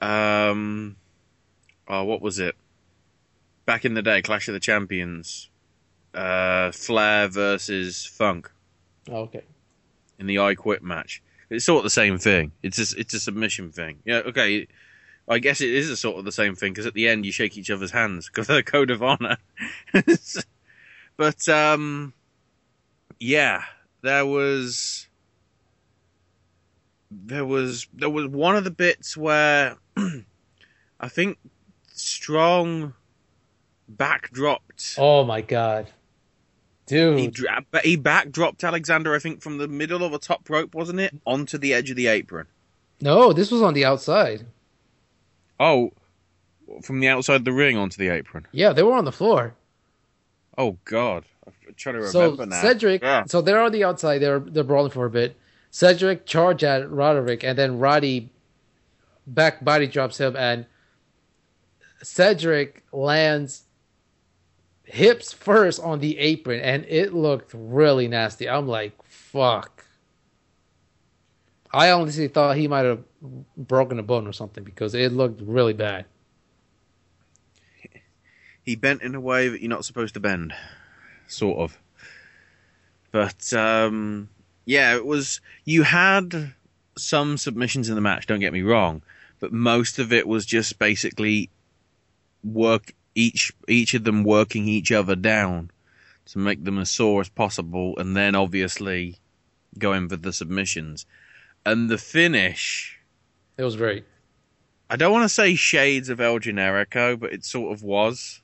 [0.00, 0.94] um
[1.88, 2.54] oh what was it
[3.64, 5.50] back in the day Clash of the Champions
[6.14, 8.48] uh Flair versus Funk
[9.10, 9.42] Oh, okay.
[10.20, 11.20] in the I Quit match.
[11.50, 12.52] It's sort of the same thing.
[12.62, 13.98] It's a, it's a submission thing.
[14.04, 14.68] Yeah, okay.
[15.28, 17.32] I guess it is a sort of the same thing because at the end you
[17.32, 19.38] shake each other's hands because of the code of honor.
[21.16, 22.12] but um,
[23.18, 23.62] yeah,
[24.02, 25.08] there was
[27.10, 29.76] there was there was one of the bits where
[31.00, 31.38] I think
[31.88, 32.92] Strong
[33.90, 34.96] backdropped.
[34.98, 35.90] Oh my god,
[36.86, 37.18] dude!
[37.18, 40.74] He, dra- but he backdropped Alexander, I think, from the middle of a top rope,
[40.74, 42.46] wasn't it, onto the edge of the apron.
[43.00, 44.46] No, this was on the outside.
[45.58, 45.92] Oh,
[46.82, 48.46] from the outside the ring onto the apron.
[48.52, 49.54] Yeah, they were on the floor.
[50.58, 52.60] Oh God, I'm trying to So remember now.
[52.62, 53.24] Cedric, Yeah.
[53.26, 54.18] so they're on the outside.
[54.18, 55.36] They're they're brawling for a bit.
[55.70, 58.30] Cedric charge at Roderick, and then Roddy
[59.26, 60.66] back body drops him, and
[62.02, 63.64] Cedric lands
[64.84, 68.48] hips first on the apron, and it looked really nasty.
[68.48, 69.84] I'm like, fuck.
[71.72, 73.02] I honestly thought he might have
[73.56, 76.06] broken a bone or something because it looked really bad.
[78.66, 80.52] he bent in a way that you're not supposed to bend,
[81.28, 81.78] sort of.
[83.12, 84.28] But um,
[84.64, 85.40] yeah, it was.
[85.64, 86.52] You had
[86.98, 88.26] some submissions in the match.
[88.26, 89.02] Don't get me wrong,
[89.38, 91.48] but most of it was just basically
[92.42, 95.70] work each each of them working each other down
[96.26, 99.16] to make them as sore as possible, and then obviously
[99.78, 101.06] going for the submissions.
[101.64, 102.95] And the finish,
[103.58, 104.04] It was great.
[104.88, 108.40] I don't want to say shades of El Generico, but it sort of was.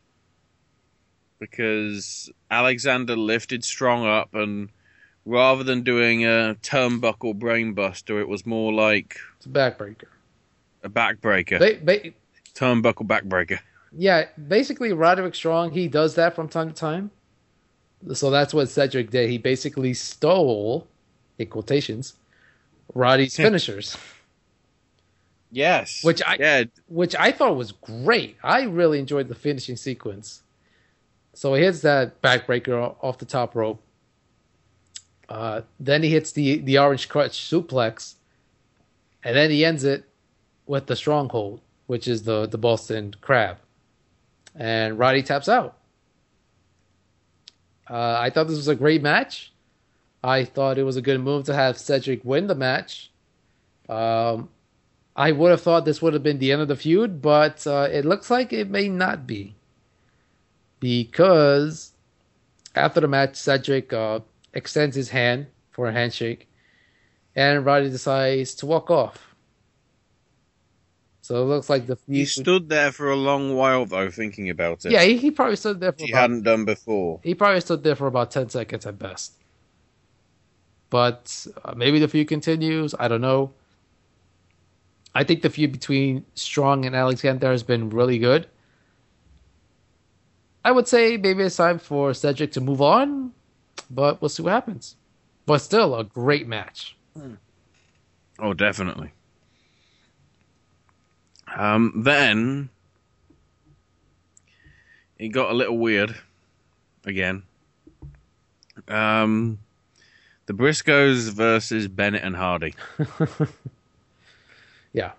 [1.39, 4.69] Because Alexander lifted Strong up, and
[5.27, 10.05] rather than doing a turnbuckle brainbuster, it was more like It's a backbreaker.
[10.85, 11.59] a backbreaker.
[11.59, 12.13] Ba- ba-
[12.55, 13.59] turnbuckle backbreaker.
[13.95, 17.11] Yeah, basically Roderick Strong, he does that from time to time.
[18.15, 19.29] So that's what Cedric did.
[19.29, 20.87] He basically stole,
[21.39, 22.15] in quotations,
[22.95, 23.97] Roddy's finishers,
[25.53, 26.03] Yes.
[26.03, 26.65] which I yeah.
[26.89, 28.37] which I thought was great.
[28.43, 30.43] I really enjoyed the finishing sequence.
[31.35, 33.83] So he hits that backbreaker off the top rope.
[35.29, 38.15] Uh, then he hits the the orange crutch suplex,
[39.23, 40.05] and then he ends it
[40.67, 43.59] with the stronghold, which is the the Boston Crab,
[44.55, 45.77] and Roddy taps out.
[47.89, 49.53] Uh, I thought this was a great match.
[50.25, 53.11] I thought it was a good move to have Cedric win the match.
[53.89, 54.49] Um,
[55.15, 57.89] I would have thought this would have been the end of the feud, but uh,
[57.91, 59.55] it looks like it may not be.
[60.81, 61.93] Because
[62.75, 64.21] after the match, Cedric uh,
[64.55, 66.49] extends his hand for a handshake,
[67.37, 69.35] and Roddy decides to walk off.
[71.21, 72.17] So it looks like the feud.
[72.17, 74.91] He stood there for a long while, though, thinking about it.
[74.93, 77.21] yeah, he, he probably stood there for he about hadn't done before.
[77.23, 79.35] he probably stood there for about 10 seconds at best.
[80.91, 82.95] But uh, maybe the feud continues.
[82.99, 83.53] I don't know.
[85.15, 88.47] I think the feud between Strong and Alexander has been really good.
[90.65, 93.33] I would say maybe it's time for Cedric to move on,
[93.91, 94.97] but we'll see what happens.
[95.45, 96.97] But still, a great match.
[98.39, 99.11] Oh, definitely.
[101.55, 102.71] Um, then
[105.19, 106.17] it got a little weird
[107.05, 107.43] again.
[108.89, 109.59] Um,
[110.47, 112.75] the Briscoes versus Bennett and Hardy.
[114.93, 115.13] Yeah.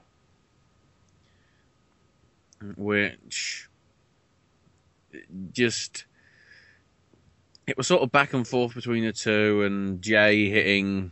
[2.78, 3.68] which
[5.52, 6.06] just
[7.68, 11.12] it was sort of back and forth between the two, and Jay hitting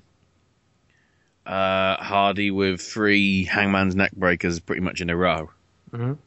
[1.45, 5.49] uh, Hardy with three Hangman's neck breakers pretty much in a row.
[5.91, 6.17] Mhm.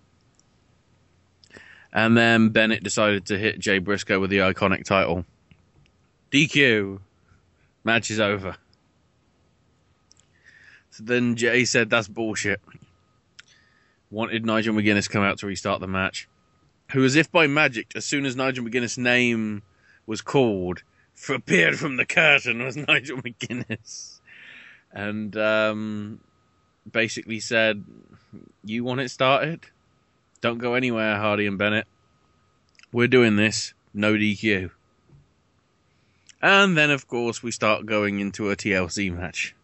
[1.93, 5.25] And then Bennett decided to hit Jay Briscoe with the iconic title.
[6.33, 7.01] DQ.
[7.85, 8.57] Match is over.
[10.99, 12.61] Then Jay said that's bullshit.
[14.11, 16.29] Wanted Nigel McGuinness come out to restart the match.
[16.93, 19.63] Who, as if by magic, as soon as Nigel McGuinness' name
[20.07, 20.83] was called,
[21.29, 24.21] appeared from the curtain was Nigel McGuinness.
[24.93, 26.21] And um,
[26.91, 27.85] basically said,
[28.65, 29.67] You want it started?
[30.41, 31.87] Don't go anywhere, Hardy and Bennett.
[32.93, 33.73] We're doing this.
[33.93, 34.71] No DQ.
[36.43, 39.55] And then, of course, we start going into a TLC match.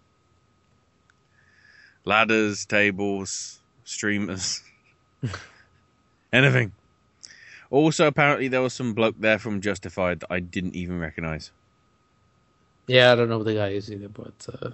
[2.05, 4.63] Ladders, tables, streamers,
[6.33, 6.73] anything.
[7.71, 11.53] Also, apparently, there was some bloke there from Justified that I didn't even recognize.
[12.87, 14.71] Yeah, I don't know who the guy is either, but uh,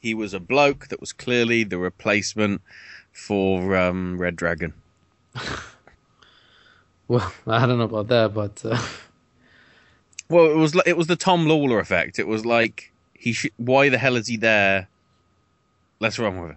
[0.00, 2.62] He was a bloke that was clearly the replacement
[3.12, 4.74] for um, Red Dragon.
[7.08, 8.80] well, I don't know about that, but uh,
[10.28, 12.18] Well, it was it was the Tom Lawler effect.
[12.18, 14.88] It was like he sh- why the hell is he there?
[16.00, 16.56] Let's run with it.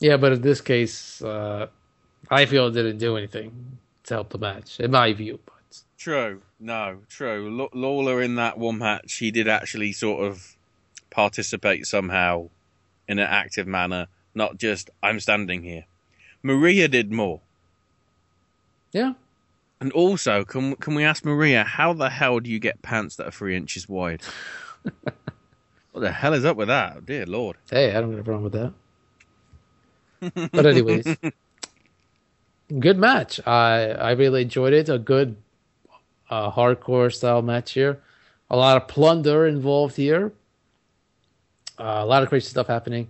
[0.00, 1.66] yeah, but in this case, uh,
[2.30, 5.38] I feel it didn't do anything to help the match, in my view.
[5.44, 5.54] But
[5.98, 6.42] True.
[6.60, 7.50] No, true.
[7.50, 10.56] Law- Lawler in that one match, he did actually sort of
[11.10, 12.48] participate somehow
[13.08, 15.84] in an active manner, not just I'm standing here.
[16.42, 17.40] Maria did more.
[18.92, 19.14] Yeah.
[19.80, 23.26] And also, can can we ask Maria how the hell do you get pants that
[23.26, 24.22] are three inches wide?
[25.94, 27.06] what the hell is up with that?
[27.06, 27.56] Dear Lord.
[27.70, 30.50] hey, I don't have a problem with that.
[30.52, 31.06] But anyways,
[32.80, 33.38] good match.
[33.46, 34.88] I I really enjoyed it.
[34.88, 35.36] A good
[36.28, 38.00] uh, hardcore style match here.
[38.50, 40.32] A lot of plunder involved here.
[41.78, 43.08] Uh, a lot of crazy stuff happening.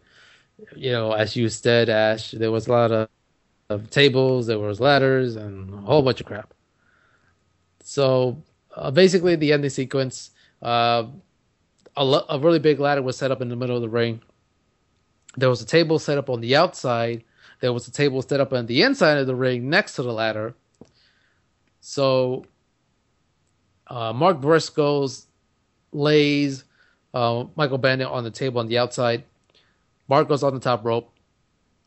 [0.77, 3.09] You know, as you said, Ash, there was a lot of,
[3.71, 6.53] of tables, there was ladders, and a whole bunch of crap.
[7.83, 8.43] So
[8.77, 10.31] uh, basically, the ending sequence,
[10.61, 11.05] uh,
[11.97, 14.21] a, a really big ladder was set up in the middle of the ring.
[15.37, 17.25] There was a table set up on the outside.
[17.61, 20.13] There was a table set up on the inside of the ring next to the
[20.13, 20.55] ladder.
[21.81, 22.47] So
[23.87, 25.27] uh, Mark Briscoe's
[25.93, 26.65] lays
[27.15, 29.25] uh, Michael Bennett on the table on the outside.
[30.09, 31.13] Mark goes on the top rope,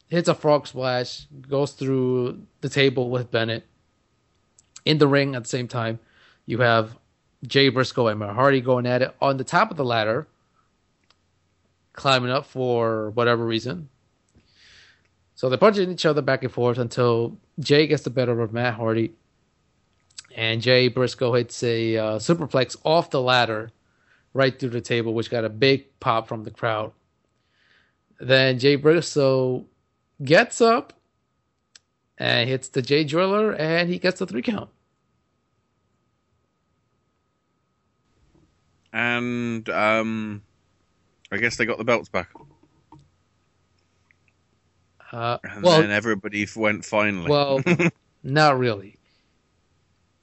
[0.07, 3.65] hits a frog splash, goes through the table with Bennett.
[4.85, 5.99] In the ring at the same time,
[6.45, 6.97] you have
[7.45, 10.27] Jay Briscoe and Matt Hardy going at it on the top of the ladder,
[11.93, 13.89] climbing up for whatever reason.
[15.35, 18.73] So they're punching each other back and forth until Jay gets the better of Matt
[18.73, 19.14] Hardy.
[20.35, 23.72] And Jay Briscoe hits a uh, superplex off the ladder
[24.34, 26.91] right through the table, which got a big pop from the crowd.
[28.19, 29.65] Then Jay Briscoe
[30.23, 30.93] gets up
[32.18, 34.69] and hits the Jay Driller, and he gets the three count.
[38.97, 40.41] And um,
[41.31, 42.29] I guess they got the belts back.
[45.11, 47.29] Uh, And well, then everybody went finally.
[47.29, 47.61] well,
[48.23, 48.95] not really.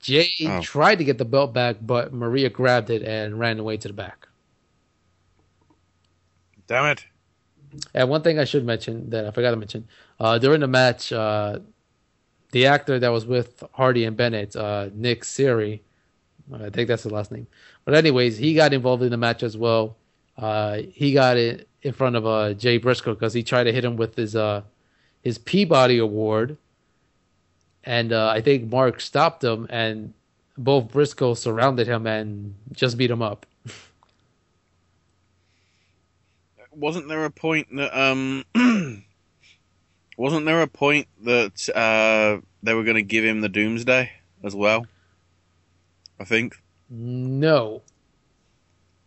[0.01, 0.61] Jay Oh.
[0.61, 3.95] tried to get the belt back, but Maria grabbed it and ran away to the
[3.95, 4.27] back.
[6.67, 7.05] Damn it.
[7.95, 9.87] And one thing I should mention that I forgot to mention
[10.19, 11.61] uh, during the match, uh,
[12.51, 15.81] the actor that was with Hardy and Bennett, uh, Nick Searcy,
[16.53, 17.47] I think that's his last name.
[17.85, 19.97] But anyways, he got involved in the match as well.
[20.37, 23.85] Uh, he got it in front of uh, Jay Briscoe because he tried to hit
[23.85, 24.63] him with his uh,
[25.23, 26.57] his Peabody Award,
[27.85, 30.13] and uh, I think Mark stopped him, and
[30.59, 33.47] both Briscoe surrounded him and just beat him up.
[36.73, 38.45] Wasn't there a point that um
[40.17, 44.11] wasn't there a point that uh they were going to give him the Doomsday
[44.43, 44.85] as well?
[46.25, 46.57] I think.
[46.89, 47.83] No.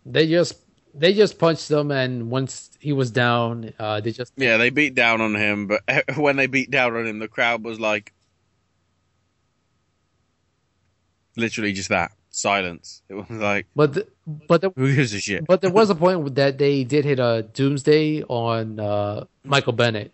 [0.06, 0.56] They just
[0.94, 4.94] they just punched him, and once he was down, uh, they just Yeah, they beat
[4.94, 5.82] down on him, but
[6.16, 8.14] when they beat down on him, the crowd was like,
[11.36, 13.02] literally just that silence.
[13.10, 14.08] It was like, but the,
[14.48, 15.48] but the, who gives a shit?
[15.48, 20.14] but there was a point that they did hit a Doomsday on uh, Michael Bennett,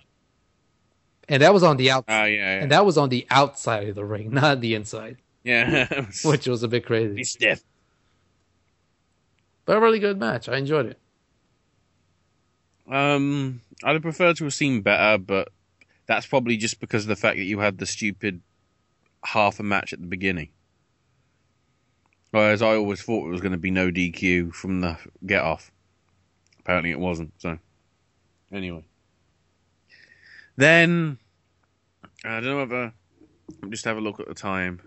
[1.27, 2.61] and that was on the out, Oh yeah, yeah.
[2.63, 6.05] and that was on the outside of the ring, not the inside, yeah.
[6.23, 7.15] which was a bit crazy.
[7.15, 7.63] He's stiff.
[9.65, 10.49] But a really good match.
[10.49, 10.99] I enjoyed it.
[12.91, 15.49] Um, I'd have preferred to have seen better, but
[16.05, 18.41] that's probably just because of the fact that you had the stupid
[19.23, 20.49] half a match at the beginning.
[22.31, 25.71] Whereas I always thought it was going to be no DQ from the get off.
[26.59, 27.31] Apparently it wasn't.
[27.37, 27.59] So,
[28.51, 28.83] anyway.
[30.55, 31.19] Then,
[32.25, 32.93] I don't know whether.
[33.69, 34.81] Just have a look at the time.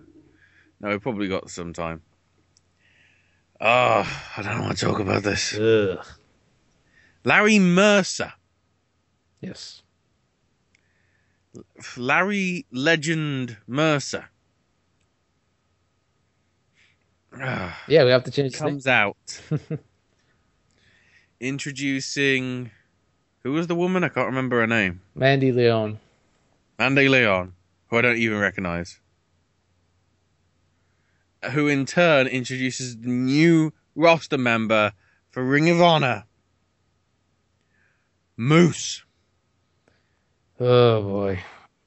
[0.80, 2.02] No, we probably got some time.
[3.60, 5.58] Oh, I don't want to talk about this.
[7.24, 8.32] Larry Mercer.
[9.40, 9.82] Yes.
[11.96, 14.26] Larry Legend Mercer.
[17.38, 18.54] Ah, Yeah, we have to change.
[18.54, 19.16] comes out
[21.40, 22.70] introducing
[23.42, 24.04] who was the woman?
[24.04, 25.00] I can't remember her name.
[25.14, 25.98] Mandy Leon.
[26.78, 27.54] Mandy Leon,
[27.88, 28.98] who I don't even recognize.
[31.50, 34.92] Who in turn introduces the new roster member
[35.30, 36.24] for Ring of Honor,
[38.36, 39.04] Moose.
[40.58, 41.42] Oh boy.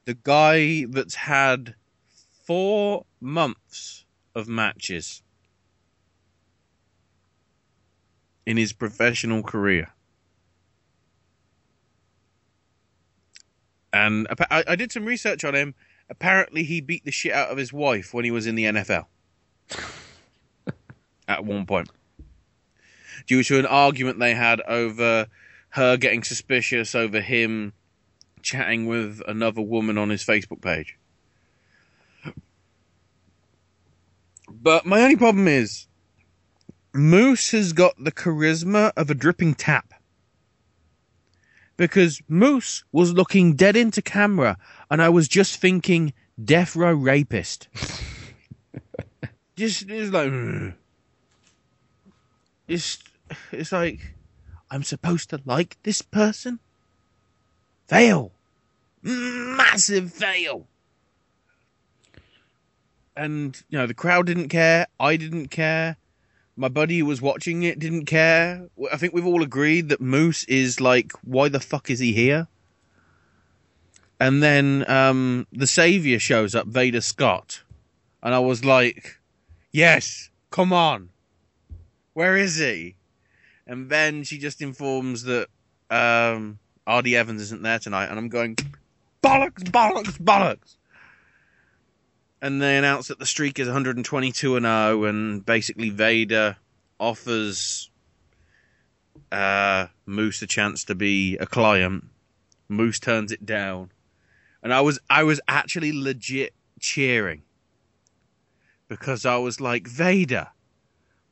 [0.06, 1.76] The guy that's had
[2.46, 5.22] four months of matches
[8.46, 9.94] in his professional career.
[13.94, 15.76] And I, I did some research on him.
[16.10, 19.06] Apparently, he beat the shit out of his wife when he was in the NFL.
[21.28, 21.90] At one point.
[23.28, 25.28] Due to an argument they had over
[25.70, 27.74] her getting suspicious over him
[28.42, 30.98] chatting with another woman on his Facebook page.
[34.50, 35.88] But my only problem is
[36.94, 39.94] Moose has got the charisma of a dripping tap.
[41.78, 44.58] Because Moose was looking dead into camera
[44.90, 46.14] and I was just thinking
[46.44, 47.68] death row rapist.
[49.60, 50.32] just it's like
[52.68, 53.00] it's
[53.52, 54.16] it's like
[54.72, 56.60] I'm supposed to like this person?
[57.88, 58.32] Fail.
[59.02, 60.68] Massive fail.
[63.16, 64.86] And, you know, the crowd didn't care.
[65.00, 65.98] I didn't care.
[66.56, 68.68] My buddy who was watching it didn't care.
[68.92, 72.48] I think we've all agreed that Moose is like, why the fuck is he here?
[74.20, 77.64] And then um, the Savior shows up, Veda Scott.
[78.22, 79.19] And I was like,
[79.72, 81.10] yes, come on.
[82.14, 82.96] Where is he?
[83.66, 85.48] And then she just informs that
[85.90, 88.08] um, RD Evans isn't there tonight.
[88.08, 88.56] And I'm going,
[89.24, 90.76] bollocks, bollocks, bollocks.
[92.42, 96.58] And they announce that the streak is 122 and 0, and basically Veda
[97.00, 97.92] offers
[99.32, 102.06] uh, Moose a chance to be a client.
[102.70, 103.92] Moose turns it down,
[104.64, 107.42] and I was I was actually legit cheering
[108.90, 110.52] because I was like Veda,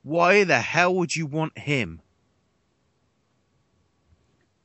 [0.04, 2.02] why the hell would you want him?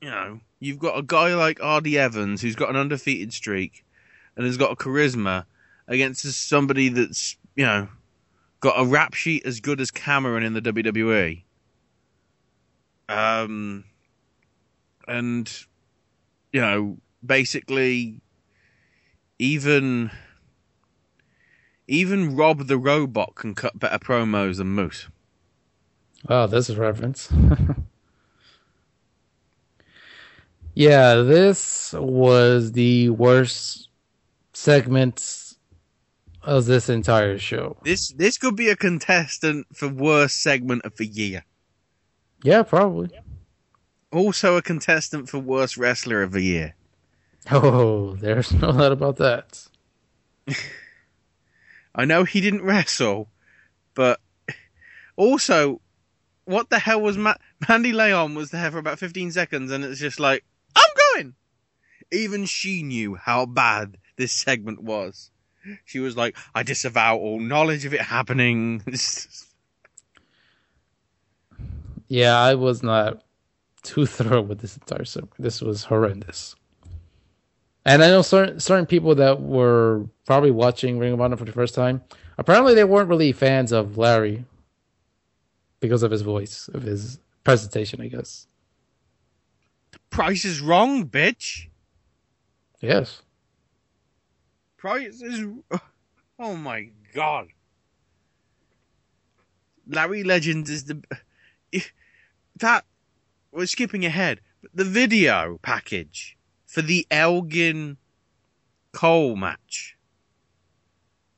[0.01, 3.85] You know, you've got a guy like RD Evans who's got an undefeated streak
[4.37, 5.47] and has got a charisma
[5.89, 7.89] against somebody that's, you know,
[8.61, 11.43] got a rap sheet as good as Cameron in the WWE.
[13.09, 13.85] Um,
[15.09, 15.53] and,
[16.53, 18.21] you know, basically,
[19.39, 20.11] even,
[21.93, 25.09] even Rob the Robot can cut better promos than Moose.
[26.27, 27.31] Oh, this is reference.
[30.75, 33.91] yeah, this was the worst
[34.55, 35.55] segment
[36.43, 37.77] of this entire show.
[37.85, 41.45] This this could be a contestant for worst segment of the year.
[42.43, 43.11] Yeah, probably.
[44.11, 46.75] Also a contestant for worst wrestler of the year.
[47.51, 49.69] Oh, there's no doubt about that.
[51.95, 53.29] I know he didn't wrestle,
[53.95, 54.21] but
[55.17, 55.81] also,
[56.45, 57.35] what the hell was Ma-
[57.69, 60.45] Mandy Leon was there for about 15 seconds, and it's just like,
[60.75, 61.35] I'm going.
[62.11, 65.31] Even she knew how bad this segment was.
[65.85, 68.83] She was like, I disavow all knowledge of it happening.
[72.09, 73.23] Yeah, I was not
[73.83, 75.33] too thorough with this entire segment.
[75.39, 76.55] This was horrendous.
[77.85, 81.53] And I know certain certain people that were probably watching Ring of Honor for the
[81.53, 82.03] first time.
[82.39, 84.45] Apparently, they weren't really fans of Larry
[85.81, 88.01] because of his voice, of his presentation.
[88.01, 88.47] I guess.
[89.91, 91.69] The price is wrong, bitch.
[92.81, 93.23] Yes.
[94.77, 95.47] Price is.
[96.39, 97.49] Oh my god.
[99.87, 101.03] Larry Legend is the.
[102.57, 102.85] That.
[103.53, 104.41] We're skipping ahead.
[104.61, 106.37] But the video package
[106.73, 107.99] for the Elgin
[108.93, 109.99] Cole match.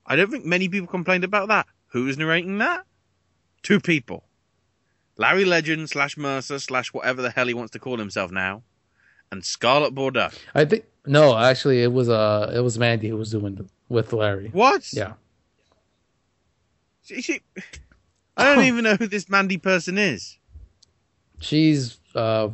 [0.07, 1.67] I don't think many people complained about that.
[1.89, 2.85] Who was narrating that?
[3.65, 4.23] Two people.
[5.17, 8.63] Larry Legend slash Mercer slash whatever the hell he wants to call himself now.
[9.33, 10.31] And Scarlett Bordeaux.
[10.55, 14.13] I think no, actually, it was uh, it was Mandy who was doing it with
[14.13, 14.51] Larry.
[14.53, 14.93] What?
[14.93, 15.15] Yeah.
[17.03, 17.41] She, she,
[18.37, 20.39] I don't even know who this Mandy person is.
[21.41, 22.51] She's uh,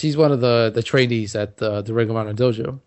[0.00, 2.80] she's one of the the trainees at the, the Ring of Honor dojo.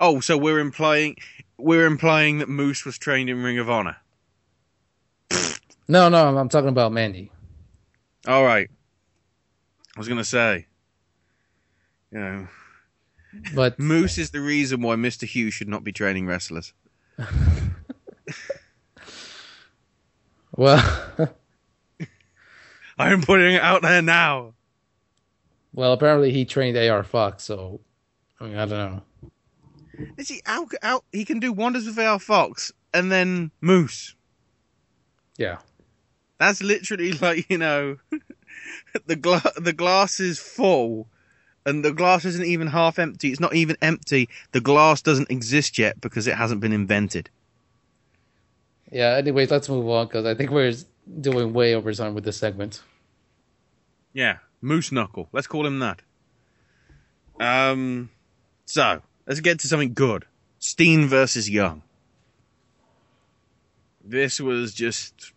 [0.00, 1.16] Oh, so we're implying
[1.58, 3.96] we're implying that Moose was trained in Ring of Honor.
[5.88, 7.30] No, no, I'm, I'm talking about Mandy.
[8.26, 8.68] All right.
[9.94, 10.66] I was gonna say,
[12.10, 12.48] you know,
[13.54, 16.72] but Moose is the reason why Mister Hughes should not be training wrestlers.
[20.56, 20.82] Well,
[22.98, 24.54] I'm putting it out there now.
[25.72, 27.80] well, apparently he trained AR Fox, so
[28.40, 29.02] I mean, I don't know.
[30.16, 30.68] Is he out?
[30.82, 31.04] Out?
[31.12, 34.14] He can do wonders with AR Fox and then Moose.
[35.38, 35.58] Yeah.
[36.38, 37.96] That's literally like you know,
[39.06, 41.08] the gla- the glass is full,
[41.64, 43.30] and the glass isn't even half empty.
[43.30, 44.28] It's not even empty.
[44.52, 47.28] The glass doesn't exist yet because it hasn't been invented.
[48.90, 49.16] Yeah.
[49.16, 50.72] Anyways, let's move on because I think we're
[51.20, 52.82] doing way over time with this segment.
[54.12, 55.28] Yeah, Moose Knuckle.
[55.32, 56.02] Let's call him that.
[57.38, 58.10] Um,
[58.64, 60.24] so let's get to something good.
[60.58, 61.82] Steen versus Young.
[64.04, 65.32] This was just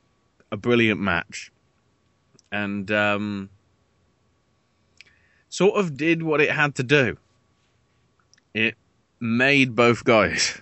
[0.52, 1.52] a brilliant match,
[2.52, 3.50] and um,
[5.50, 7.18] sort of did what it had to do.
[8.54, 8.76] It
[9.20, 10.62] made both guys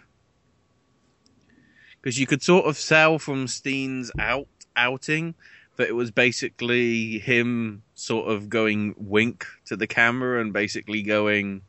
[2.02, 4.48] because you could sort of sell from Steen's out
[4.78, 5.36] outing
[5.76, 11.62] that it was basically him sort of going wink to the camera and basically going,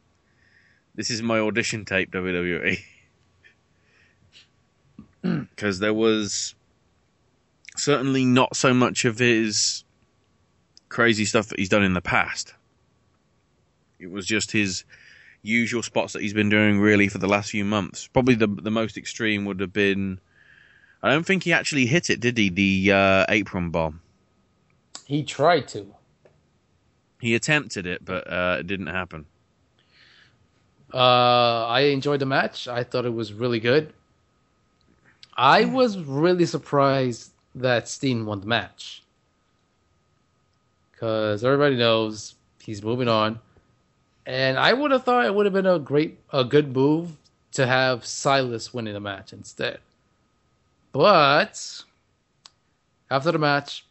[0.94, 2.78] "This is my audition tape, WWE."
[5.22, 6.54] Because there was
[7.76, 9.84] certainly not so much of his
[10.88, 12.54] crazy stuff that he's done in the past.
[13.98, 14.84] It was just his
[15.42, 18.06] usual spots that he's been doing really for the last few months.
[18.06, 20.20] Probably the the most extreme would have been.
[21.02, 22.48] I don't think he actually hit it, did he?
[22.48, 24.00] The uh, apron bomb.
[25.04, 25.94] He tried to.
[27.20, 29.26] He attempted it, but uh, it didn't happen.
[30.92, 32.68] Uh, I enjoyed the match.
[32.68, 33.92] I thought it was really good.
[35.36, 39.02] I was really surprised that Steen won the match
[40.90, 43.38] because everybody knows he's moving on,
[44.26, 47.16] and I would have thought it would have been a great, a good move
[47.52, 49.78] to have Silas winning the match instead.
[50.92, 51.82] But
[53.10, 53.84] after the match,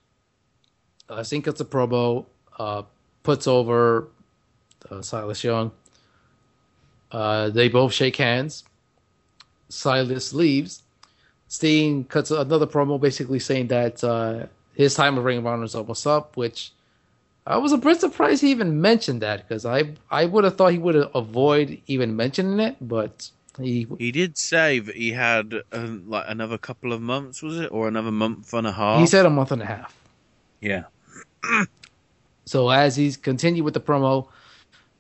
[1.10, 2.26] uh, Steen cuts a promo,
[2.58, 2.84] uh,
[3.24, 4.08] puts over
[4.90, 5.72] uh, Silas Young.
[7.12, 8.64] Uh, they both shake hands.
[9.70, 10.84] Silas leaves.
[11.48, 15.76] Steen cuts another promo basically saying that uh, his time of Ring of Honor is
[15.76, 16.74] almost up, which
[17.46, 20.74] I was a bit surprised he even mentioned that because I I would have thought
[20.74, 25.88] he would avoid even mentioning it, but he He did say that he had uh,
[26.06, 29.00] like another couple of months, was it, or another month and a half?
[29.00, 29.96] he said a month and a half.
[30.62, 30.84] "Yeah,
[32.46, 34.30] So as he's continued with the promo,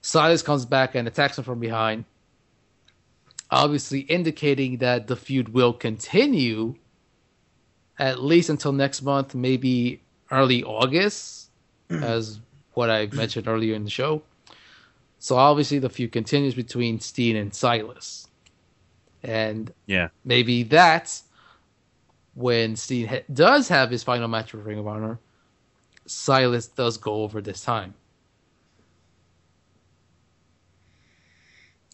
[0.01, 2.03] Silas comes back and attacks him from behind,
[3.49, 6.75] obviously indicating that the feud will continue
[7.99, 11.49] at least until next month, maybe early August,
[11.89, 12.39] as
[12.73, 14.21] what I mentioned earlier in the show.
[15.19, 18.26] So obviously the feud continues between Steen and Silas.
[19.27, 21.23] And yeah." maybe that's
[22.33, 25.19] when Steen ha- does have his final match with Ring of Honor.
[26.07, 27.93] Silas does go over this time.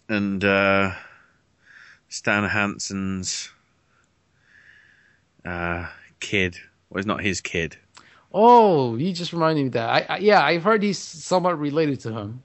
[0.10, 0.92] and uh,
[2.10, 3.50] Stan Hansen's
[5.46, 5.88] uh,
[6.20, 6.58] kid.
[6.90, 7.78] Well, it's not his kid.
[8.34, 9.90] Oh, you just reminded me that.
[9.90, 12.44] I, I yeah, I've heard he's somewhat related to him,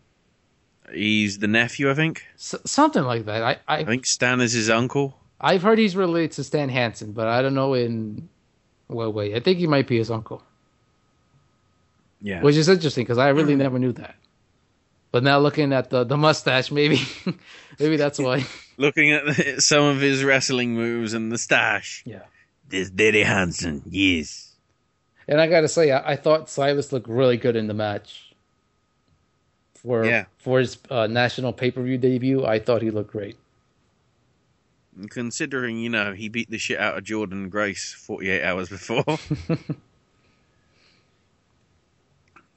[0.93, 2.25] He's the nephew, I think.
[2.37, 3.43] S- something like that.
[3.43, 5.19] I, I I think Stan is his uncle.
[5.41, 8.29] I've heard he's related to Stan Hansen, but I don't know in
[8.89, 9.35] well, wait.
[9.35, 10.43] I think he might be his uncle,
[12.21, 12.43] Yeah.
[12.43, 13.61] which is interesting because I really hmm.
[13.61, 14.17] never knew that.
[15.11, 17.01] But now looking at the the mustache, maybe
[17.79, 18.45] maybe that's why.
[18.81, 22.05] Looking at the, some of his wrestling moves and the stash.
[22.07, 22.23] Yeah.
[22.69, 24.55] This Daddy Hansen, yes.
[25.27, 28.28] And I gotta say, I, I thought Silas looked really good in the match.
[29.89, 30.27] For Yeah.
[30.37, 33.39] for his uh, national pay per view debut, I thought he looked great.
[35.09, 39.03] Considering, you know, he beat the shit out of Jordan Grace 48 hours before.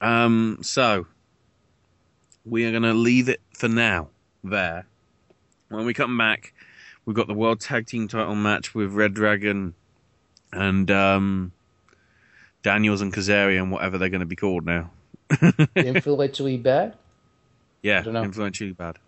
[0.02, 1.06] um, so,
[2.44, 4.10] we are going to leave it for now
[4.44, 4.86] there.
[5.70, 6.52] When we come back,
[7.06, 9.72] we've got the World Tag Team title match with Red Dragon
[10.52, 11.52] and um,
[12.62, 14.90] Daniels and Kazarian, whatever they're going to be called now.
[15.76, 16.98] Influentially bad.
[17.82, 18.98] Yeah, influentially bad.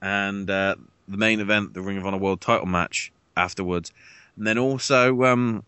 [0.00, 0.76] And uh,
[1.08, 3.92] the main event, the Ring of Honor World Title match afterwards,
[4.36, 5.64] And then also um,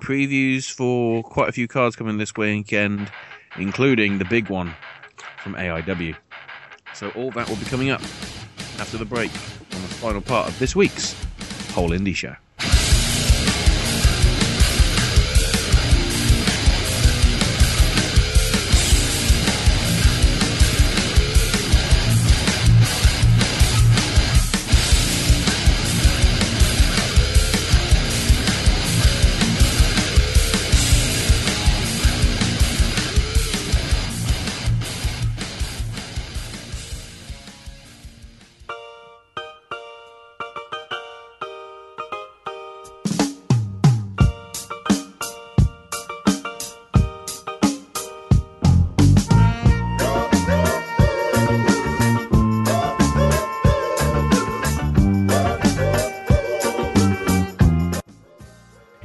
[0.00, 3.10] previews for quite a few cards coming this weekend,
[3.58, 4.74] including the big one
[5.42, 6.16] from AIW.
[6.94, 8.02] So all that will be coming up
[8.78, 11.14] after the break on the final part of this week's
[11.72, 12.34] Whole Indy Show.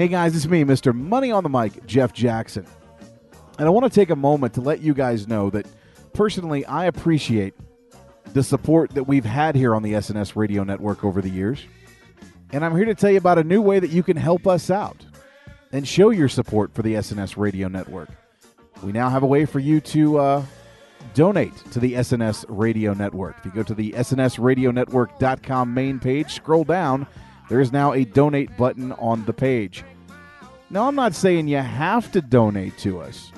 [0.06, 0.94] Hey guys, it's me, Mr.
[0.94, 2.64] Money on the Mic, Jeff Jackson.
[3.58, 5.66] And I want to take a moment to let you guys know that
[6.14, 7.56] personally, I appreciate
[8.32, 11.66] the support that we've had here on the SNS Radio Network over the years.
[12.52, 14.70] And I'm here to tell you about a new way that you can help us
[14.70, 15.04] out
[15.72, 18.10] and show your support for the SNS Radio Network.
[18.84, 20.46] We now have a way for you to uh,
[21.16, 23.38] donate to the SNS Radio Network.
[23.40, 27.08] If you go to the SNSRadioNetwork.com main page, scroll down,
[27.50, 29.84] there is now a donate button on the page.
[30.76, 33.32] Now, I'm not saying you have to donate to us,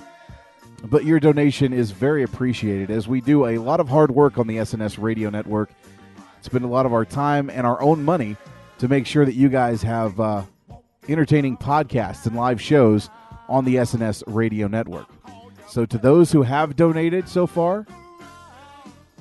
[0.86, 4.48] but your donation is very appreciated as we do a lot of hard work on
[4.48, 5.70] the SNS Radio Network.
[6.42, 8.38] Spend a lot of our time and our own money
[8.80, 10.46] to make sure that you guys have uh,
[11.08, 13.08] entertaining podcasts and live shows
[13.48, 15.06] on the SNS Radio Network.
[15.68, 17.86] So, to those who have donated so far,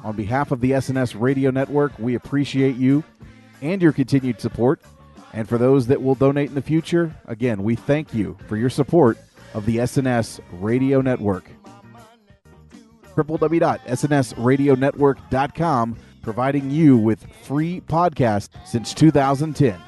[0.02, 3.04] on behalf of the SNS Radio Network, we appreciate you
[3.60, 4.80] and your continued support.
[5.36, 8.70] And for those that will donate in the future, again, we thank you for your
[8.70, 9.18] support
[9.52, 11.44] of the SNS Radio Network.
[13.14, 19.78] www.snsradionetwork.com, providing you with free podcasts since 2010.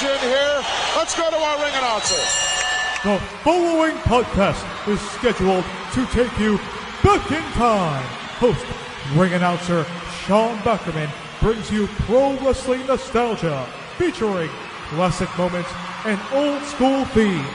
[0.00, 0.64] Here.
[0.96, 2.16] Let's go to our ring announcer.
[3.04, 6.58] The following podcast is scheduled to take you
[7.00, 8.04] back in time.
[8.40, 8.66] Host,
[9.14, 9.86] ring announcer
[10.26, 11.08] Sean Beckerman
[11.40, 14.50] brings you pro wrestling nostalgia featuring
[14.88, 15.70] classic moments
[16.04, 17.46] and old school themes.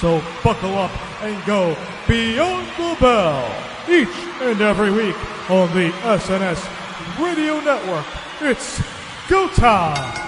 [0.00, 0.92] So buckle up
[1.22, 1.76] and go
[2.06, 3.44] beyond the bell
[3.88, 5.16] each and every week
[5.50, 6.62] on the SNS
[7.20, 8.06] Radio Network.
[8.40, 8.80] It's
[9.28, 10.27] go time!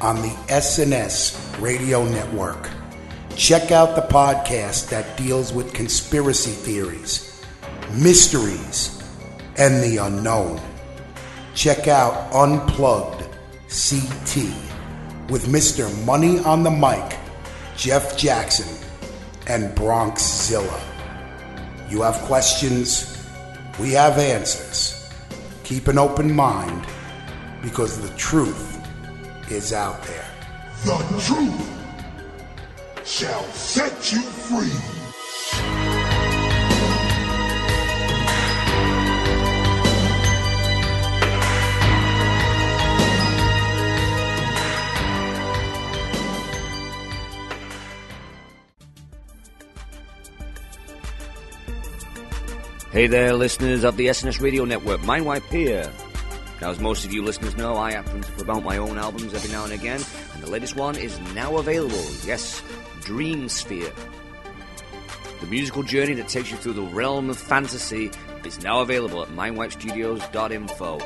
[0.00, 2.70] on the SNS Radio Network.
[3.36, 7.42] Check out the podcast that deals with conspiracy theories,
[7.92, 9.02] mysteries,
[9.56, 10.60] and the unknown.
[11.54, 13.22] Check out Unplugged
[13.68, 14.44] CT
[15.28, 15.88] with Mr.
[16.04, 17.18] Money on the Mic,
[17.76, 18.68] Jeff Jackson,
[19.46, 20.80] and Bronxzilla.
[21.90, 23.26] You have questions,
[23.78, 25.08] we have answers.
[25.64, 26.86] Keep an open mind
[27.62, 28.69] because the truth
[29.50, 30.26] is out there.
[30.84, 30.96] The
[31.26, 34.70] truth shall set you free.
[52.92, 55.00] Hey there, listeners of the SNS Radio Network.
[55.00, 55.90] Mindwipe here.
[56.60, 59.50] Now, as most of you listeners know, I happen to promote my own albums every
[59.50, 60.00] now and again,
[60.34, 62.04] and the latest one is now available.
[62.24, 62.62] Yes,
[63.00, 63.92] Dream Sphere.
[65.40, 68.10] The musical journey that takes you through the realm of fantasy
[68.44, 70.98] is now available at mindwipestudios.info.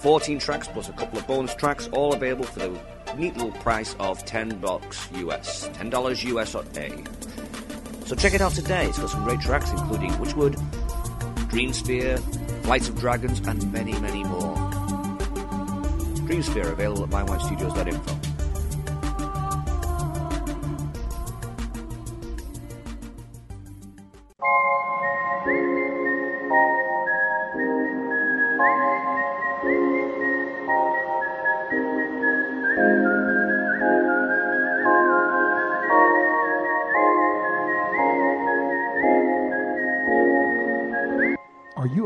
[0.00, 2.80] 14 tracks plus a couple of bonus tracks, all available for the
[3.16, 7.02] neat little price of 10 bucks US, $10 US on A.
[8.06, 8.86] So check it out today.
[8.86, 10.56] It's got some great tracks, including Witchwood,
[11.48, 12.18] Dreamsphere,
[12.64, 14.69] Flights of Dragons, and many, many more.
[16.30, 18.29] Dreamsphere available at mindwipestudios.info.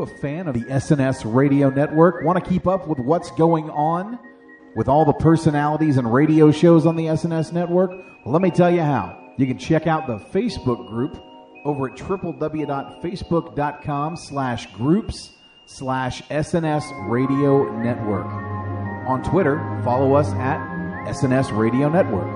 [0.09, 2.23] a fan of the SNS radio network?
[2.23, 4.19] Want to keep up with what's going on
[4.75, 7.89] with all the personalities and radio shows on the SNS network?
[7.89, 9.33] Well, let me tell you how.
[9.37, 11.17] You can check out the Facebook group
[11.65, 15.31] over at www.facebook.com slash groups
[15.65, 18.27] slash SNS radio network.
[19.07, 20.59] On Twitter, follow us at
[21.07, 22.27] SNS radio network.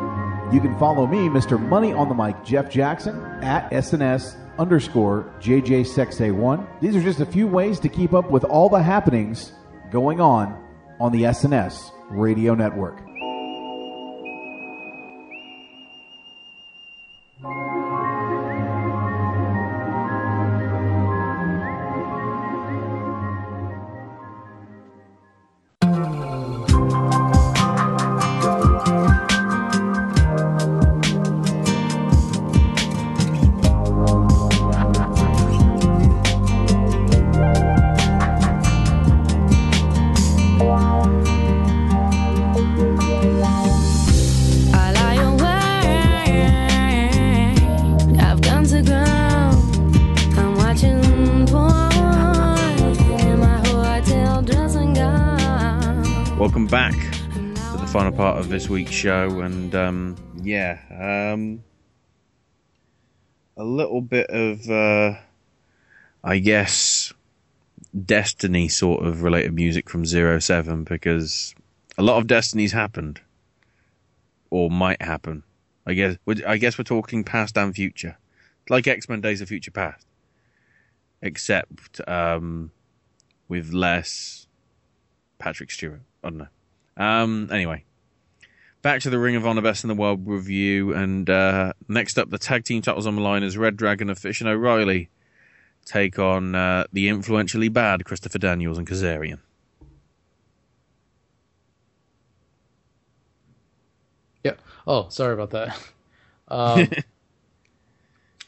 [0.53, 1.59] You can follow me, Mr.
[1.59, 6.81] Money on the Mic, Jeff Jackson, at SNS underscore JJSexA1.
[6.81, 9.53] These are just a few ways to keep up with all the happenings
[9.89, 10.63] going on
[10.99, 13.08] on the SNS radio network.
[58.69, 60.79] Week's show, and um, yeah,
[61.33, 61.63] um,
[63.57, 65.17] a little bit of, uh,
[66.23, 67.11] I guess,
[68.05, 71.55] Destiny sort of related music from Zero Seven because
[71.97, 73.19] a lot of Destinies happened,
[74.51, 75.43] or might happen.
[75.87, 76.17] I guess.
[76.47, 78.17] I guess we're talking past and future,
[78.69, 80.05] like X Men: Days of Future Past,
[81.21, 82.71] except um,
[83.47, 84.47] with less
[85.39, 86.01] Patrick Stewart.
[86.23, 86.47] I don't know.
[87.03, 87.85] Um, anyway,
[88.81, 92.29] back to the Ring of Honor Best in the World review, and uh, next up,
[92.29, 95.09] the tag team titles on the line is Red Dragon of Fish and O'Reilly
[95.85, 99.39] take on uh, the influentially bad Christopher Daniels and Kazarian.
[104.43, 104.53] Yeah.
[104.87, 105.79] Oh, sorry about that.
[106.51, 106.89] Um,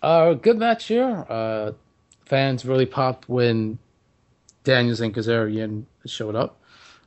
[0.02, 1.24] uh, good match here.
[1.30, 1.74] Uh,
[2.26, 3.78] fans really popped when
[4.64, 6.61] Daniels and Kazarian showed up.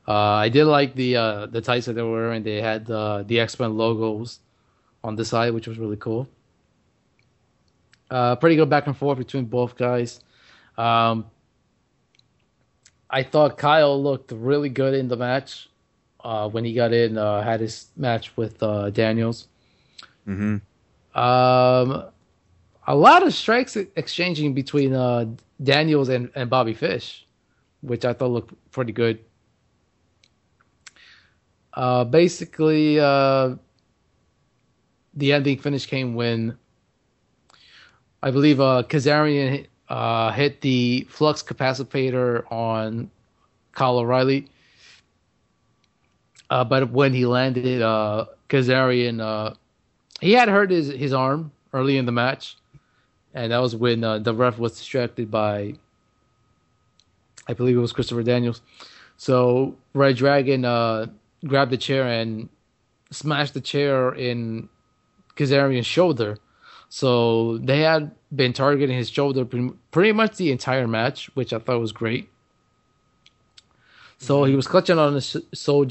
[0.07, 2.43] Uh, I did like the uh, the tights that they were wearing.
[2.43, 4.41] They had uh, the X Men logos
[5.03, 6.29] on the side, which was really cool.
[8.11, 10.21] Uh, pretty good back and forth between both guys.
[10.77, 11.27] Um,
[13.09, 15.69] I thought Kyle looked really good in the match
[16.23, 19.49] uh, when he got in, uh, had his match with uh, Daniels.
[20.27, 20.57] Mm-hmm.
[21.19, 22.05] Um,
[22.87, 25.27] a lot of strikes exchanging between uh,
[25.63, 27.27] Daniels and, and Bobby Fish,
[27.83, 29.21] which I thought looked pretty good.
[31.75, 33.57] Uh, basically, uh,
[35.15, 36.57] the ending finish came when
[38.23, 43.11] I believe uh, Kazarian uh, hit the flux capacitor on
[43.73, 44.49] Kyle O'Reilly.
[46.51, 49.55] Uh, but when he landed, uh, Kazarian uh,
[50.21, 52.57] he had hurt his, his arm early in the match,
[53.35, 55.75] and that was when uh, the ref was distracted by,
[57.49, 58.63] I believe it was Christopher Daniels.
[59.17, 61.07] So Red Dragon uh,
[61.47, 62.49] grabbed the chair and
[63.11, 64.69] smashed the chair in
[65.37, 66.39] Kazarian's shoulder.
[66.89, 69.45] So they had been targeting his shoulder
[69.91, 72.29] pretty, much the entire match, which I thought was great.
[74.19, 75.87] So he was clutching on his sh- so-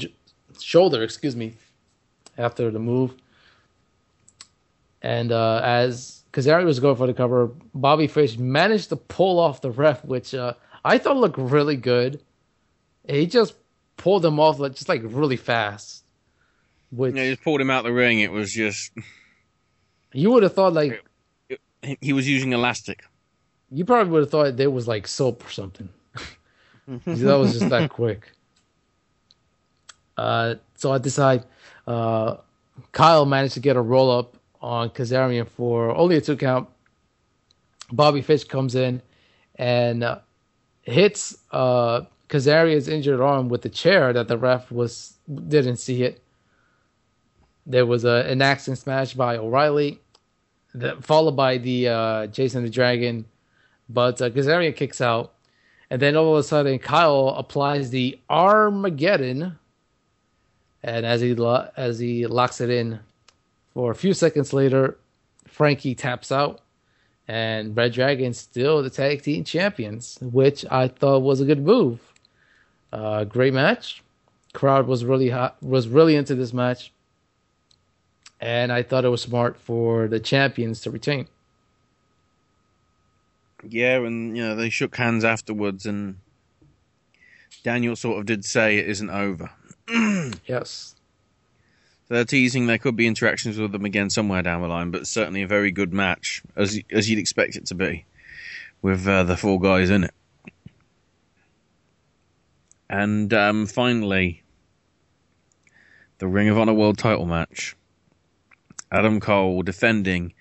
[0.60, 1.54] shoulder, excuse me,
[2.38, 3.14] after the move.
[5.02, 9.60] And uh, as Kazarian was going for the cover, Bobby Fish managed to pull off
[9.60, 10.54] the ref, which uh,
[10.84, 12.22] I thought looked really good.
[13.06, 13.54] He just
[13.96, 16.04] pulled him off like just like really fast.
[16.90, 18.20] Which Yeah, just pulled him out the ring.
[18.20, 18.92] It was just
[20.12, 21.04] you would have thought like
[21.82, 23.04] he- he was using elastic.
[23.70, 25.88] you probably would have thought there was like soap or something.
[27.06, 28.32] that was just that quick.
[30.16, 31.44] Uh, so at this side,
[31.86, 32.36] uh,
[32.92, 36.68] Kyle managed to get a roll up on Kazarian for only a two count.
[37.92, 39.02] Bobby Fish comes in
[39.56, 40.18] and uh,
[40.82, 45.14] hits uh, Kazarian's injured arm with the chair that the ref was
[45.48, 46.20] didn't see it.
[47.66, 50.00] there was a, an action smash by O'Reilly,
[50.74, 53.24] that, followed by the uh, Chasing the Dragon,
[53.88, 55.34] but uh, kicks out,
[55.90, 59.58] and then all of a sudden Kyle applies the Armageddon,
[60.82, 63.00] and as he lo- as he locks it in,
[63.72, 64.98] for a few seconds later,
[65.46, 66.60] Frankie taps out,
[67.28, 72.00] and Red Dragon's still the tag team champions, which I thought was a good move.
[72.94, 74.04] Uh, great match.
[74.52, 76.92] Crowd was really hot, was really into this match,
[78.40, 81.26] and I thought it was smart for the champions to retain.
[83.68, 86.18] Yeah, and you know they shook hands afterwards, and
[87.64, 89.50] Daniel sort of did say it isn't over.
[90.46, 90.94] yes.
[92.06, 95.08] So they're teasing there could be interactions with them again somewhere down the line, but
[95.08, 98.04] certainly a very good match as as you'd expect it to be,
[98.82, 100.14] with uh, the four guys in it.
[102.88, 104.42] And um, finally,
[106.18, 107.76] the Ring of Honor World Title match.
[108.90, 110.34] Adam Cole defending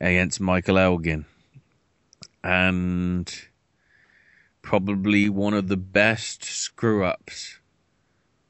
[0.00, 1.24] against Michael Elgin,
[2.44, 3.48] and
[4.62, 7.58] probably one of the best screw ups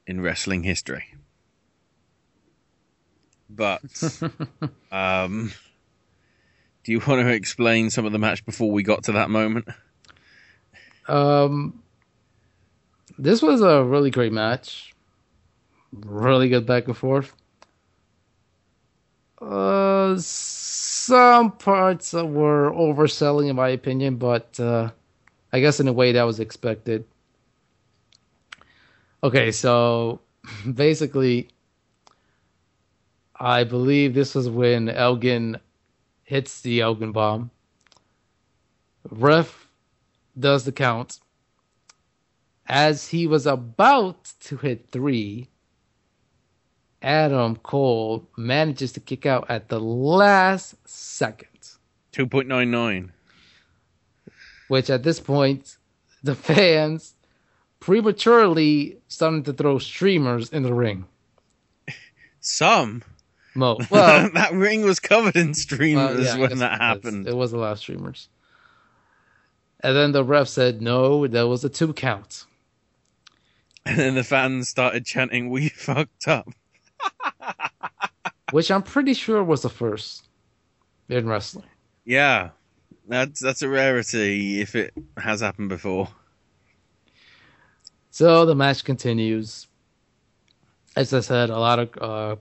[0.05, 1.15] in wrestling history.
[3.49, 3.81] But
[4.91, 5.51] um,
[6.83, 9.67] do you want to explain some of the match before we got to that moment?
[11.07, 11.81] Um,
[13.19, 14.93] this was a really great match.
[15.91, 17.35] Really good back and forth.
[19.41, 24.89] Uh, some parts were overselling, in my opinion, but uh,
[25.51, 27.05] I guess in a way that was expected.
[29.21, 30.21] Okay, so
[30.73, 31.49] basically,
[33.35, 35.59] I believe this was when Elgin
[36.23, 37.51] hits the Elgin bomb.
[39.09, 39.67] Ref
[40.37, 41.19] does the count.
[42.69, 45.49] As he was about to hit three,
[47.01, 51.47] Adam Cole manages to kick out at the last second.
[52.13, 53.09] 2.99.
[54.67, 55.77] Which at this point,
[56.21, 57.15] the fans
[57.79, 61.05] prematurely started to throw streamers in the ring.
[62.39, 63.01] Some.
[63.55, 63.79] Mo.
[63.89, 67.27] Well, that ring was covered in streamers Well, yeah, when that happened.
[67.27, 68.29] It was a lot of streamers.
[69.79, 72.45] And then the ref said, no, that was a two count.
[73.85, 76.47] And then the fans started chanting, "We fucked up."
[78.51, 80.27] Which I'm pretty sure was the first
[81.07, 81.65] in wrestling.
[82.05, 82.49] Yeah,
[83.07, 86.09] that's that's a rarity if it has happened before.
[88.11, 89.67] So the match continues.
[90.95, 92.35] As I said, a lot of uh,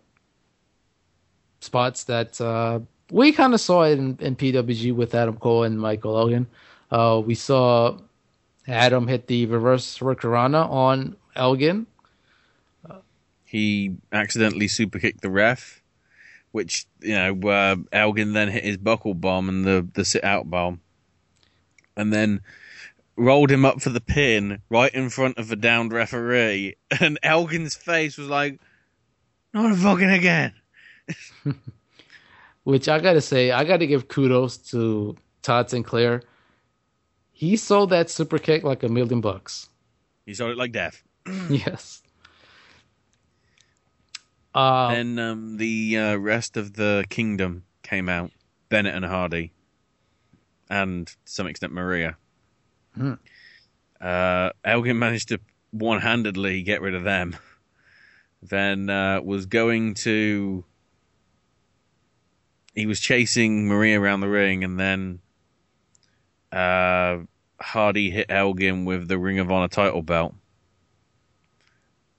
[1.61, 5.79] spots that uh, we kind of saw it in, in PWG with Adam Cole and
[5.79, 6.47] Michael Elgin.
[6.91, 7.99] Uh, we saw
[8.67, 11.87] Adam hit the reverse Hurricanrana on Elgin.
[13.45, 15.83] He accidentally super kicked the ref,
[16.53, 20.51] which you know uh, Elgin then hit his buckle bomb and the the sit out
[20.51, 20.83] bomb,
[21.97, 22.43] and then
[23.17, 27.75] rolled him up for the pin right in front of the downed referee, and Elgin's
[27.75, 28.61] face was like,
[29.55, 30.53] "Not a fucking again."
[32.65, 36.23] Which I gotta say, I gotta give kudos to Todd Sinclair.
[37.33, 39.71] He sold that super kick like a million bucks.
[40.27, 41.03] He sold it like death.
[41.51, 42.03] yes.
[44.55, 48.31] Uh, then um, the uh, rest of the kingdom came out.
[48.69, 49.53] Bennett and Hardy,
[50.69, 52.17] and to some extent Maria.
[52.95, 53.15] Hmm.
[54.01, 55.41] Uh, Elgin managed to
[55.71, 57.37] one-handedly get rid of them.
[58.43, 60.65] Then uh, was going to.
[62.75, 65.21] He was chasing Maria around the ring, and then
[66.53, 67.19] uh,
[67.61, 70.35] Hardy hit Elgin with the Ring of Honor title belt.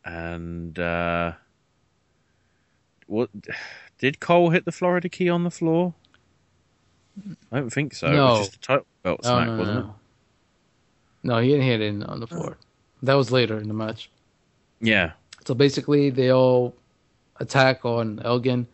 [0.09, 1.33] And uh,
[3.05, 3.29] what
[3.99, 5.93] did Cole hit the Florida key on the floor?
[7.51, 8.07] I don't think so.
[8.07, 8.25] It No.
[8.25, 9.95] was just a title belt Oh, smack, no, wasn't no.
[11.21, 12.57] No, he didn't hit it on the floor.
[13.03, 14.09] That was later in the match.
[14.81, 15.11] Yeah.
[15.45, 16.73] So basically, they all
[17.39, 18.65] attack on Elgin,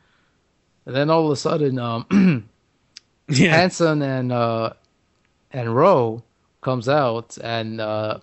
[0.85, 2.47] and then all of a sudden, um,
[3.29, 4.69] Hanson and uh,
[5.51, 6.23] and Rowe
[6.61, 8.19] comes out, and uh,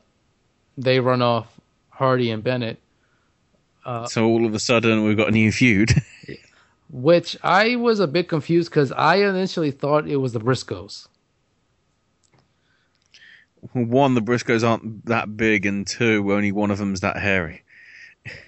[0.78, 1.60] they run off
[1.90, 2.78] Hardy and Bennett.
[3.84, 5.90] Uh, So all of a sudden we've got a new feud.
[6.90, 11.09] which I was a bit confused because I initially thought it was the Briscoes.
[13.72, 17.62] one, the Briscoes aren't that big, and two, only one of them's that hairy.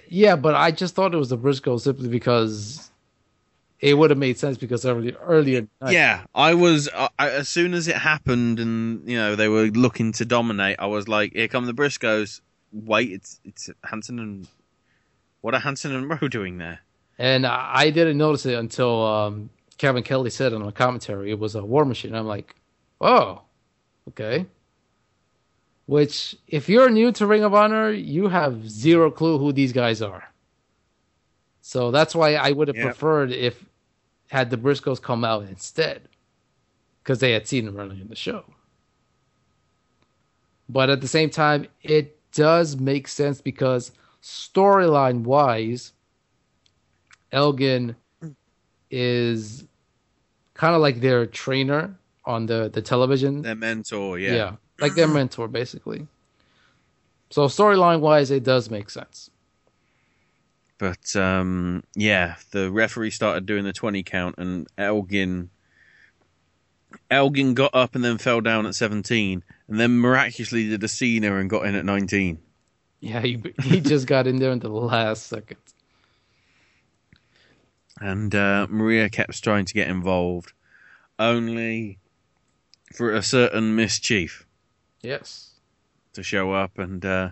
[0.09, 2.91] Yeah, but I just thought it was the Briscoes simply because
[3.81, 5.67] it would have made sense because earlier earlier.
[5.89, 9.67] Yeah, I was I, I- as soon as it happened, and you know they were
[9.67, 10.77] looking to dominate.
[10.79, 12.41] I was like, "Here come the Briscoes!"
[12.73, 14.49] Wait, it's it's Hanson and
[15.45, 16.81] what are Hanson and Rowe doing there?
[17.19, 21.55] And I didn't notice it until um, Kevin Kelly said on the commentary it was
[21.55, 22.15] a War Machine.
[22.15, 22.55] I'm like,
[22.99, 23.43] oh,
[24.09, 24.47] okay.
[25.85, 30.01] Which, if you're new to Ring of Honor, you have zero clue who these guys
[30.01, 30.25] are.
[31.61, 32.85] So that's why I would have Yeah.
[32.85, 33.67] preferred if
[34.31, 36.09] had the Briscoes come out instead,
[37.03, 38.45] because they had seen them running in the show.
[40.71, 43.93] But at the same time, it does make sense because
[44.25, 45.93] storyline wise,
[47.31, 47.95] Elgin
[48.91, 49.65] is
[50.55, 51.95] kind of like their trainer
[52.25, 53.43] on the, the television.
[53.43, 54.35] Their mentor, yeah.
[54.35, 56.09] Yeah, like their mentor, basically.
[57.29, 59.31] So storyline wise, it does make sense.
[60.79, 65.51] But um, yeah, the referee started doing the twenty count, and Elgin
[67.11, 71.37] Elgin got up and then fell down at seventeen, and then miraculously did a Cena
[71.37, 72.39] and got in at nineteen.
[73.05, 75.59] Yeah, he he just got in there in the last second.
[78.01, 80.53] And uh, Maria kept trying to get involved,
[81.19, 81.99] only
[82.95, 84.47] for a certain mischief.
[85.03, 85.51] Yes.
[86.15, 87.31] to show up and uh,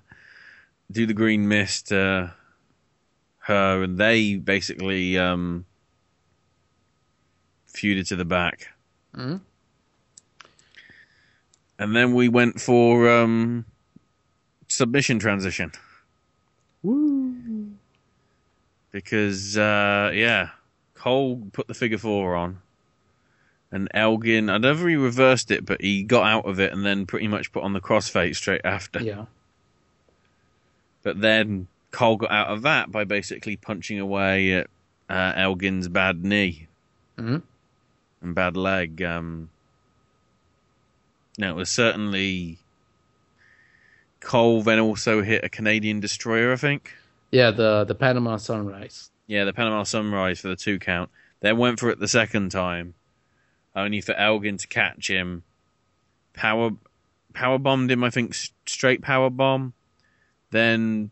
[0.90, 1.90] do the green mist.
[1.90, 2.28] Uh,
[3.46, 5.64] her and they basically um,
[7.66, 8.68] feuded to the back.
[9.14, 9.36] hmm
[11.78, 13.64] And then we went for um,
[14.72, 15.72] submission transition.
[16.82, 17.70] Woo.
[18.90, 20.50] Because, uh, yeah,
[20.94, 22.60] Cole put the figure four on.
[23.70, 27.06] And Elgin, I never he reversed it, but he got out of it and then
[27.06, 29.00] pretty much put on the crossface straight after.
[29.00, 29.24] Yeah.
[31.02, 34.66] But then Cole got out of that by basically punching away at
[35.08, 36.68] uh, Elgin's bad knee
[37.18, 37.38] hmm
[38.20, 39.02] and bad leg.
[39.02, 39.50] Um,
[41.38, 42.58] now, it was certainly.
[44.22, 46.94] Cole then also hit a Canadian destroyer, I think.
[47.30, 49.10] Yeah, the the Panama Sunrise.
[49.26, 51.10] Yeah, the Panama Sunrise for the two count.
[51.40, 52.94] Then went for it the second time,
[53.74, 55.42] only for Elgin to catch him.
[56.34, 56.70] Power,
[57.34, 58.04] power bombed him.
[58.04, 58.34] I think
[58.66, 59.72] straight power bomb.
[60.50, 61.10] Then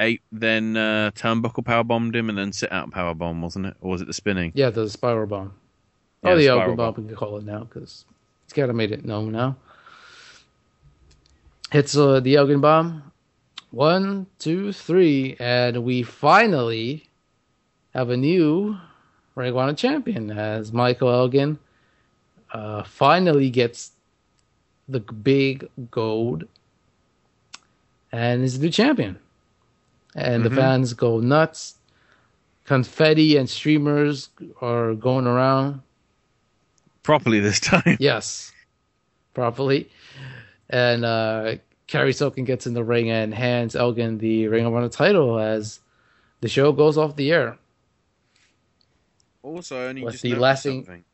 [0.00, 0.22] eight.
[0.32, 3.76] Then uh, turnbuckle power bombed him, and then sit out power bomb, wasn't it?
[3.80, 4.52] Or was it the spinning?
[4.54, 5.54] Yeah, the spiral bomb.
[6.24, 7.04] Yeah, oh, the Elgin bomb, bomb.
[7.04, 8.04] we can call it now because
[8.44, 9.56] it's kind of made it known now.
[11.70, 13.12] Hits uh, the Elgin bomb.
[13.70, 17.08] One, two, three, and we finally
[17.92, 18.78] have a new
[19.34, 21.58] Ring Honor champion as Michael Elgin
[22.52, 23.92] uh, finally gets
[24.88, 26.44] the big gold
[28.10, 29.18] and is the new champion.
[30.14, 30.48] And Mhm.
[30.48, 31.74] the fans go nuts.
[32.64, 34.30] Confetti and streamers
[34.62, 35.82] are going around.
[37.02, 37.96] Properly this time.
[38.00, 38.52] Yes,
[39.34, 39.90] properly.
[40.70, 44.88] And uh, Cary Silkin gets in the ring and hands Elgin the Ring of Honor
[44.88, 45.80] title as
[46.40, 47.58] the show goes off the air.
[49.42, 51.04] Also, I only With just the lasting- something.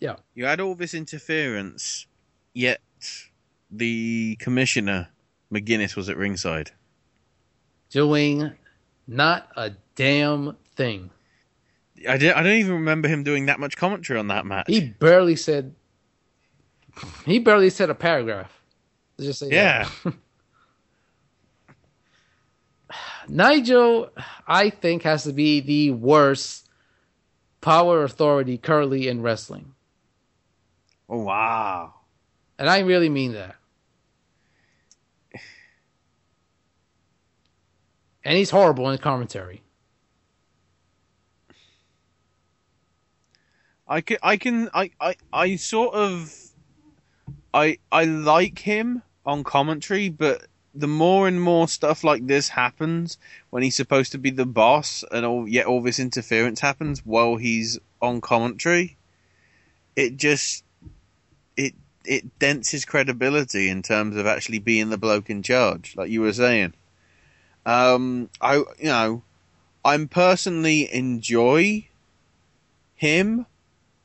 [0.00, 0.16] Yeah.
[0.34, 2.06] You had all this interference,
[2.52, 2.80] yet
[3.70, 5.08] the commissioner
[5.52, 6.72] McGuinness was at ringside.
[7.90, 8.50] Doing
[9.06, 11.10] not a damn thing.
[12.08, 14.66] I, did, I don't even remember him doing that much commentary on that match.
[14.66, 15.74] He barely said.
[17.24, 18.60] He barely said a paragraph.
[19.18, 19.88] Let's just say Yeah.
[20.04, 20.14] that.
[23.28, 24.10] Nigel,
[24.46, 26.68] I think, has to be the worst
[27.60, 29.74] power authority currently in wrestling.
[31.08, 31.94] Oh wow!
[32.58, 33.56] And I really mean that.
[38.26, 39.62] And he's horrible in commentary.
[43.86, 46.34] I can, I can, I, I, I sort of,
[47.54, 53.16] I, I like him on commentary, but the more and more stuff like this happens
[53.50, 57.36] when he's supposed to be the boss, and all, yet all this interference happens while
[57.36, 58.96] he's on commentary,
[59.94, 60.64] it just,
[61.56, 61.74] it,
[62.04, 66.22] it dents his credibility in terms of actually being the bloke in charge, like you
[66.22, 66.74] were saying.
[67.64, 69.22] Um, I, you know,
[69.84, 71.86] I'm personally enjoy
[72.96, 73.46] him.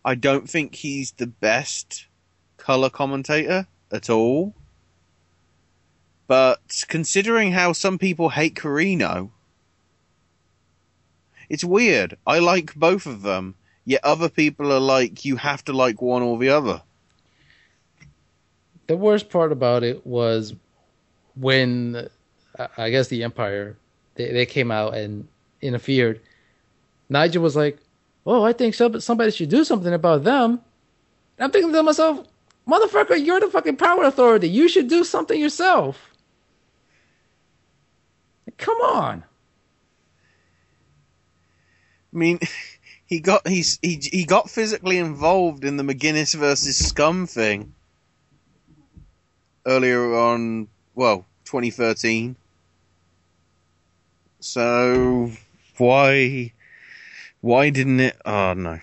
[0.05, 2.05] I don't think he's the best
[2.69, 4.53] color commentator at all.
[6.27, 9.31] But considering how some people hate Corino,
[11.49, 12.15] it's weird.
[12.27, 13.55] I like both of them,
[13.85, 16.83] yet other people are like, you have to like one or the other.
[18.85, 20.53] The worst part about it was
[21.35, 22.07] when
[22.77, 23.77] I guess the Empire
[24.13, 25.27] they, they came out and
[25.59, 26.21] interfered.
[27.09, 27.79] Nigel was like,
[28.27, 30.61] "Oh, I think somebody should do something about them."
[31.39, 32.27] I'm thinking to myself,
[32.69, 34.49] "Motherfucker, you're the fucking power authority.
[34.49, 35.97] You should do something yourself."
[38.57, 39.23] Come on.
[42.13, 42.39] I mean,
[43.05, 47.73] he got he's he he got physically involved in the McGuinness versus Scum thing
[49.65, 50.67] earlier on.
[50.95, 52.35] Well, 2013.
[54.41, 55.31] So
[55.77, 56.53] why
[57.41, 58.17] why didn't it?
[58.25, 58.79] Oh no.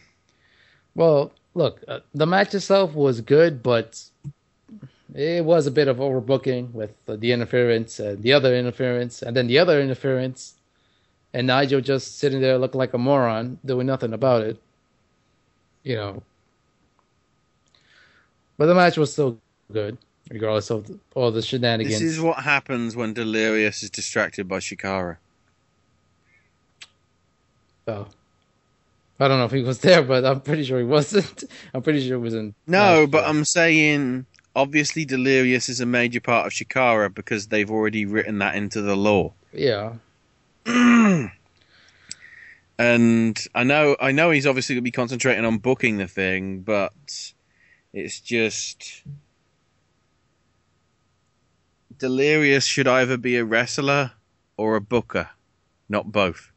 [0.94, 4.00] Well, look, uh, the match itself was good, but
[5.14, 9.34] it was a bit of overbooking with uh, the interference, and the other interference, and
[9.34, 10.54] then the other interference,
[11.32, 14.60] and Nigel just sitting there looking like a moron, doing nothing about it.
[15.82, 16.22] You know.
[18.58, 19.38] But the match was still
[19.72, 19.96] good,
[20.30, 22.00] regardless of the, all the shenanigans.
[22.00, 25.16] This is what happens when Delirious is distracted by Chikara.
[27.86, 28.08] So,
[29.18, 31.44] I don't know if he was there, but I'm pretty sure he wasn't.
[31.74, 32.54] I'm pretty sure he was in.
[32.66, 38.06] No, but I'm saying obviously Delirious is a major part of Chikara because they've already
[38.06, 39.32] written that into the law.
[39.52, 39.94] Yeah.
[40.66, 41.30] and
[43.54, 46.92] I know I know he's obviously going to be concentrating on booking the thing, but
[47.92, 49.02] it's just
[51.98, 54.12] Delirious should either be a wrestler
[54.56, 55.30] or a booker,
[55.88, 56.50] not both.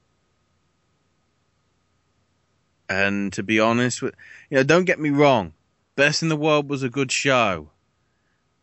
[2.90, 4.16] And to be honest with
[4.50, 5.54] you know, don't get me wrong,
[5.96, 7.70] Best in the World was a good show,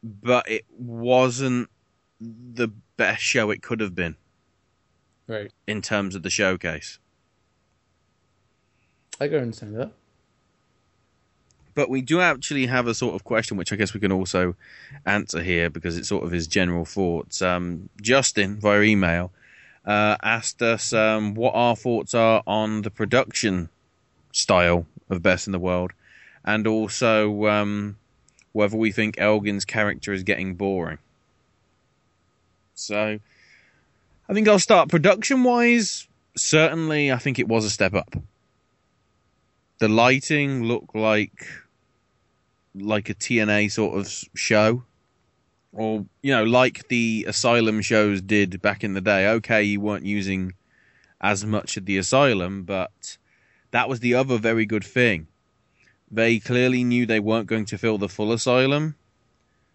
[0.02, 1.70] but it wasn't
[2.20, 4.16] the best show it could have been
[5.28, 5.52] Right.
[5.66, 6.98] in terms of the showcase.
[9.20, 9.92] I can understand that.
[11.74, 14.56] But we do actually have a sort of question, which I guess we can also
[15.04, 17.42] answer here because it sort of is general thoughts.
[17.42, 19.30] Um, Justin, via email,
[19.84, 23.68] uh, asked us um, what our thoughts are on the production
[24.36, 25.92] style of Best in the World
[26.44, 27.96] and also um,
[28.52, 30.98] whether we think Elgin's character is getting boring.
[32.74, 33.18] So
[34.28, 36.06] I think I'll start production wise.
[36.36, 38.14] Certainly, I think it was a step up.
[39.78, 41.46] The lighting looked like
[42.74, 44.84] like a TNA sort of show,
[45.72, 49.28] or you know, like the Asylum shows did back in the day.
[49.28, 50.52] Okay, you weren't using
[51.20, 53.16] as much of the Asylum, but
[53.70, 55.26] that was the other very good thing.
[56.10, 58.94] They clearly knew they weren't going to fill the full Asylum,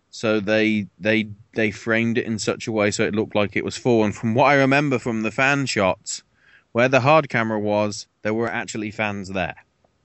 [0.09, 3.65] so they they they framed it in such a way so it looked like it
[3.65, 4.03] was full.
[4.03, 6.23] And from what I remember from the fan shots,
[6.71, 9.55] where the hard camera was, there were actually fans there.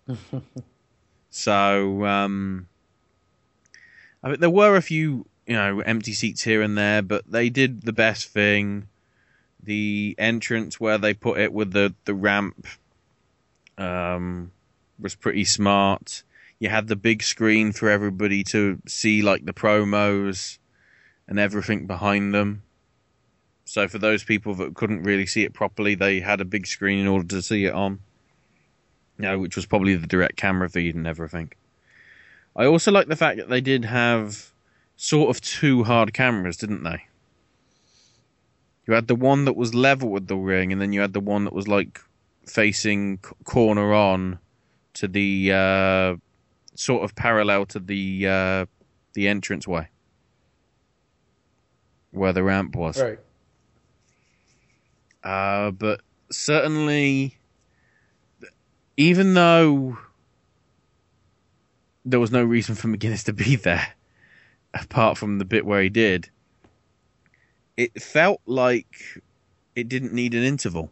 [1.37, 2.67] So um,
[4.23, 7.51] I mean, there were a few, you know, empty seats here and there, but they
[7.51, 8.89] did the best thing.
[9.63, 12.67] The entrance where they put it with the the ramp
[13.79, 14.53] um,
[14.99, 16.23] was pretty smart.
[16.59, 20.59] You had the big screen for everybody to see, like the promos
[21.29, 22.63] and everything behind them.
[23.65, 26.99] So for those people that couldn't really see it properly, they had a big screen
[26.99, 28.01] in order to see it on.
[29.19, 31.53] You know, which was probably the direct camera feed and everything.
[32.55, 34.53] I also like the fact that they did have
[34.97, 37.05] sort of two hard cameras, didn't they?
[38.87, 41.21] You had the one that was level with the ring, and then you had the
[41.21, 42.01] one that was like
[42.47, 44.39] facing c- corner on
[44.95, 46.17] to the uh,
[46.75, 48.67] sort of parallel to the uh,
[49.15, 49.89] the entranceway
[52.11, 53.01] where the ramp was.
[53.01, 53.19] Right.
[55.23, 56.01] Uh, but
[56.31, 57.37] certainly,
[58.97, 59.99] even though
[62.05, 63.89] there was no reason for McGuinness to be there,
[64.73, 66.31] apart from the bit where he did,
[67.77, 69.23] it felt like
[69.75, 70.91] it didn't need an interval.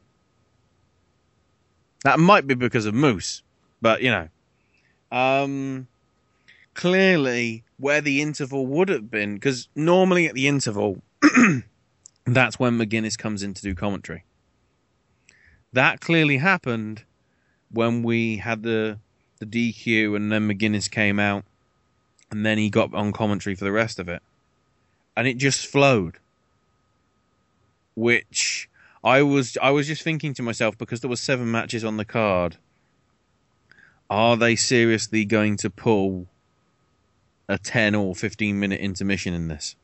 [2.05, 3.43] That might be because of Moose,
[3.81, 4.29] but you know,
[5.11, 5.89] um,
[6.75, 11.03] clearly where the interval would have been, because normally at the interval,
[12.25, 14.25] that's when McGuinness comes in to do commentary.
[15.73, 17.05] That clearly happened
[17.71, 18.99] when we had the
[19.41, 21.45] the DQ and then McGuinness came out
[22.31, 24.23] and then he got on commentary for the rest of it.
[25.17, 26.19] And it just flowed.
[27.97, 28.69] Which
[29.05, 32.05] I was I was just thinking to myself because there were seven matches on the
[32.07, 32.57] card.
[34.09, 36.27] Are they seriously going to pull
[37.49, 39.77] a 10 or 15 minute intermission in this?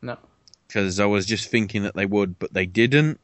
[0.00, 0.18] No.
[0.66, 3.20] because I was just thinking that they would, but they didn't.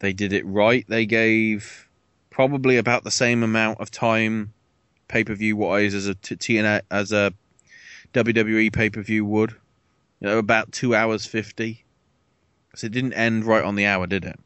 [0.00, 0.84] They did it right.
[0.88, 1.88] They gave
[2.30, 4.52] probably about the same amount of time
[5.08, 7.32] pay per view wise as a t- TNA as a
[8.14, 9.52] WWE pay per view would.
[10.20, 11.84] You know, about two hours fifty.
[12.78, 14.38] Because it didn't end right on the hour, did it?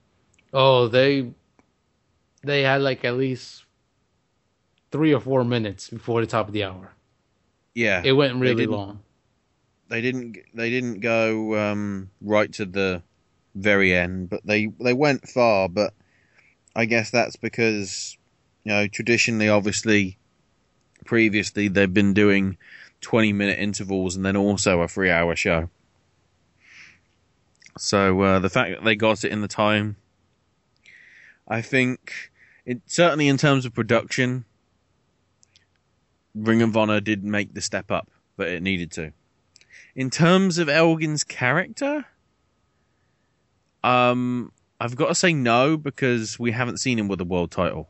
[0.54, 1.32] Oh, they
[2.42, 3.64] they had like at least
[4.90, 6.92] three or four minutes before the top of the hour.
[7.74, 9.00] Yeah, It went really didn't- long.
[9.88, 10.38] They didn't.
[10.54, 13.02] They didn't go um, right to the
[13.54, 15.68] very end, but they they went far.
[15.68, 15.92] But
[16.74, 18.16] I guess that's because
[18.64, 20.16] you know traditionally, obviously,
[21.04, 22.56] previously they've been doing
[23.02, 25.68] twenty minute intervals and then also a three hour show.
[27.78, 29.96] So uh, the fact that they got it in the time,
[31.48, 32.30] I think,
[32.64, 34.44] it certainly in terms of production,
[36.34, 39.12] Ring of Honor did make the step up that it needed to.
[39.94, 42.06] In terms of Elgin's character,
[43.84, 47.88] um, I've got to say no because we haven't seen him with a world title.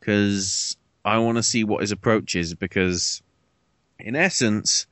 [0.00, 2.54] Because I want to see what his approach is.
[2.54, 3.22] Because,
[3.98, 4.86] in essence,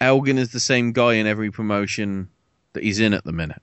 [0.00, 2.28] Elgin is the same guy in every promotion
[2.76, 3.62] that he's in at the minute.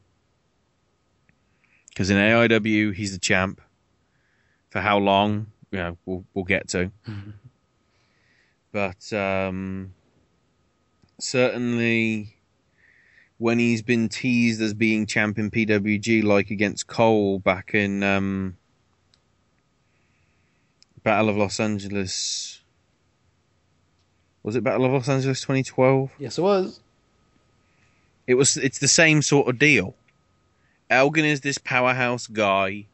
[1.90, 3.62] Because in AIW, he's the champ.
[4.72, 5.48] For how long?
[5.72, 6.92] You know, we'll we'll get to.
[8.72, 9.94] but um,
[11.20, 12.38] certainly,
[13.38, 18.58] when he's been teased as being champ in PWG, like against Cole back in um,
[21.04, 22.64] Battle of Los Angeles.
[24.42, 26.12] Was it Battle of Los Angeles 2012?
[26.18, 26.82] Yes, it was.
[28.28, 28.58] It was.
[28.58, 29.96] It's the same sort of deal.
[30.90, 32.86] Elgin is this powerhouse guy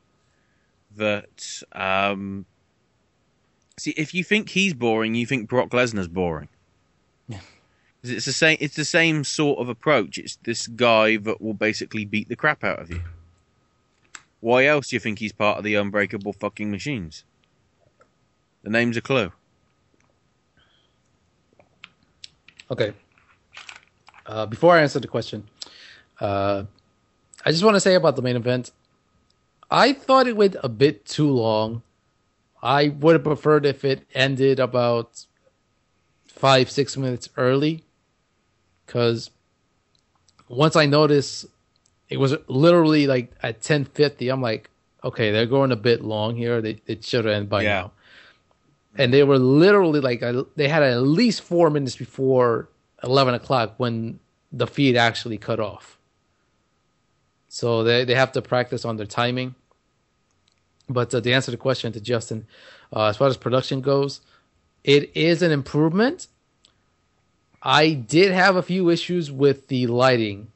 [0.96, 1.62] that.
[1.72, 2.46] Um,
[3.78, 6.50] see, if you think he's boring, you think Brock Lesnar's boring.
[8.02, 8.58] 'Cause It's the same.
[8.62, 10.18] It's the same sort of approach.
[10.18, 13.02] It's this guy that will basically beat the crap out of you.
[14.40, 17.26] Why else do you think he's part of the unbreakable fucking machines?
[18.64, 19.34] The name's a clue.
[22.72, 22.94] Okay.
[24.30, 25.48] Uh, before I answer the question,
[26.22, 26.64] uh,
[27.44, 28.70] I just want to say about the main event.
[29.72, 31.82] I thought it went a bit too long.
[32.62, 35.26] I would have preferred if it ended about
[36.28, 37.84] five, six minutes early.
[38.86, 39.32] Because
[40.48, 41.48] once I noticed
[42.10, 44.70] it was literally like at 10.50, I'm like,
[45.04, 46.62] okay, they're going a bit long here.
[46.62, 47.70] They, it should have ended by Yeah.
[47.70, 47.92] now.
[48.96, 50.22] And they were literally like,
[50.56, 52.70] they had at least four minutes before
[53.04, 54.20] 11 o'clock when
[54.52, 55.98] the feed actually cut off.
[57.48, 59.56] So they, they have to practice on their timing.
[60.88, 62.48] But uh, to answer the question to Justin,
[62.96, 64.22] uh, as far as production goes,
[64.84, 66.28] it is an improvement.
[67.62, 70.52] I did have a few issues with the lighting.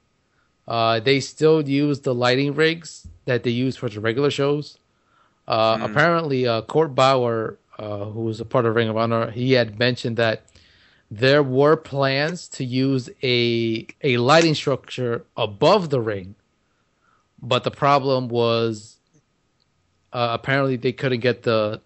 [0.67, 4.77] Uh, they still use the lighting rigs that they use for the regular shows.
[5.47, 5.83] Uh, Hmm.
[5.83, 9.77] Apparently, uh, Court Bauer, uh, who was a part of Ring of Honor, he had
[9.77, 10.45] mentioned that
[11.19, 16.33] there were plans to use a a lighting structure above the ring,
[17.39, 18.97] but the problem was
[20.11, 21.81] uh, apparently they couldn't get the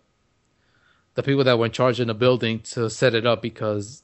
[1.16, 4.02] the people that were in charge in the building to set it up because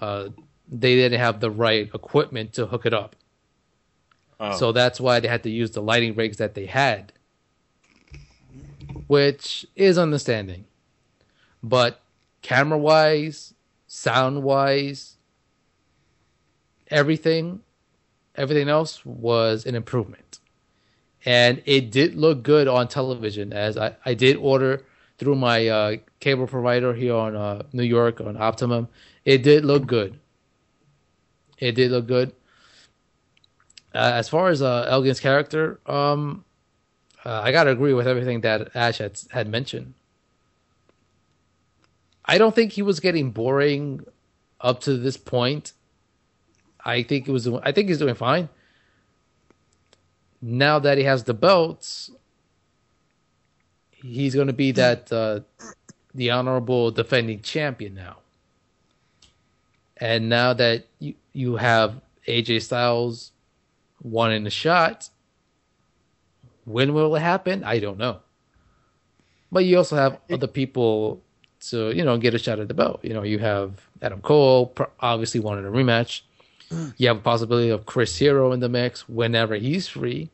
[0.00, 0.28] uh,
[0.68, 3.16] they didn't have the right equipment to hook it up.
[4.38, 4.56] Oh.
[4.56, 7.12] So that's why they had to use the lighting rigs that they had,
[9.08, 10.66] which is understanding.
[11.60, 12.00] But
[12.42, 13.54] camera wise,
[13.92, 15.16] sound wise,
[16.92, 17.60] everything,
[18.36, 20.38] everything else was an improvement.
[21.26, 24.84] And it did look good on television as I, I did order
[25.18, 28.86] through my uh, cable provider here on uh, New York on Optimum.
[29.24, 30.20] It did look good.
[31.58, 32.32] It did look good.
[33.92, 36.44] Uh, as far as uh, Elgin's character, um,
[37.24, 39.94] uh, I gotta agree with everything that Ash had had mentioned.
[42.30, 44.04] I don't think he was getting boring
[44.60, 45.72] up to this point.
[46.84, 47.48] I think it was.
[47.48, 48.48] I think he's doing fine.
[50.40, 52.08] Now that he has the belts,
[53.90, 55.40] he's going to be that uh,
[56.14, 58.18] the honorable defending champion now.
[59.96, 63.32] And now that you you have AJ Styles
[64.04, 65.10] wanting a shot,
[66.64, 67.64] when will it happen?
[67.64, 68.20] I don't know.
[69.50, 71.24] But you also have other people
[71.68, 73.00] to you know get a shot at the belt.
[73.02, 76.22] You know, you have Adam Cole obviously wanted a rematch.
[76.96, 80.30] You have a possibility of Chris Hero in the mix whenever he's free.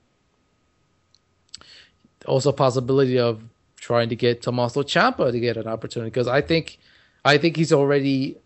[2.27, 3.43] Also, possibility of
[3.77, 6.79] trying to get Tommaso Ciampa to get an opportunity because I think,
[7.25, 8.37] I think he's already.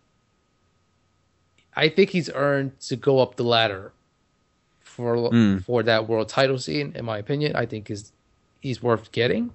[1.75, 3.91] I think he's earned to go up the ladder
[4.81, 5.63] for Mm.
[5.63, 6.91] for that world title scene.
[6.95, 8.11] In my opinion, I think is
[8.59, 9.51] he's worth getting.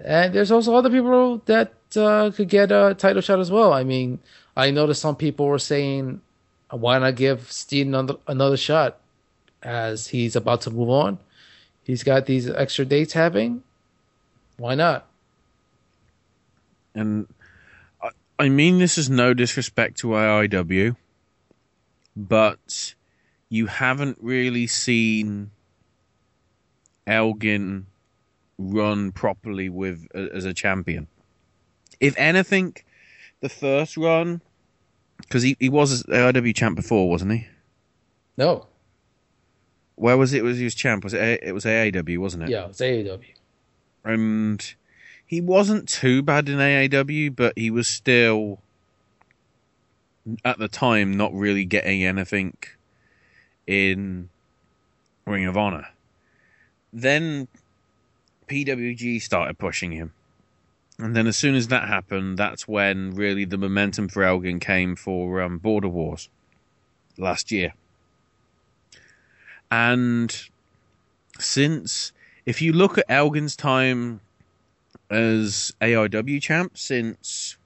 [0.00, 3.72] And there's also other people that uh, could get a title shot as well.
[3.72, 4.20] I mean,
[4.56, 6.20] I noticed some people were saying,
[6.70, 9.00] why not give Steen another, shot
[9.62, 11.18] as he's about to move on?
[11.82, 13.62] He's got these extra dates having.
[14.58, 15.06] Why not?
[16.94, 17.26] And
[18.02, 20.96] I, I mean this is no disrespect to AIW,
[22.16, 22.94] but
[23.48, 25.50] you haven't really seen
[27.06, 27.86] Elgin
[28.58, 31.06] run properly with as a champion.
[32.00, 32.76] If anything,
[33.40, 34.40] the first run,
[35.18, 37.46] because he, he was AIW champ before, wasn't he?
[38.36, 38.66] No.
[39.96, 40.44] Where was it?
[40.44, 41.04] Was he was champ?
[41.04, 41.20] Was it?
[41.20, 42.50] A, it was AAW, wasn't it?
[42.50, 43.24] Yeah, it's AAW.
[44.04, 44.74] And
[45.26, 48.60] he wasn't too bad in AAW, but he was still
[50.44, 52.56] at the time not really getting anything
[53.66, 54.28] in
[55.26, 55.88] Ring of Honor.
[56.92, 57.48] Then
[58.48, 60.12] PWG started pushing him.
[60.98, 64.96] And then as soon as that happened, that's when really the momentum for Elgin came
[64.96, 66.28] for um, Border Wars
[67.16, 67.74] last year.
[69.70, 70.34] And
[71.38, 72.12] since,
[72.46, 74.20] if you look at Elgin's time
[75.10, 77.56] as AIW champ since,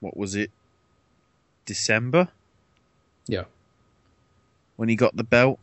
[0.00, 0.50] what was it,
[1.66, 2.28] December?
[3.26, 3.44] Yeah.
[4.76, 5.60] When he got the belt.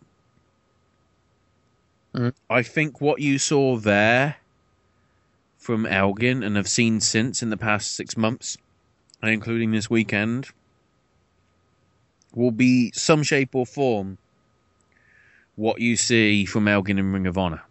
[2.16, 2.34] Mm.
[2.50, 4.38] I think what you saw there
[5.58, 8.58] from Elgin and have seen since in the past six months,
[9.24, 10.50] including this weekend,
[12.34, 14.18] will be some shape or form
[15.56, 17.62] what you see from Elgin in Ring of Honor.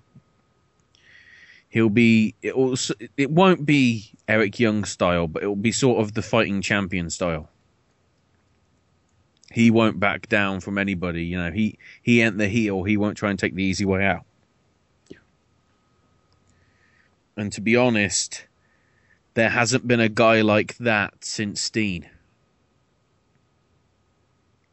[1.69, 2.77] He'll be it will
[3.17, 7.11] it won't be Eric Young style, but it will be sort of the fighting champion
[7.11, 7.49] style.
[9.53, 11.51] He won't back down from anybody, you know.
[11.51, 12.85] He he ain't the heel.
[12.85, 14.25] He won't try and take the easy way out.
[17.41, 18.45] And to be honest,
[19.33, 22.07] there hasn't been a guy like that since Steen.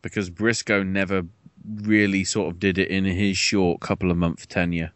[0.02, 1.24] Because Briscoe never
[1.66, 4.92] really sort of did it in his short couple of month tenure.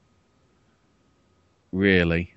[1.71, 2.33] Really.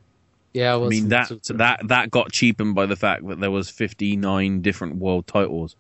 [0.53, 3.69] Yeah, it I mean that that that got cheapened by the fact that there was
[3.69, 5.75] 59 different world titles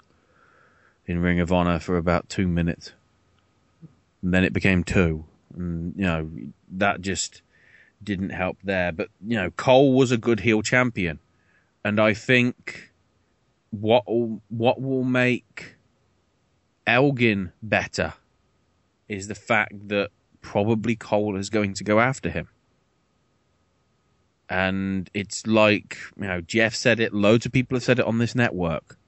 [1.06, 2.92] in Ring of Honor for about 2 minutes.
[4.20, 5.24] And then it became 2.
[5.54, 6.28] And you know,
[6.72, 7.42] that just
[8.04, 8.92] didn't help there.
[8.92, 11.18] But you know, Cole was a good heel champion,
[11.84, 12.92] and I think
[13.70, 15.76] what what will make
[16.86, 18.14] Elgin better
[19.08, 20.10] is the fact that
[20.40, 22.48] probably Cole is going to go after him.
[24.48, 28.18] And it's like, you know, Jeff said it, loads of people have said it on
[28.18, 28.98] this network.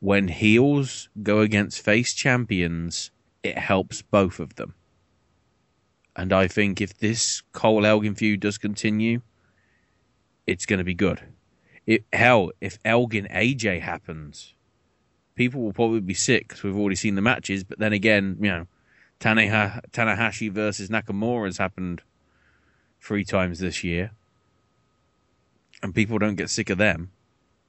[0.00, 3.10] When heels go against face champions,
[3.42, 4.74] it helps both of them.
[6.16, 9.20] And I think if this Cole Elgin feud does continue,
[10.46, 11.20] it's going to be good.
[11.86, 14.54] It, hell, if Elgin AJ happens,
[15.34, 17.64] people will probably be sick because we've already seen the matches.
[17.64, 18.66] But then again, you know,
[19.20, 22.02] Tanaha- Tanahashi versus Nakamura has happened
[23.00, 24.12] three times this year.
[25.82, 27.10] And people don't get sick of them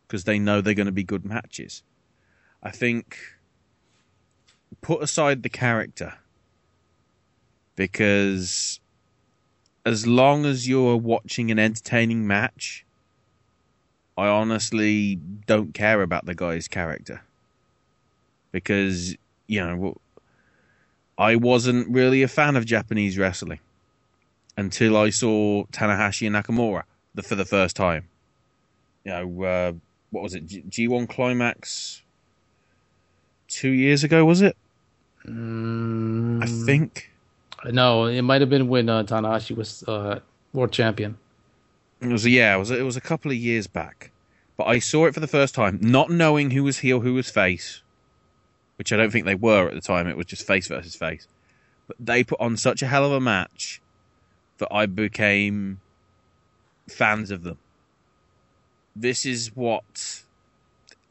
[0.07, 1.83] because they know they're going to be good matches.
[2.63, 3.17] I think
[4.81, 6.13] put aside the character
[7.75, 8.79] because
[9.85, 12.85] as long as you're watching an entertaining match,
[14.17, 17.21] I honestly don't care about the guy's character.
[18.51, 19.15] Because,
[19.47, 19.97] you know,
[21.17, 23.59] I wasn't really a fan of Japanese wrestling
[24.57, 28.07] until I saw Tanahashi and Nakamura the, for the first time.
[29.03, 29.73] You know, uh,
[30.11, 30.45] what was it?
[30.45, 32.01] G- G1 Climax
[33.47, 34.55] two years ago, was it?
[36.41, 37.11] I think.
[37.73, 40.19] No, it might have been when uh, Tanahashi was uh,
[40.53, 41.17] world champion.
[42.01, 44.11] It was yeah, it was it was a couple of years back,
[44.57, 47.29] but I saw it for the first time, not knowing who was heel, who was
[47.29, 47.81] face,
[48.77, 50.07] which I don't think they were at the time.
[50.07, 51.27] It was just face versus face,
[51.87, 53.81] but they put on such a hell of a match
[54.57, 55.79] that I became
[56.87, 57.57] fans of them.
[58.95, 60.23] This is what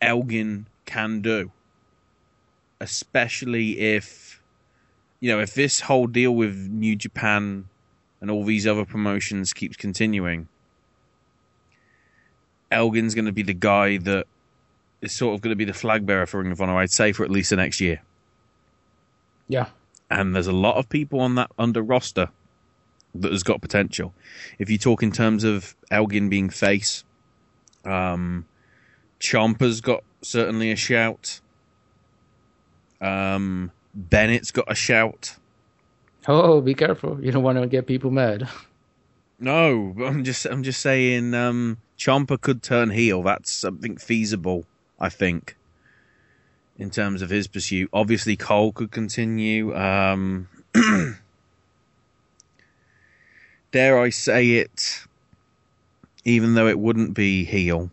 [0.01, 1.51] Elgin can do,
[2.81, 4.24] especially if
[5.25, 7.65] you know if this whole deal with New Japan
[8.21, 10.49] and all these other promotions keeps continuing.
[12.71, 14.27] Elgin's going to be the guy that
[15.01, 17.13] is sort of going to be the flag bearer for Ring of Honor, I'd say,
[17.13, 18.03] for at least the next year.
[19.49, 19.69] Yeah.
[20.11, 22.29] And there's a lot of people on that under roster
[23.15, 24.13] that has got potential.
[24.59, 27.03] If you talk in terms of Elgin being face,
[27.87, 28.45] um,
[29.21, 31.41] Ciampa's got certainly a shout.
[33.01, 35.37] Um, Bennett's got a shout.
[36.27, 37.23] Oh, be careful!
[37.23, 38.49] You don't want to get people mad.
[39.39, 43.23] No, I'm just I'm just saying um Ciampa could turn heel.
[43.23, 44.65] That's something feasible,
[44.99, 45.57] I think.
[46.79, 47.89] In terms of his pursuit.
[47.93, 49.77] Obviously Cole could continue.
[49.77, 50.49] Um
[53.71, 55.05] dare I say it,
[56.25, 57.91] even though it wouldn't be heel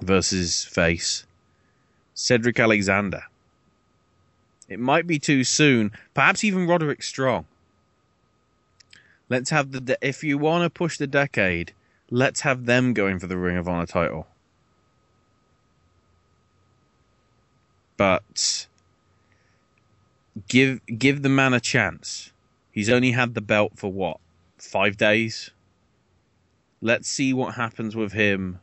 [0.00, 1.24] versus face.
[2.14, 3.22] Cedric Alexander.
[4.68, 5.92] It might be too soon.
[6.14, 7.46] Perhaps even Roderick Strong.
[9.28, 11.72] Let's have the de- if you want to push the decade,
[12.10, 14.26] let's have them going for the Ring of Honor title.
[17.96, 18.66] But
[20.48, 22.32] give give the man a chance.
[22.70, 24.18] He's only had the belt for what?
[24.58, 25.50] 5 days.
[26.80, 28.60] Let's see what happens with him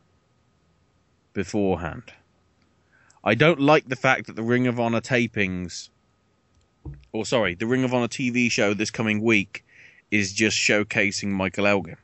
[1.34, 2.12] beforehand.
[3.22, 5.90] I don't like the fact that the Ring of Honor tapings
[7.12, 9.64] or sorry, the Ring of Honor TV show this coming week
[10.10, 11.96] is just showcasing Michael Elgin.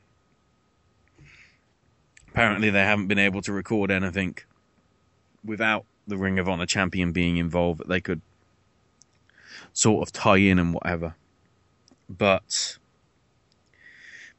[2.29, 4.37] Apparently, they haven't been able to record anything
[5.45, 8.21] without the Ring of Honor champion being involved that they could
[9.73, 11.15] sort of tie in and whatever.
[12.09, 12.77] But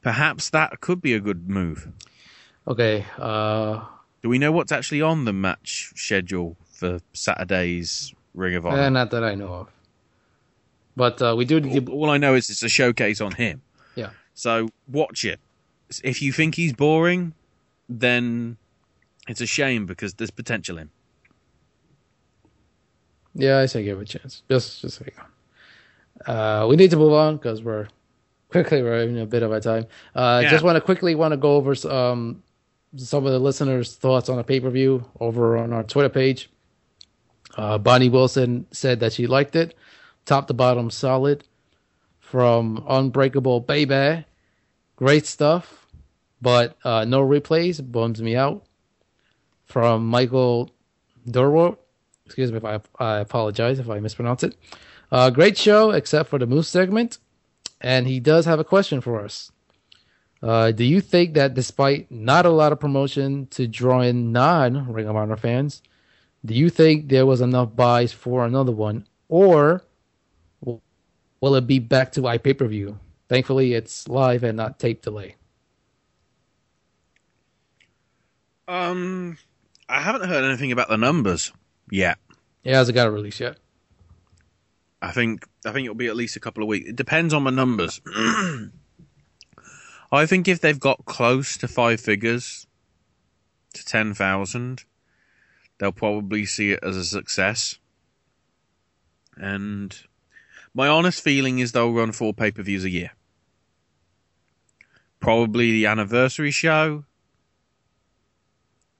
[0.02, 1.88] perhaps that could be a good move.
[2.66, 3.06] Okay.
[3.18, 3.84] Uh,
[4.22, 8.82] Do we know what's actually on the match schedule for Saturday's Ring of Honor?
[8.82, 9.68] eh, not that I know of.
[10.96, 11.58] But uh, we do.
[11.88, 13.62] all, all I know is it's a showcase on him.
[13.96, 14.10] Yeah.
[14.34, 15.40] So watch it.
[16.02, 17.34] If you think he's boring,
[17.88, 18.56] then
[19.28, 20.90] it's a shame because there's potential in.
[23.34, 24.42] Yeah, I say give it a chance.
[24.48, 26.32] Just, just you know.
[26.32, 27.88] Uh, we need to move on because we're
[28.48, 29.86] quickly running a bit of our time.
[30.14, 30.50] Uh, Yeah.
[30.50, 32.42] Just want to quickly want to go over um,
[32.96, 36.48] some of the listeners' thoughts on a pay per view over on our Twitter page.
[37.56, 39.76] Uh, Bonnie Wilson said that she liked it,
[40.24, 41.44] top to bottom, solid.
[42.20, 44.24] From Unbreakable Baby,
[44.96, 45.86] great stuff,
[46.42, 48.64] but uh, no replays bums me out.
[49.66, 50.70] From Michael
[51.28, 51.78] Durwart,
[52.26, 54.56] excuse me if I, I apologize if I mispronounce it.
[55.12, 57.18] Uh, great show, except for the Moose segment.
[57.80, 59.52] And he does have a question for us.
[60.42, 64.92] Uh, do you think that despite not a lot of promotion to draw in non
[64.92, 65.82] Ring of Honor fans,
[66.44, 69.06] do you think there was enough buys for another one?
[69.28, 69.82] Or
[71.44, 72.98] will it be back to iPay per view?
[73.28, 75.36] Thankfully, it's live and not tape delay.
[78.66, 79.36] Um,
[79.86, 81.52] I haven't heard anything about the numbers
[81.90, 82.16] yet.
[82.62, 83.58] It hasn't got a release yet.
[85.02, 86.88] I think I think it'll be at least a couple of weeks.
[86.88, 88.00] It depends on the numbers.
[90.10, 92.66] I think if they've got close to five figures
[93.74, 94.84] to ten thousand,
[95.76, 97.78] they'll probably see it as a success.
[99.36, 99.94] And
[100.74, 103.12] my honest feeling is they'll run four pay per views a year.
[105.20, 107.04] Probably the anniversary show,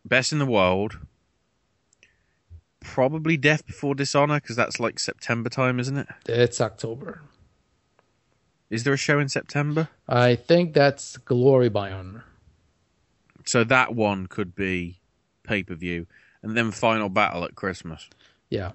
[0.04, 0.98] best in the world.
[2.80, 6.06] Probably Death Before Dishonor because that's like September time, isn't it?
[6.28, 7.22] It's October.
[8.70, 9.88] Is there a show in September?
[10.08, 12.24] I think that's Glory by Honor.
[13.46, 15.00] So that one could be
[15.44, 16.06] pay per view,
[16.42, 18.08] and then Final Battle at Christmas
[18.50, 18.72] Yeah.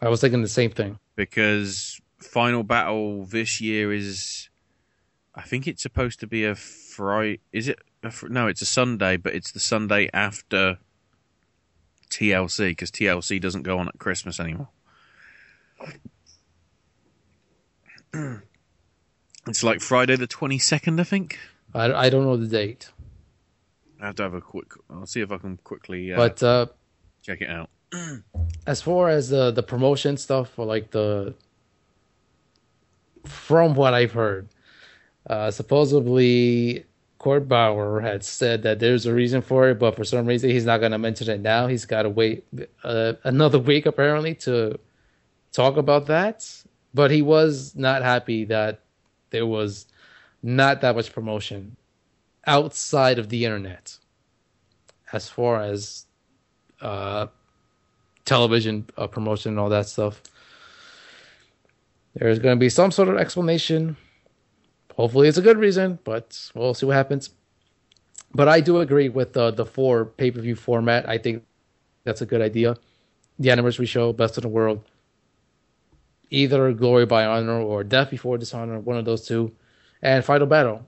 [0.00, 0.98] I was thinking the same thing.
[1.16, 4.48] because Final Battle this year is,
[5.34, 7.40] I think it's supposed to be a Friday.
[7.52, 7.78] Is it?
[8.02, 10.78] A, fr- no, it's a Sunday, but it's the Sunday after
[12.10, 14.68] TLC because TLC doesn't go on at Christmas anymore.
[19.46, 21.38] it's like Friday the twenty second, I think.
[21.74, 22.90] I, I don't know the date.
[24.00, 24.72] I have to have a quick.
[24.90, 26.66] I'll see if I can quickly uh, But uh,
[27.22, 27.70] check it out.
[28.66, 31.34] as far as the the promotion stuff or like the
[33.24, 34.48] from what I've heard,
[35.28, 36.84] uh, supposedly
[37.18, 40.66] Court Bauer had said that there's a reason for it, but for some reason he's
[40.66, 41.66] not going to mention it now.
[41.66, 42.44] He's got to wait
[42.82, 44.78] uh, another week apparently to
[45.52, 46.46] talk about that.
[46.92, 48.80] But he was not happy that
[49.30, 49.86] there was
[50.42, 51.76] not that much promotion
[52.46, 53.96] outside of the internet
[55.12, 56.04] as far as
[56.82, 57.26] uh,
[58.24, 60.22] television uh, promotion and all that stuff.
[62.14, 63.96] There's going to be some sort of explanation.
[64.94, 67.30] Hopefully, it's a good reason, but we'll see what happens.
[68.32, 71.08] But I do agree with uh, the four pay per view format.
[71.08, 71.44] I think
[72.04, 72.76] that's a good idea.
[73.38, 74.84] The anniversary show, Best in the World,
[76.30, 79.52] either Glory by Honor or Death Before Dishonor, one of those two,
[80.02, 80.86] and Final Battle.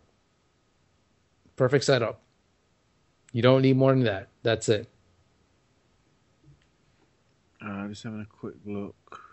[1.56, 2.20] Perfect setup.
[3.32, 4.28] You don't need more than that.
[4.42, 4.88] That's it.
[7.64, 9.25] Uh, just having a quick look.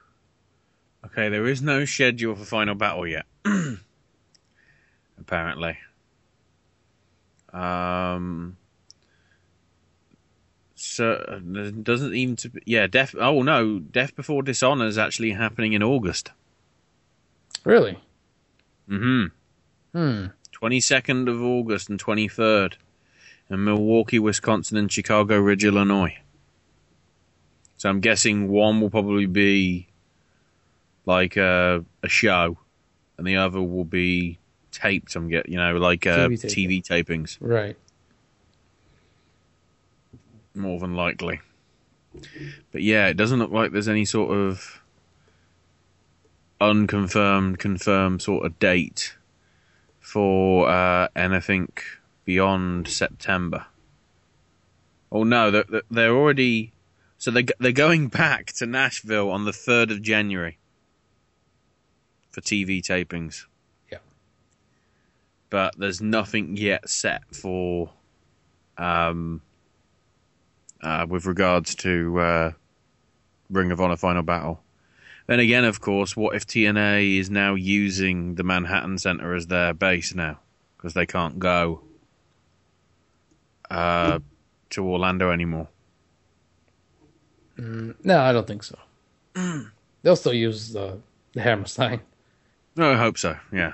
[1.06, 3.26] Okay, there is no schedule for Final Battle yet.
[5.20, 5.78] Apparently.
[7.52, 8.58] Um.
[10.76, 11.42] So
[11.84, 16.32] doesn't even to yeah death oh no death before dishonor is actually happening in August.
[17.64, 17.98] Really?
[18.90, 19.26] Mm-hmm.
[19.98, 20.26] Hmm.
[20.52, 22.74] 22nd of August and 23rd
[23.50, 26.18] in Milwaukee, Wisconsin, and Chicago Ridge, Illinois.
[27.78, 29.88] So I'm guessing one will probably be
[31.06, 32.58] like a, a show,
[33.18, 34.40] and the other will be
[34.72, 35.16] taped.
[35.16, 37.76] I'm get you know like uh, TV TV, tapings Right.
[40.56, 41.42] more than likely.
[42.72, 44.82] But yeah, it doesn't look like there's any sort of
[46.62, 49.16] unconfirmed, confirmed sort of date
[50.00, 51.72] for uh, anything
[52.26, 53.66] beyond September.
[55.12, 56.72] Oh no, they're, they're- they're already.
[57.18, 60.58] So they they're going back to Nashville on the third of January
[62.34, 63.46] for TV tapings.
[63.90, 64.00] Yeah.
[65.50, 67.92] But there's nothing yet set for
[68.78, 69.42] um
[70.82, 72.52] uh, with regards to uh,
[73.50, 74.62] Ring of Honor Final Battle.
[75.28, 79.74] Then again, of course, what if TNA is now using the Manhattan Center as their
[79.74, 80.40] base now
[80.76, 81.82] because they can't go
[83.72, 84.20] uh,
[84.72, 85.70] to Orlando anymore?
[87.58, 88.78] Mm, no, I don't think so.
[90.02, 91.00] They'll still use the
[91.34, 92.02] the Hammerstein.
[92.76, 93.38] No, I hope so.
[93.52, 93.74] Yeah.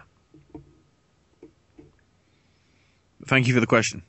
[3.25, 4.03] Thank you for the question.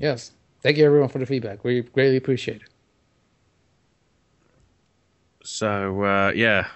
[0.00, 0.32] Yes.
[0.62, 1.64] Thank you everyone for the feedback.
[1.64, 2.68] We greatly appreciate it.
[5.44, 6.66] So uh, yeah,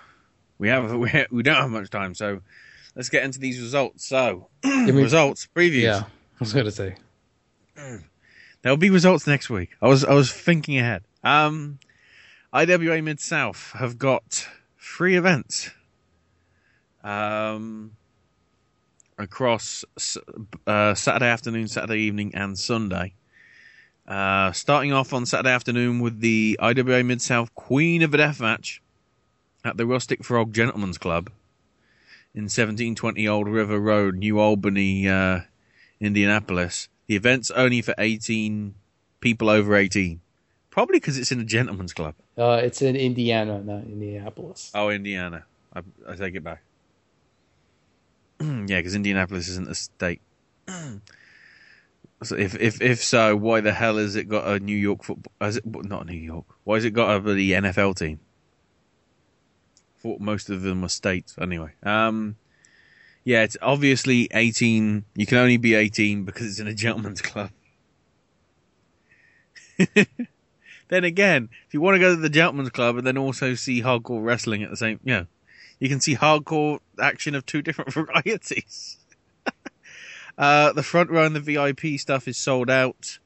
[0.58, 2.40] we have we, we don't have much time, so
[2.94, 4.06] let's get into these results.
[4.06, 5.82] So Give me- results previews.
[5.82, 6.97] Yeah, I was gonna say.
[8.62, 9.70] There'll be results next week.
[9.82, 11.02] I was I was thinking ahead.
[11.24, 11.81] Um,
[12.52, 14.48] IWA Mid South have got
[14.78, 15.70] three events.
[17.05, 17.92] Um,
[19.18, 19.84] across
[20.66, 23.14] uh, Saturday afternoon, Saturday evening, and Sunday.
[24.06, 28.40] Uh, starting off on Saturday afternoon with the IWA Mid South Queen of the Death
[28.40, 28.82] match
[29.64, 31.31] at the Rustic Frog Gentlemen's Club
[32.34, 35.40] in 1720 Old River Road, New Albany, uh,
[36.00, 36.89] Indianapolis.
[37.06, 38.74] The event's only for 18
[39.20, 40.20] people over 18.
[40.70, 42.14] Probably because it's in a gentleman's club.
[42.36, 44.70] Uh, it's in Indiana, not Indianapolis.
[44.74, 45.44] Oh, Indiana.
[45.74, 46.62] I, I take it back.
[48.66, 50.20] yeah, because Indianapolis isn't a state.
[52.22, 55.32] so if if if so, why the hell has it got a New York football?
[55.40, 56.46] Has it not New York?
[56.64, 58.20] Why has it got a the NFL team?
[60.00, 61.72] Thought most of them were states anyway.
[61.82, 62.36] Um,
[63.24, 65.04] yeah, it's obviously eighteen.
[65.14, 67.50] You can only be eighteen because it's in a gentleman's club.
[70.88, 73.82] then again, if you want to go to the gentleman's club and then also see
[73.82, 75.24] hardcore wrestling at the same, yeah,
[75.88, 78.98] can see hardcore action of two different varieties.
[80.38, 83.18] uh, the front row and the VIP stuff is sold out.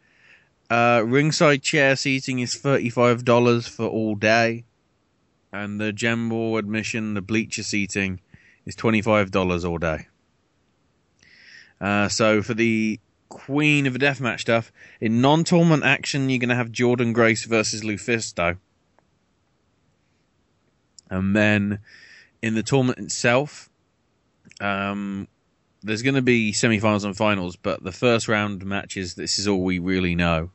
[0.69, 4.65] Uh, ringside chair seating is thirty-five dollars for all day,
[5.53, 8.21] and the general admission, the bleacher seating,
[8.65, 10.09] is twenty-five dollars all day.
[11.81, 16.55] Uh, so for the Queen of the Deathmatch stuff, in non-tournament action, you're going to
[16.55, 18.57] have Jordan Grace versus Lufisto.
[21.11, 21.81] And then
[22.43, 23.69] in the tournament itself,
[24.61, 25.29] um,
[25.83, 29.63] there's going to be semi-finals and finals, but the first round matches, this is all
[29.63, 30.51] we really know.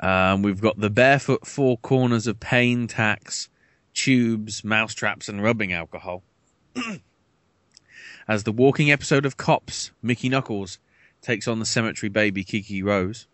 [0.00, 3.48] Um, we've got the barefoot four corners of pain tax,
[3.94, 6.22] tubes, mousetraps, and rubbing alcohol.
[8.28, 10.78] As the walking episode of Cops, Mickey Knuckles
[11.22, 13.26] takes on the cemetery baby Kiki Rose.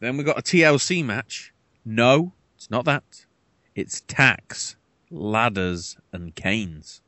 [0.00, 1.52] Then we've got a TLC match.
[1.84, 3.26] No, it's not that.
[3.74, 4.76] It's tax,
[5.16, 7.00] ladders, and canes.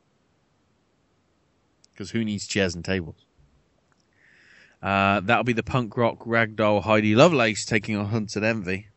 [1.91, 3.25] Because who needs chairs and tables?
[4.81, 8.87] Uh, that'll be the punk rock ragdoll Heidi Lovelace taking on Hudson Envy.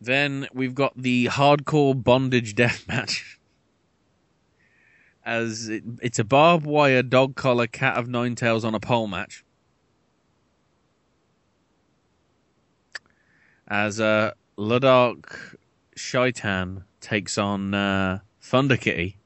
[0.00, 3.38] Then we've got the hardcore bondage death match.
[5.24, 9.08] As it, it's a barbed wire dog collar cat of nine tails on a pole
[9.08, 9.44] match.
[13.66, 15.56] As uh, Ludark
[15.94, 19.18] Shaitan takes on uh, Thunder Kitty.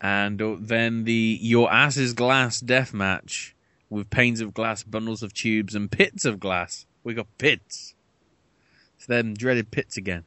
[0.00, 3.54] And uh, then the Your Ass is Glass death match
[3.88, 6.86] with panes of glass, bundles of tubes, and pits of glass.
[7.04, 7.94] We got pits.
[8.96, 10.24] It's them dreaded pits again.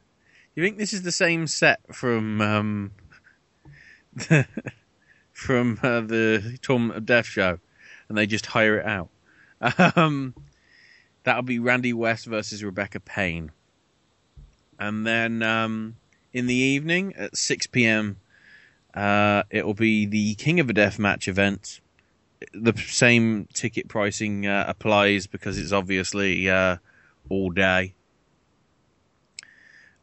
[0.54, 2.90] You think this is the same set from um,
[5.32, 7.58] from uh, the Tournament of Death show,
[8.08, 9.08] and they just hire it out?
[9.94, 10.34] Um,
[11.24, 13.52] that'll be Randy West versus Rebecca Payne.
[14.80, 15.96] And then um,
[16.32, 18.16] in the evening at 6 p.m.,
[18.94, 21.80] uh, it'll be the King of a Death match event.
[22.54, 26.78] The same ticket pricing uh, applies because it's obviously uh,
[27.28, 27.92] all day.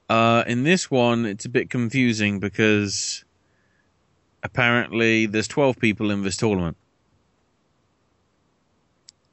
[0.07, 3.25] Uh, in this one, it's a bit confusing because
[4.43, 6.77] apparently there's 12 people in this tournament.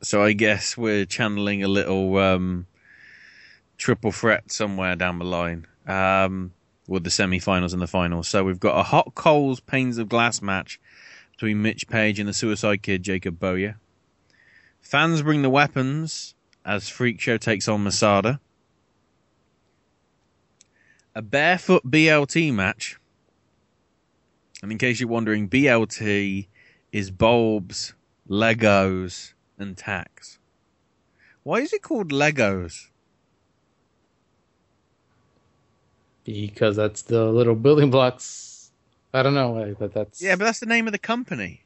[0.00, 2.66] So I guess we're channeling a little um,
[3.76, 5.66] triple threat somewhere down the line.
[5.86, 6.52] Um,
[6.86, 8.28] with the semi-finals and the finals.
[8.28, 10.80] So we've got a hot coals panes of glass match
[11.32, 13.78] between Mitch Page and the Suicide Kid Jacob Bowyer.
[14.80, 18.40] Fans bring the weapons as Freak Show takes on Masada.
[21.14, 22.98] A barefoot BLT match.
[24.62, 26.48] And in case you're wondering, BLT
[26.92, 27.94] is bulbs,
[28.28, 30.38] Legos, and tacks.
[31.42, 32.88] Why is it called Legos?
[36.24, 38.70] Because that's the little building blocks.
[39.12, 39.74] I don't know.
[39.74, 41.62] That that's Yeah, but that's the name of the company.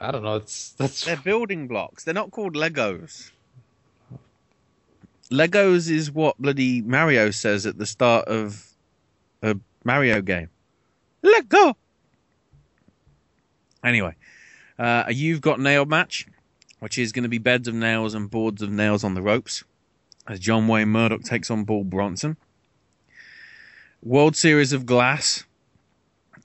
[0.00, 0.36] I don't know.
[0.36, 2.04] It's that's They're building blocks.
[2.04, 3.30] They're not called Legos.
[5.30, 8.74] Legos is what bloody Mario says at the start of
[9.42, 10.48] a Mario game.
[11.22, 11.76] Lego.
[13.82, 14.14] Anyway,
[14.78, 16.26] uh, you've got nail match,
[16.80, 19.64] which is going to be beds of nails and boards of nails on the ropes,
[20.26, 22.36] as John Wayne Murdoch takes on Paul Bronson.
[24.04, 25.44] World Series of Glass.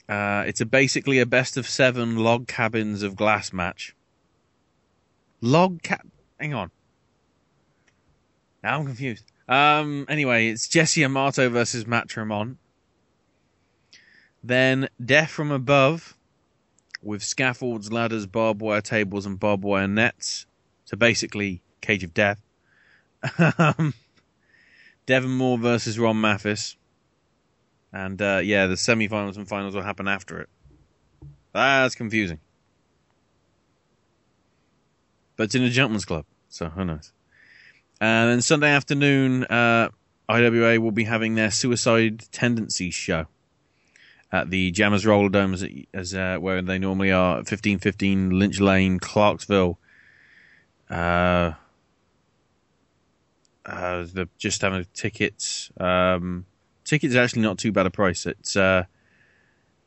[0.07, 3.93] Uh, it's a basically a best of seven log cabins of glass match.
[5.41, 6.07] Log cap.
[6.39, 6.71] Hang on.
[8.63, 9.25] Now I'm confused.
[9.49, 10.05] Um.
[10.07, 12.57] Anyway, it's Jesse Amato versus Matt Tremont.
[14.41, 16.15] Then Death from Above,
[17.03, 20.45] with scaffolds, ladders, barbed wire tables, and barbed wire nets.
[20.85, 22.41] So basically, Cage of Death.
[23.57, 23.93] Um,
[25.05, 26.77] Devon Moore versus Ron Mathis.
[27.91, 30.49] And uh, yeah, the semi-finals and finals will happen after it.
[31.53, 32.39] That's confusing.
[35.35, 37.11] But it's in a gentleman's club, so who knows?
[38.01, 39.89] And then Sunday afternoon, uh,
[40.27, 43.25] IWA will be having their Suicide Tendencies show
[44.31, 48.99] at the Jammers Roller Dome, as, as uh, where they normally are, 1515 Lynch Lane,
[48.99, 49.79] Clarksville.
[50.89, 51.53] Uh,
[53.65, 55.71] uh, the, just having tickets.
[55.79, 56.45] Um,
[56.89, 58.25] tickets are actually not too bad a price.
[58.25, 58.85] It's uh,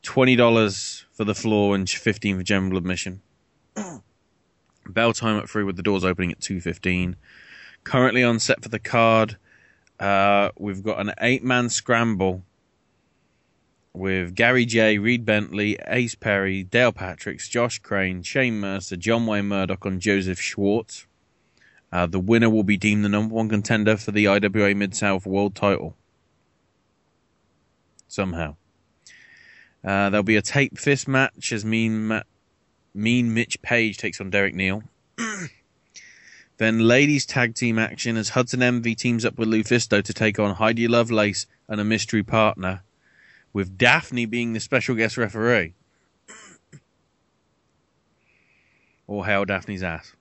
[0.02, 3.20] twenty dollars for the floor and fifteen for general admission.
[4.86, 7.16] Bell time at three with the doors opening at two fifteen.
[7.84, 9.36] Currently on set for the card,
[9.98, 12.44] uh, we've got an eight man scramble
[13.92, 19.48] with Gary J, Reed Bentley, Ace Perry, Dale Patricks, Josh Crane, Shane Mercer, John Wayne
[19.48, 21.06] Murdoch, and Joseph Schwartz.
[21.90, 25.26] Uh, the winner will be deemed the number one contender for the IWA Mid South
[25.26, 25.94] World title.
[28.12, 28.56] Somehow.
[29.82, 32.24] Uh, there'll be a tape fist match as Mean, Ma-
[32.92, 34.82] mean Mitch Page takes on Derek Neal.
[36.58, 40.56] then ladies tag team action as Hudson Envy teams up with Lufisto to take on
[40.56, 42.82] Heidi Lovelace and a mystery partner,
[43.54, 45.72] with Daphne being the special guest referee.
[49.06, 50.14] Or hail Daphne's ass.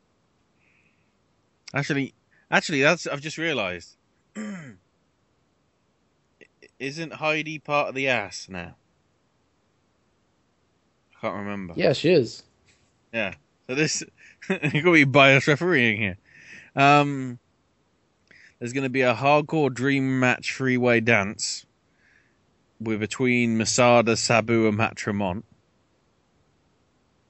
[1.73, 2.13] Actually,
[2.49, 3.97] actually, that's I've just realised.
[6.81, 8.73] Isn't Heidi part of the ass now?
[11.15, 11.75] I can't remember.
[11.77, 12.41] yeah, she is.
[13.13, 13.35] Yeah.
[13.67, 14.03] So this
[14.49, 16.17] you could be biased refereeing here.
[16.75, 17.37] Um,
[18.57, 21.67] there's going to be a hardcore dream match three way dance
[22.79, 25.45] with between Masada, Sabu, and Matt Tremont.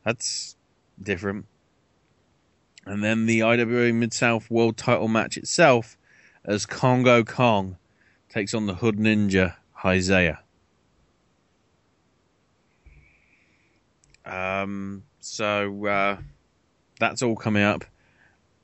[0.06, 0.56] That's
[1.04, 1.46] different.
[2.86, 5.98] And then the IWA Mid South World Title match itself,
[6.46, 7.76] as Congo Kong
[8.32, 10.40] takes on the Hood Ninja Isaiah.
[14.26, 16.18] Um, so uh,
[17.00, 17.84] that's all coming up.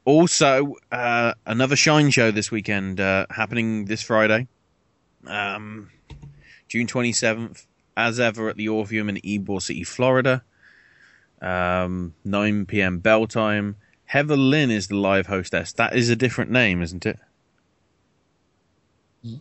[0.06, 4.48] Also, uh, another Shine show this weekend uh, happening this Friday,
[5.26, 5.90] um,
[6.70, 7.66] June 27th,
[7.98, 10.44] as ever at the Orpheum in Ybor City, Florida.
[11.42, 13.00] Um, 9 p.m.
[13.00, 13.76] bell time.
[14.06, 15.74] Heather Lynn is the live hostess.
[15.74, 17.20] That is a different name, isn't it?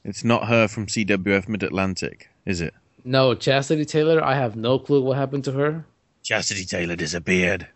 [0.05, 2.74] It's not her from CWF Mid Atlantic, is it?
[3.05, 4.22] No, Chastity Taylor.
[4.22, 5.84] I have no clue what happened to her.
[6.22, 7.68] Chastity Taylor disappeared.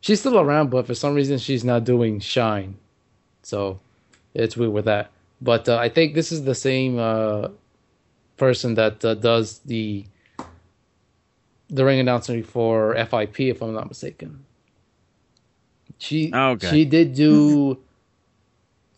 [0.00, 2.76] She's still around, but for some reason she's not doing Shine.
[3.42, 3.78] So
[4.34, 5.10] it's weird with that.
[5.40, 7.48] But uh, I think this is the same uh,
[8.36, 10.04] person that uh, does the
[11.70, 14.44] the ring announcer for FIP, if I'm not mistaken.
[15.98, 16.68] She Okay.
[16.68, 17.78] she did do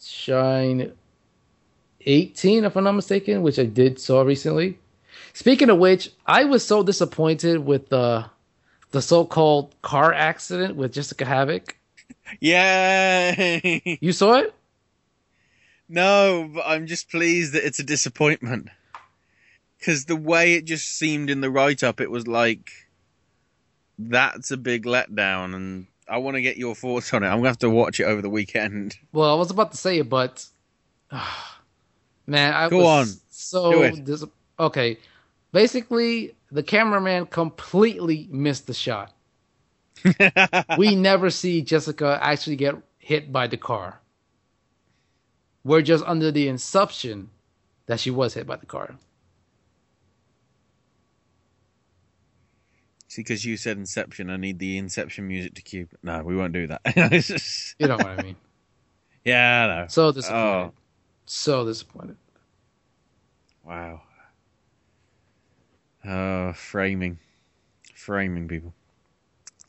[0.02, 0.92] Shine
[2.07, 4.78] 18, if I'm not mistaken, which I did saw recently.
[5.33, 8.26] Speaking of which, I was so disappointed with the
[8.92, 11.76] the so-called car accident with Jessica Havoc.
[12.41, 13.58] Yeah,
[14.00, 14.55] You saw it?
[15.89, 18.68] No, but I'm just pleased that it's a disappointment.
[19.78, 22.70] Because the way it just seemed in the write up, it was like,
[23.99, 27.26] that's a big letdown, and I want to get your thoughts on it.
[27.26, 28.97] I'm going to have to watch it over the weekend.
[29.12, 30.47] Well, I was about to say it, but
[32.27, 33.20] man, I Go was on.
[33.31, 34.25] So this
[34.59, 34.99] okay.
[35.53, 39.12] Basically, the cameraman completely missed the shot.
[40.78, 44.01] we never see Jessica actually get hit by the car.
[45.62, 47.31] We're just under the assumption
[47.86, 48.97] that she was hit by the car.
[53.09, 55.86] See, because you said Inception, I need the Inception music to cue.
[56.03, 56.83] No, we won't do that.
[57.78, 58.36] You know what I mean?
[59.25, 59.86] Yeah, I know.
[59.89, 60.43] So disappointed.
[60.44, 60.73] Oh,
[61.27, 62.17] So disappointed.
[63.65, 64.03] wow.
[66.07, 67.19] Uh, framing,
[67.94, 68.75] framing people.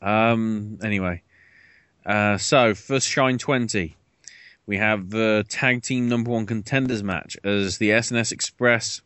[0.02, 0.78] Um.
[0.82, 1.22] Anyway,
[2.04, 3.96] uh, so for Shine Twenty,
[4.66, 9.00] we have the tag team number one contenders match as the SNS Express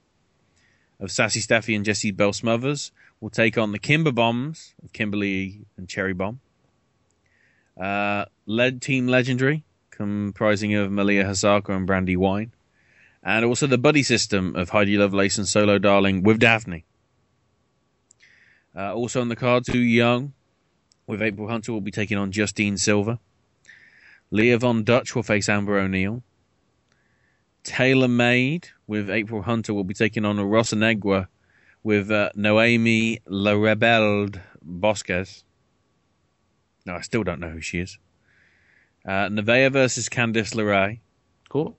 [0.99, 5.61] of Sassy Stephie and Jessie Belle Smothers will take on the Kimber Bombs of Kimberly
[5.77, 6.41] and Cherry Bomb.
[7.81, 9.65] Uh, led Team Legendary,
[10.01, 12.53] comprising of Malia Hosaka and Brandi Wine.
[13.23, 16.87] And also the Buddy System of Heidi Lovelace and Solo Darling with Daphne.
[18.75, 20.33] Uh, also on the card, Too Young
[21.07, 23.19] with April Hunter will be taking on Justine Silver.
[24.31, 26.23] Leah Von Dutch will face Amber O'Neal.
[27.63, 31.27] Taylor Made with April Hunter will be taking on Rosa Negua
[31.83, 35.45] with uh, Noemi La Rebelde Bosquez.
[36.87, 37.99] No, I still don't know who she is.
[39.05, 41.01] Uh, Nevaeh versus Candice LeRae.
[41.49, 41.77] Cool.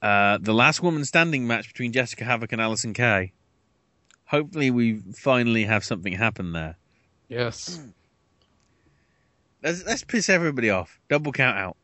[0.00, 3.32] Uh, the last woman standing match between Jessica Havoc and Allysin Kay.
[4.26, 6.76] Hopefully, we finally have something happen there.
[7.28, 7.80] Yes.
[9.62, 10.98] Let's let's piss everybody off.
[11.08, 11.76] Double count out.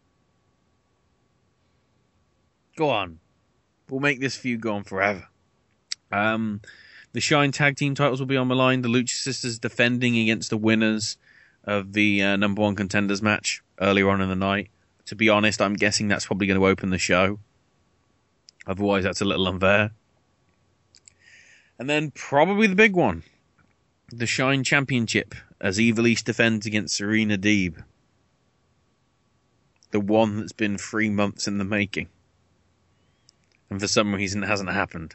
[2.76, 3.20] Go on.
[3.88, 5.28] We'll make this feud go on forever.
[6.10, 6.60] Um,
[7.12, 8.82] the Shine Tag Team titles will be on the line.
[8.82, 11.16] The Lucha Sisters defending against the winners
[11.64, 14.70] of the uh, number one contenders match earlier on in the night.
[15.06, 17.38] To be honest, I'm guessing that's probably going to open the show.
[18.66, 19.92] Otherwise, that's a little unfair.
[21.78, 23.22] And then probably the big one,
[24.10, 27.82] the Shine Championship, as Ivelisse defends against Serena Deeb.
[29.90, 32.08] The one that's been three months in the making.
[33.70, 35.14] And for some reason it hasn't happened.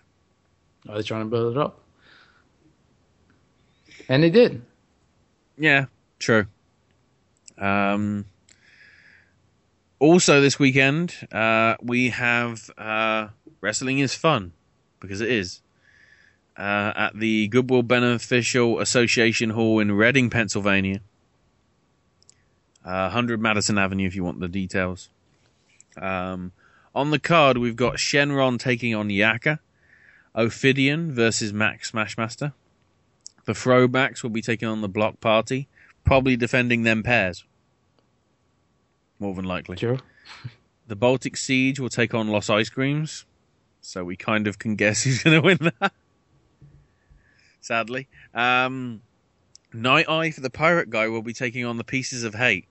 [0.90, 1.80] Are they trying to build it up?
[4.10, 4.64] And they did.
[5.58, 5.86] Yeah,
[6.20, 6.48] true.
[7.58, 8.26] Um,
[10.04, 13.30] also, this weekend, uh, we have uh,
[13.62, 14.52] Wrestling is Fun,
[15.00, 15.62] because it is,
[16.58, 21.00] uh, at the Goodwill Beneficial Association Hall in Reading, Pennsylvania.
[22.84, 25.08] Uh, 100 Madison Avenue, if you want the details.
[25.96, 26.52] Um,
[26.94, 29.60] on the card, we've got Shynron taking on Jaka,
[30.36, 32.52] Ophidian versus Max Smashmaster.
[33.46, 35.70] The Throwbacks will be taking on the Block Party,
[36.04, 37.46] probably defending them pairs.
[39.20, 39.78] More than likely.
[39.78, 40.00] Sure.
[40.86, 43.26] The Baltic Siege will take on Los Ice Creams,
[43.80, 45.94] so we kind of can guess who's going to win that.
[47.62, 48.10] Sadly.
[48.34, 49.02] Um,
[49.72, 52.66] Night Eye for the Pirate Guy will be taking on the Pieces of Hate.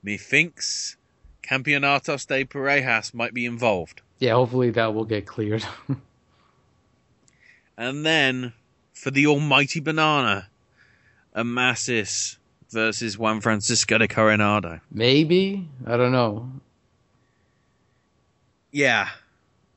[0.00, 0.96] Methinks
[1.42, 4.02] Campeonatos de Parejas might be involved.
[4.20, 5.64] Yeah, hopefully that will get cleared.
[7.76, 8.52] And then
[8.92, 10.48] for the Almighty Banana,
[11.34, 12.36] Amasis
[12.74, 14.80] versus Juan Francisco de Coronado.
[14.90, 15.66] Maybe.
[15.86, 16.50] I don't know.
[18.70, 19.08] Yeah.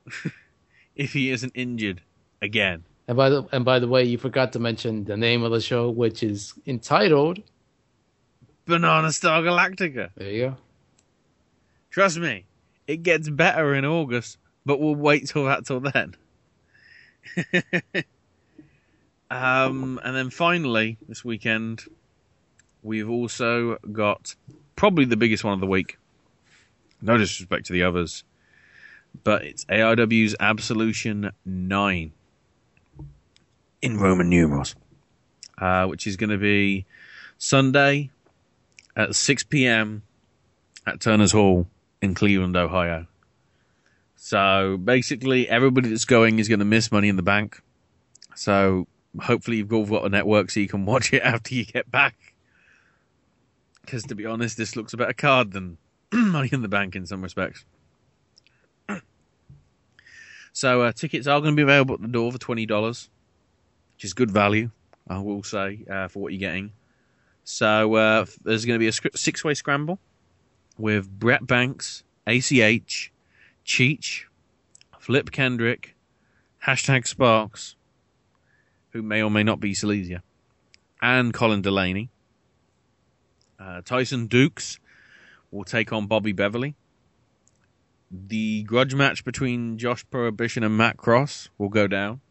[0.95, 2.01] if he isn't injured
[2.42, 2.84] again.
[3.08, 5.61] And by the and by the way, you forgot to mention the name of the
[5.61, 7.42] show, which is entitled
[8.66, 10.09] Banana Star Galactica.
[10.16, 10.58] There you go.
[11.90, 12.45] Trust me,
[12.85, 16.16] it gets better in August, but we'll wait till that till then.
[19.32, 21.85] um, and then finally, this weekend,
[22.84, 24.36] we've also got
[24.76, 25.98] probably the biggest one of the week.
[27.02, 28.24] No disrespect to the others,
[29.24, 32.12] but it's AIW's Absolution 9
[33.82, 34.76] in Roman numerals,
[35.58, 36.86] uh, which is going to be
[37.38, 38.10] Sunday
[38.96, 40.02] at 6 p.m.
[40.86, 41.68] at Turner's Hall
[42.02, 43.06] in Cleveland, Ohio.
[44.16, 47.62] So basically, everybody that's going is going to miss Money in the Bank.
[48.36, 48.88] So
[49.22, 52.34] hopefully, you've all got a network so you can watch it after you get back.
[53.88, 55.77] Because to be honest, this looks a better card than
[56.11, 57.66] Money in the Bank in some respects.
[60.51, 63.09] So uh, tickets are going to be available at the door for twenty dollars,
[63.93, 64.72] which is good value,
[65.07, 66.72] I will say, uh, for what you're getting.
[67.43, 69.99] So uh, there's going to be a six-way scramble
[70.75, 73.11] with Brett Banks, ACH,
[73.64, 74.24] Cheech,
[74.98, 75.95] Flip Kendrick,
[76.66, 77.75] hashtag Sparks,
[78.93, 80.22] who may or may not be Seleziya,
[81.03, 82.09] and Colin Delaney.
[83.60, 84.80] Uh, Tyson Dukes
[85.52, 86.76] will take on Bobby Beverly.
[88.10, 92.22] the grudge match between Josh Prohibition and Matt Cross will go down.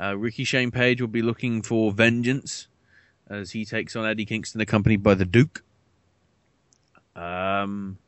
[0.00, 2.68] Uh, Ricky Shane Page will be looking for vengeance
[3.28, 5.62] as he takes on Eddie Kingston, accompanied by the Duke.
[7.14, 7.98] Um,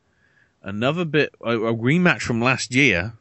[0.61, 3.13] another bit, a, a rematch from last year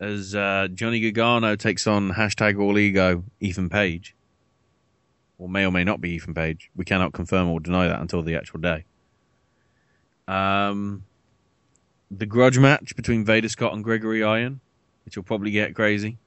[0.00, 4.16] as uh, Johnny Gargano takes on hashtag All Ego Ethan Page.
[5.42, 6.70] Or may or may not be Ethan Page.
[6.76, 8.84] We cannot confirm or deny that until the actual day.
[10.28, 11.02] Um,
[12.12, 14.60] the grudge match between Veda Scott and Gregory Iron,
[15.04, 16.18] which will probably get crazy.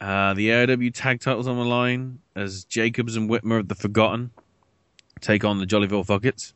[0.00, 4.30] Uh, the AIW tag titles on the line as Jacobs and Whitmer of the Forgotten
[5.20, 6.52] take on the Jollyville Fuckets.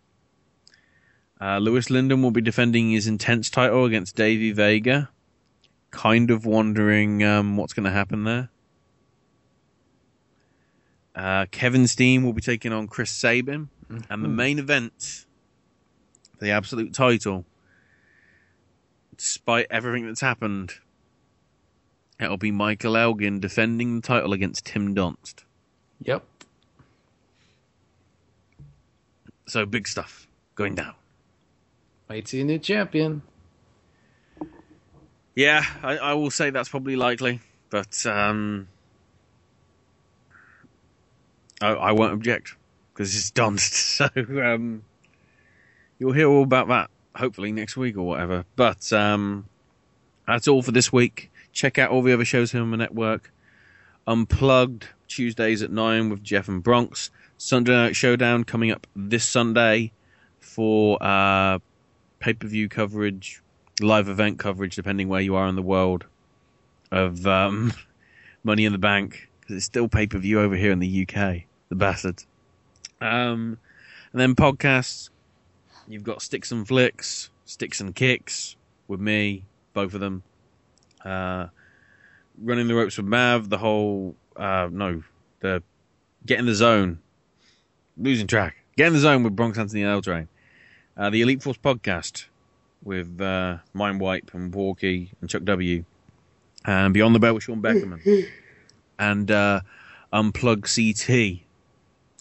[1.41, 5.11] Uh, Louis Lyndon will be defending his intense title against Davey Vega.
[5.91, 8.51] Kind of wondering um, what's going to happen there.
[11.21, 13.69] Uh, Kevin Steen will be taking on Chris Sabin.
[14.09, 15.27] And the main event,
[16.39, 17.45] the absolute title,
[19.19, 20.73] despite everything that's happened,
[22.19, 25.45] it'll be Michael Elgin defending the title against Tim Donst.
[26.05, 26.25] Yep.
[29.47, 30.95] So big stuff going down.
[32.09, 33.21] Might see a new champion.
[35.35, 38.69] Yeah, I, I will say that's probably likely, but um,
[41.61, 42.57] I, I won't object
[42.93, 43.99] because it's Donst.
[44.01, 44.83] So um,
[45.99, 48.45] you'll hear all about that hopefully next week or whatever.
[48.57, 49.47] But um,
[50.27, 51.31] that's all for this week.
[51.53, 53.33] Check out all the other shows here on the network.
[54.07, 57.11] Unplugged Tuesdays at nine with Jeff and Bronx.
[57.37, 59.93] Sunday Night Showdown coming up this Sunday
[60.39, 61.59] for uh,
[62.19, 63.43] pay per view coverage,
[63.81, 66.05] live event coverage, depending where you are in the world
[66.91, 67.73] of um,
[68.45, 71.50] Money in the Bank because it's still pay per view over here in the UK.
[71.71, 72.27] The bastards.
[73.01, 73.59] Um,
[74.13, 75.09] and then podcasts.
[75.89, 80.23] You've got Sticks and Flicks, Sticks and Kicks with me, both of them.
[81.05, 81.47] Uh,
[82.41, 85.03] running the ropes with Mav, the whole uh, no,
[85.41, 85.63] the
[86.27, 86.99] get in the zone,
[87.97, 88.57] losing track.
[88.77, 90.29] Get in the zone with Bronx Anthony and L Train.
[90.97, 92.27] Uh, the Elite Force podcast
[92.83, 95.85] with uh, Mind Wipe and Porky and Chuck W.
[96.65, 98.29] And Beyond the Bell with Sean Beckerman.
[98.99, 99.61] and uh,
[100.13, 101.43] Unplug CT.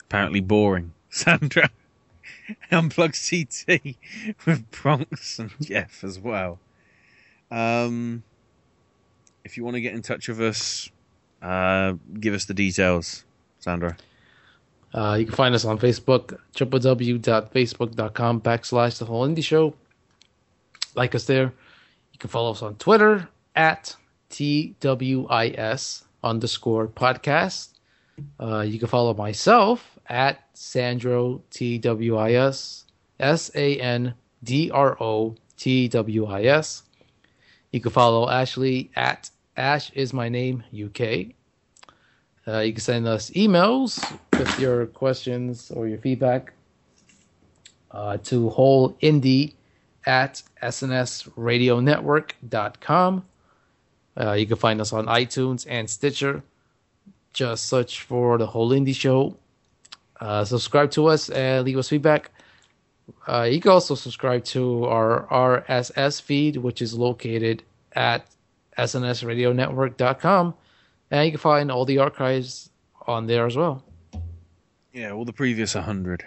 [0.09, 0.91] Apparently boring.
[1.11, 1.67] Sandro.
[2.71, 3.95] Unplug CT
[4.47, 6.57] with Bronx and Jeff as well.
[7.51, 8.23] Um,
[9.43, 10.89] if you want to get in touch with us,
[11.43, 13.23] uh, give us the details,
[13.59, 13.93] Sandro.
[14.95, 19.75] Uh, you can find us on Facebook, www.facebook.com backslash the whole indie show.
[20.95, 21.53] Like us there.
[22.13, 23.95] You can follow us on Twitter at
[24.31, 27.73] TWIS underscore podcast.
[28.39, 32.85] Uh, you can follow myself at Sandro TWIS,
[33.19, 34.13] S A N
[34.43, 36.83] D R O T W I S.
[37.71, 41.35] You can follow Ashley at Ash is my name UK.
[42.47, 43.99] Uh, you can send us emails
[44.37, 46.53] with your questions or your feedback
[47.91, 49.53] uh, to whole indie
[50.05, 53.25] at snsradionetwork.com.
[54.19, 56.43] Uh, you can find us on iTunes and Stitcher.
[57.33, 59.37] Just search for the whole indie show.
[60.19, 62.31] Uh, subscribe to us and leave us feedback.
[63.27, 68.25] Uh, you can also subscribe to our RSS feed, which is located at
[68.77, 70.53] snsradionetwork.com.
[71.11, 72.69] And you can find all the archives
[73.07, 73.83] on there as well.
[74.93, 76.23] Yeah, all the previous 100.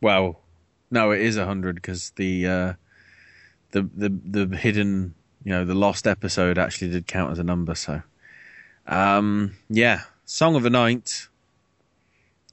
[0.00, 0.40] Well,
[0.90, 2.72] no, it is 100 because the, uh,
[3.70, 7.74] the, the, the hidden, you know, the lost episode actually did count as a number.
[7.74, 8.02] So,
[8.86, 11.28] um, yeah, Song of the Night.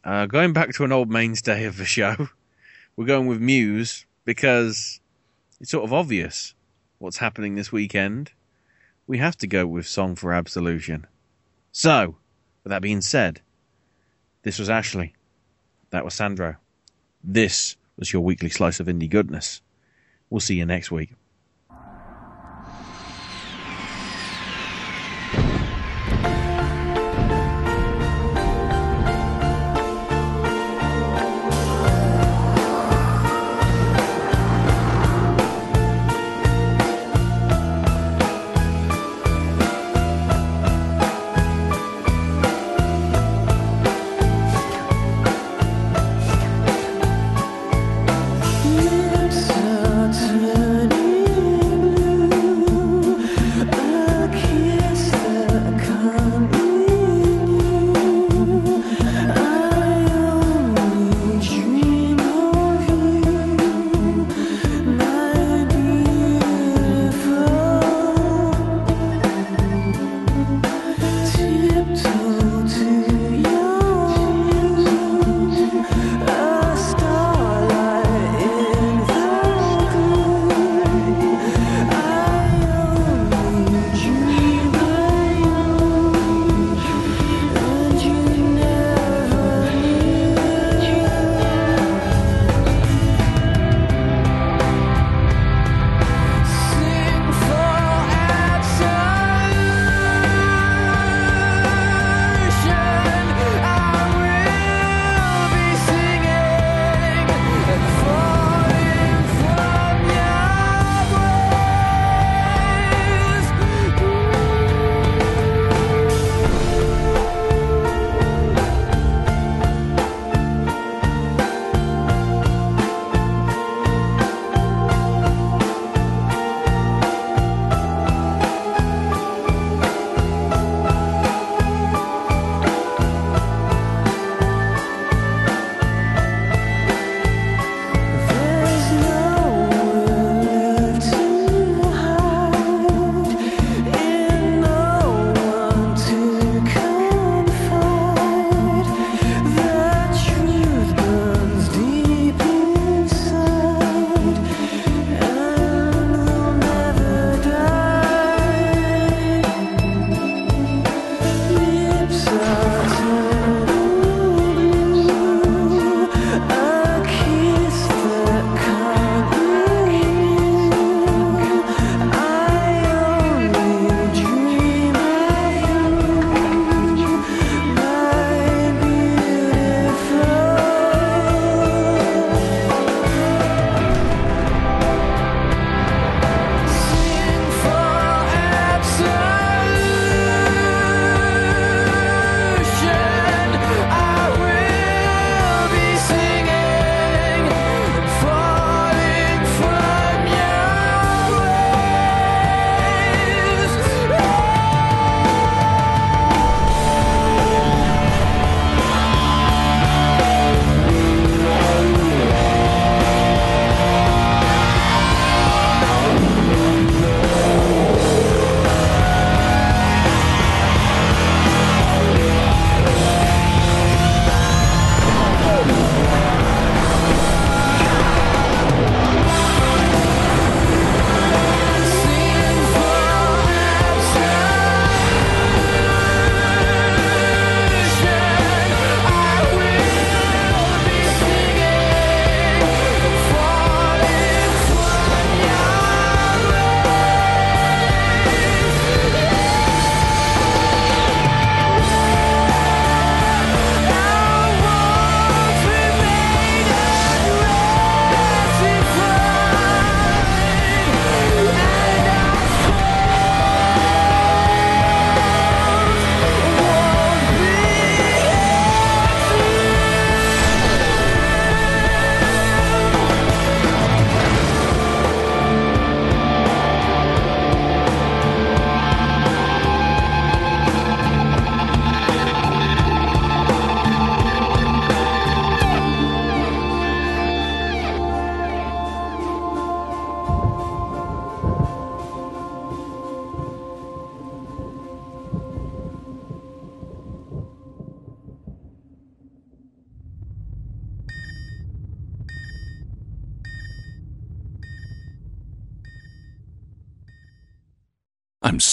[0.03, 2.29] Uh, going back to an old mainstay of the show,
[2.95, 5.01] we're going with Muse because
[5.59, 6.53] it's sort of obvious
[6.99, 8.31] what's happening this weekend.
[9.07, 11.05] We have to go with Song for Absolution.
[11.71, 12.15] So,
[12.63, 13.41] with that being said,
[14.43, 15.15] this was Ashley.
[15.89, 16.55] That was Sandro.
[17.23, 19.61] This was your weekly slice of indie goodness.
[20.29, 21.11] We'll see you next week.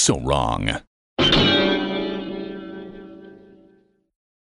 [0.07, 0.85] So wrong.